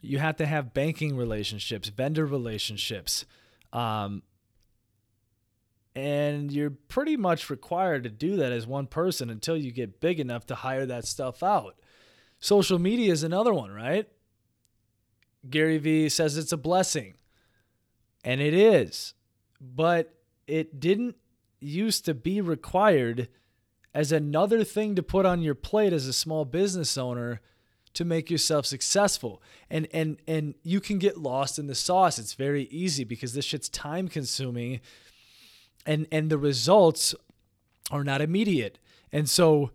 you 0.02 0.18
have 0.18 0.36
to 0.36 0.46
have 0.46 0.74
banking 0.74 1.16
relationships, 1.16 1.88
vendor 1.88 2.26
relationships. 2.26 3.24
Um, 3.72 4.22
and 5.94 6.52
you're 6.52 6.70
pretty 6.70 7.16
much 7.16 7.48
required 7.48 8.04
to 8.04 8.10
do 8.10 8.36
that 8.36 8.52
as 8.52 8.66
one 8.66 8.86
person 8.86 9.30
until 9.30 9.56
you 9.56 9.72
get 9.72 10.00
big 10.00 10.20
enough 10.20 10.46
to 10.46 10.54
hire 10.54 10.86
that 10.86 11.06
stuff 11.06 11.42
out. 11.42 11.76
Social 12.38 12.78
media 12.78 13.12
is 13.12 13.22
another 13.22 13.54
one, 13.54 13.70
right? 13.70 14.06
Gary 15.48 15.78
Vee 15.78 16.08
says 16.08 16.36
it's 16.36 16.52
a 16.52 16.58
blessing. 16.58 17.14
And 18.24 18.40
it 18.40 18.52
is. 18.52 19.14
But 19.60 20.14
it 20.46 20.80
didn't 20.80 21.16
used 21.60 22.04
to 22.04 22.14
be 22.14 22.40
required 22.40 23.28
as 23.94 24.12
another 24.12 24.62
thing 24.62 24.94
to 24.94 25.02
put 25.02 25.24
on 25.24 25.40
your 25.40 25.54
plate 25.54 25.92
as 25.92 26.06
a 26.06 26.12
small 26.12 26.44
business 26.44 26.98
owner 26.98 27.40
to 27.94 28.04
make 28.04 28.30
yourself 28.30 28.66
successful. 28.66 29.42
And 29.70 29.88
and 29.92 30.18
and 30.28 30.54
you 30.62 30.80
can 30.80 30.98
get 30.98 31.16
lost 31.16 31.58
in 31.58 31.66
the 31.66 31.74
sauce. 31.74 32.18
It's 32.18 32.34
very 32.34 32.64
easy 32.64 33.04
because 33.04 33.32
this 33.32 33.46
shit's 33.46 33.70
time 33.70 34.08
consuming 34.08 34.80
and 35.86 36.06
and 36.12 36.28
the 36.28 36.36
results 36.36 37.14
are 37.90 38.04
not 38.04 38.20
immediate. 38.20 38.78
And 39.12 39.30
so 39.30 39.70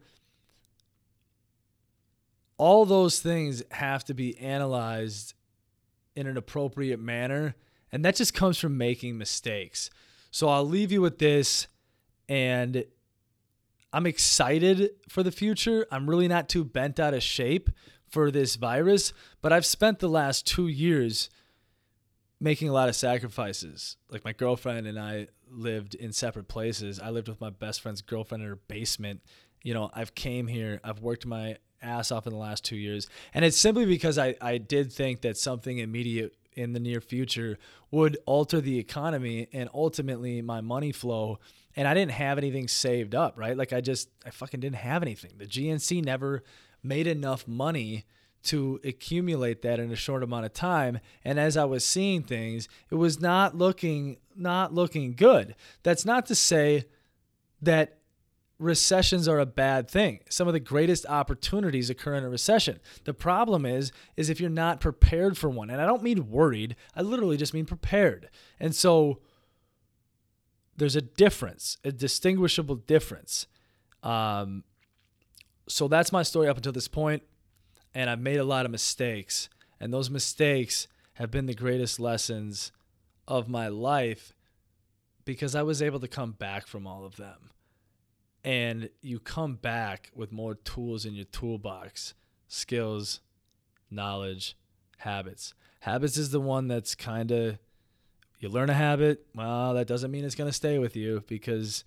all 2.58 2.86
those 2.86 3.20
things 3.20 3.64
have 3.72 4.04
to 4.06 4.14
be 4.14 4.38
analyzed 4.38 5.34
in 6.16 6.28
an 6.28 6.38
appropriate 6.38 7.00
manner, 7.00 7.56
and 7.92 8.06
that 8.06 8.16
just 8.16 8.36
comes 8.36 8.60
from 8.60 8.78
making 8.78 9.18
mistakes. 9.18 9.90
So 10.30 10.48
I'll 10.48 10.68
leave 10.68 10.92
you 10.92 11.02
with 11.02 11.18
this 11.18 11.68
and 12.32 12.86
I'm 13.92 14.06
excited 14.06 14.92
for 15.10 15.22
the 15.22 15.34
future. 15.34 15.86
I'm 15.92 16.10
really 16.10 16.30
not 16.30 16.48
too 16.48 16.64
bent 16.64 16.98
out 16.98 17.14
of 17.14 17.22
shape 17.22 17.70
for 18.08 18.32
this 18.32 18.56
virus, 18.56 19.12
but 19.42 19.52
I've 19.52 19.66
spent 19.66 20.00
the 20.00 20.08
last 20.08 20.48
two 20.48 20.70
years 20.70 21.30
making 22.40 22.70
a 22.70 22.72
lot 22.72 22.88
of 22.88 22.96
sacrifices. 22.96 23.98
Like 24.10 24.24
my 24.24 24.32
girlfriend 24.32 24.88
and 24.88 24.98
I 24.98 25.28
lived 25.50 25.94
in 25.94 26.14
separate 26.14 26.48
places. 26.48 27.02
I 27.02 27.10
lived 27.10 27.28
with 27.28 27.42
my 27.42 27.50
best 27.50 27.82
friend's 27.82 28.02
girlfriend 28.02 28.44
in 28.44 28.50
her 28.50 28.56
basement. 28.56 29.20
You 29.62 29.74
know, 29.74 29.92
I've 29.94 30.16
came 30.16 30.48
here, 30.48 30.80
I've 30.86 31.02
worked 31.02 31.26
my 31.26 31.58
ass 31.82 32.14
off 32.14 32.28
in 32.28 32.32
the 32.32 32.40
last 32.40 32.64
two 32.64 32.78
years. 32.78 33.10
And 33.34 33.44
it's 33.44 33.58
simply 33.58 33.86
because 33.86 34.18
I, 34.18 34.36
I 34.40 34.58
did 34.58 34.94
think 34.94 35.20
that 35.22 35.36
something 35.36 35.80
immediate 35.80 36.34
in 36.54 36.72
the 36.72 36.80
near 36.80 37.02
future 37.02 37.58
would 37.92 38.18
alter 38.26 38.62
the 38.62 38.80
economy 38.80 39.50
and 39.52 39.70
ultimately 39.74 40.42
my 40.42 40.62
money 40.62 40.94
flow. 40.94 41.38
And 41.76 41.88
I 41.88 41.94
didn't 41.94 42.12
have 42.12 42.38
anything 42.38 42.68
saved 42.68 43.16
up, 43.16 43.38
right? 43.38 43.56
Like 43.56 43.74
I 43.74 43.82
just, 43.82 44.10
I 44.26 44.30
fucking 44.30 44.60
didn't 44.60 44.78
have 44.78 45.02
anything. 45.02 45.32
The 45.38 45.46
GNC 45.46 46.04
never 46.04 46.44
made 46.84 47.08
enough 47.08 47.48
money 47.48 48.06
to 48.44 48.80
accumulate 48.84 49.62
that 49.62 49.80
in 49.80 49.92
a 49.92 49.96
short 49.96 50.24
amount 50.24 50.46
of 50.46 50.54
time. 50.54 51.00
And 51.24 51.40
as 51.40 51.58
i 51.58 51.64
was 51.64 51.86
seeing 51.86 52.24
things 52.24 52.68
it 52.90 52.96
was 52.96 53.20
not 53.20 53.56
looking 53.56 54.18
not 54.36 54.74
looking 54.74 55.14
good. 55.14 55.56
That's 55.84 56.06
not 56.06 56.26
to 56.28 56.36
say 56.36 56.86
that 57.62 57.98
recessions 58.58 59.28
are 59.28 59.40
a 59.40 59.46
bad 59.46 59.90
thing. 59.90 60.20
Some 60.30 60.48
of 60.48 60.54
the 60.54 60.60
greatest 60.60 61.06
opportunities 61.08 61.90
occur 61.90 62.16
in 62.16 62.24
a 62.24 62.30
recession. 62.30 62.80
The 63.04 63.14
problem 63.14 63.66
is 63.66 63.92
is 64.18 64.30
if 64.30 64.40
you're 64.40 64.50
not 64.50 64.80
prepared 64.80 65.38
for 65.38 65.50
one 65.50 65.70
and 65.70 65.82
i 65.82 65.86
don't 65.86 66.04
mean 66.04 66.30
worried 66.30 66.76
i 66.96 67.02
literally 67.02 67.38
just 67.38 67.54
mean 67.54 67.66
prepared. 67.66 68.30
And 68.60 68.74
so 68.74 69.20
there's 70.82 70.96
a 70.96 71.02
difference 71.02 71.78
a 71.86 71.92
distinguishable 71.92 72.76
difference 72.76 73.48
um, 74.04 74.64
so 75.68 75.88
that's 75.88 76.12
my 76.12 76.24
story 76.24 76.48
up 76.48 76.58
until 76.58 76.72
this 76.72 76.88
point, 76.88 77.24
and 77.94 78.10
I've 78.10 78.20
made 78.20 78.38
a 78.38 78.44
lot 78.44 78.66
of 78.66 78.72
mistakes, 78.72 79.50
and 79.80 79.94
those 79.94 80.10
mistakes 80.10 80.88
have 81.14 81.32
been 81.32 81.46
the 81.46 81.54
greatest 81.54 82.00
lessons 82.00 82.72
of 83.28 83.48
my 83.48 83.68
life 83.68 84.34
because 85.24 85.56
I 85.56 85.64
was 85.64 85.82
able 85.82 86.00
to 86.00 86.08
come 86.08 86.32
back 86.32 86.68
from 86.68 86.88
all 86.88 87.06
of 87.06 87.16
them. 87.16 87.52
And 88.44 88.90
you 89.02 89.20
come 89.20 89.56
back 89.56 90.10
with 90.16 90.32
more 90.32 90.56
tools 90.56 91.06
in 91.06 91.14
your 91.14 91.26
toolbox 91.26 92.16
skills, 92.48 93.22
knowledge, 93.90 94.58
habits. 94.98 95.54
Habits 95.82 96.18
is 96.18 96.32
the 96.32 96.42
one 96.42 96.68
that's 96.68 96.96
kind 96.96 97.32
of, 97.32 97.60
you 98.42 98.50
learn 98.50 98.70
a 98.70 98.74
habit, 98.74 99.26
well, 99.36 99.76
that 99.76 99.88
doesn't 99.88 100.12
mean 100.12 100.26
it's 100.26 100.36
going 100.36 100.50
to 100.50 100.56
stay 100.56 100.80
with 100.80 100.96
you 100.96 101.24
because 101.28 101.84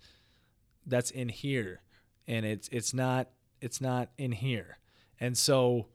that's 0.87 1.11
in 1.11 1.29
here. 1.29 1.81
And 2.27 2.45
it's, 2.45 2.67
it's 2.71 2.93
not 2.93 3.29
it's 3.61 3.81
not 3.81 4.09
in 4.17 4.31
here. 4.31 4.77
And 5.19 5.37
so 5.37 5.87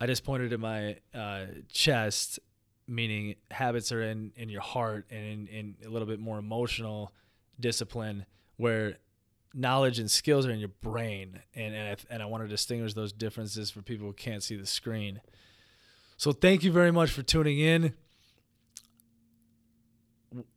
I 0.00 0.06
just 0.06 0.24
pointed 0.24 0.50
to 0.50 0.58
my 0.58 0.96
uh, 1.14 1.46
chest, 1.68 2.38
meaning 2.86 3.34
habits 3.50 3.90
are 3.92 4.02
in, 4.02 4.32
in 4.36 4.48
your 4.48 4.60
heart 4.60 5.06
and 5.10 5.24
in, 5.24 5.46
in 5.48 5.74
a 5.86 5.88
little 5.88 6.06
bit 6.06 6.20
more 6.20 6.38
emotional 6.38 7.12
discipline 7.58 8.26
where 8.56 8.98
knowledge 9.54 9.98
and 9.98 10.10
skills 10.10 10.46
are 10.46 10.50
in 10.50 10.58
your 10.58 10.68
brain. 10.68 11.40
And, 11.54 11.74
and, 11.74 11.88
I, 11.88 12.14
and 12.14 12.22
I 12.22 12.26
want 12.26 12.44
to 12.44 12.48
distinguish 12.48 12.94
those 12.94 13.12
differences 13.12 13.70
for 13.70 13.82
people 13.82 14.06
who 14.06 14.12
can't 14.12 14.42
see 14.42 14.56
the 14.56 14.66
screen. 14.66 15.20
So 16.16 16.32
thank 16.32 16.62
you 16.62 16.70
very 16.70 16.92
much 16.92 17.10
for 17.10 17.22
tuning 17.22 17.58
in. 17.58 17.94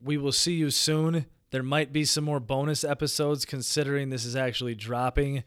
We 0.03 0.17
will 0.17 0.31
see 0.31 0.53
you 0.53 0.69
soon. 0.69 1.25
There 1.51 1.63
might 1.63 1.93
be 1.93 2.05
some 2.05 2.23
more 2.23 2.39
bonus 2.39 2.83
episodes 2.83 3.45
considering 3.45 4.09
this 4.09 4.25
is 4.25 4.35
actually 4.35 4.75
dropping 4.75 5.43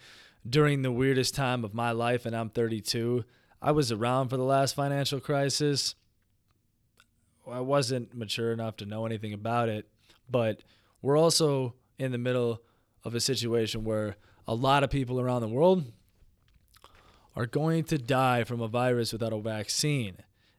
during 0.48 0.82
the 0.82 0.92
weirdest 0.92 1.34
time 1.34 1.64
of 1.64 1.74
my 1.74 1.90
life 1.90 2.24
and 2.24 2.34
I'm 2.34 2.50
32. 2.50 3.24
I 3.60 3.72
was 3.72 3.90
around 3.90 4.28
for 4.28 4.36
the 4.36 4.44
last 4.44 4.74
financial 4.74 5.20
crisis. 5.20 5.94
I 7.50 7.60
wasn't 7.60 8.14
mature 8.14 8.52
enough 8.52 8.76
to 8.76 8.86
know 8.86 9.06
anything 9.06 9.32
about 9.32 9.68
it, 9.68 9.88
but 10.30 10.62
we're 11.02 11.18
also 11.18 11.74
in 11.98 12.12
the 12.12 12.18
middle 12.18 12.62
of 13.04 13.14
a 13.14 13.20
situation 13.20 13.84
where 13.84 14.16
a 14.46 14.54
lot 14.54 14.84
of 14.84 14.90
people 14.90 15.20
around 15.20 15.42
the 15.42 15.48
world 15.48 15.84
are 17.36 17.46
going 17.46 17.84
to 17.84 17.98
die 17.98 18.44
from 18.44 18.60
a 18.60 18.68
virus 18.68 19.12
without 19.12 19.32
a 19.32 19.40
vaccine. 19.40 20.16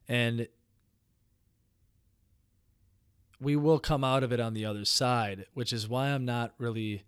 And 0.08 0.48
we 3.40 3.56
will 3.56 3.80
come 3.80 4.04
out 4.04 4.24
of 4.24 4.34
it 4.34 4.40
on 4.40 4.54
the 4.54 4.66
other 4.66 4.86
side, 4.86 5.46
which 5.54 5.72
is 5.72 5.88
why 5.88 6.10
I'm 6.10 6.26
not 6.26 6.54
really 6.58 7.04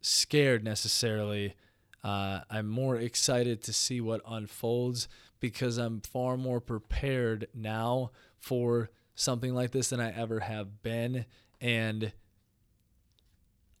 scared 0.00 0.64
necessarily. 0.64 1.54
Uh, 2.02 2.40
I'm 2.50 2.68
more 2.68 2.96
excited 2.96 3.62
to 3.64 3.72
see 3.72 4.00
what 4.00 4.22
unfolds 4.26 5.08
because 5.38 5.78
I'm 5.78 6.00
far 6.00 6.36
more 6.36 6.60
prepared 6.60 7.48
now 7.54 8.10
for 8.38 8.90
something 9.14 9.54
like 9.54 9.70
this 9.70 9.90
than 9.90 10.00
I 10.00 10.16
ever 10.16 10.40
have 10.40 10.82
been. 10.82 11.24
And 11.60 12.12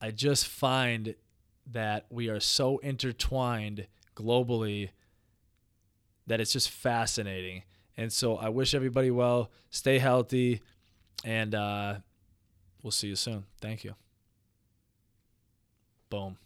I 0.00 0.10
just 0.10 0.46
find 0.46 1.14
that 1.70 2.06
we 2.10 2.28
are 2.28 2.40
so 2.40 2.78
intertwined 2.78 3.86
globally 4.16 4.90
that 6.26 6.40
it's 6.40 6.52
just 6.52 6.70
fascinating. 6.70 7.62
And 7.96 8.12
so 8.12 8.36
I 8.36 8.48
wish 8.48 8.74
everybody 8.74 9.10
well, 9.10 9.50
stay 9.70 9.98
healthy, 9.98 10.62
and 11.24 11.54
uh, 11.54 11.94
we'll 12.82 12.90
see 12.90 13.08
you 13.08 13.16
soon. 13.16 13.44
Thank 13.60 13.84
you. 13.84 13.94
Boom. 16.08 16.36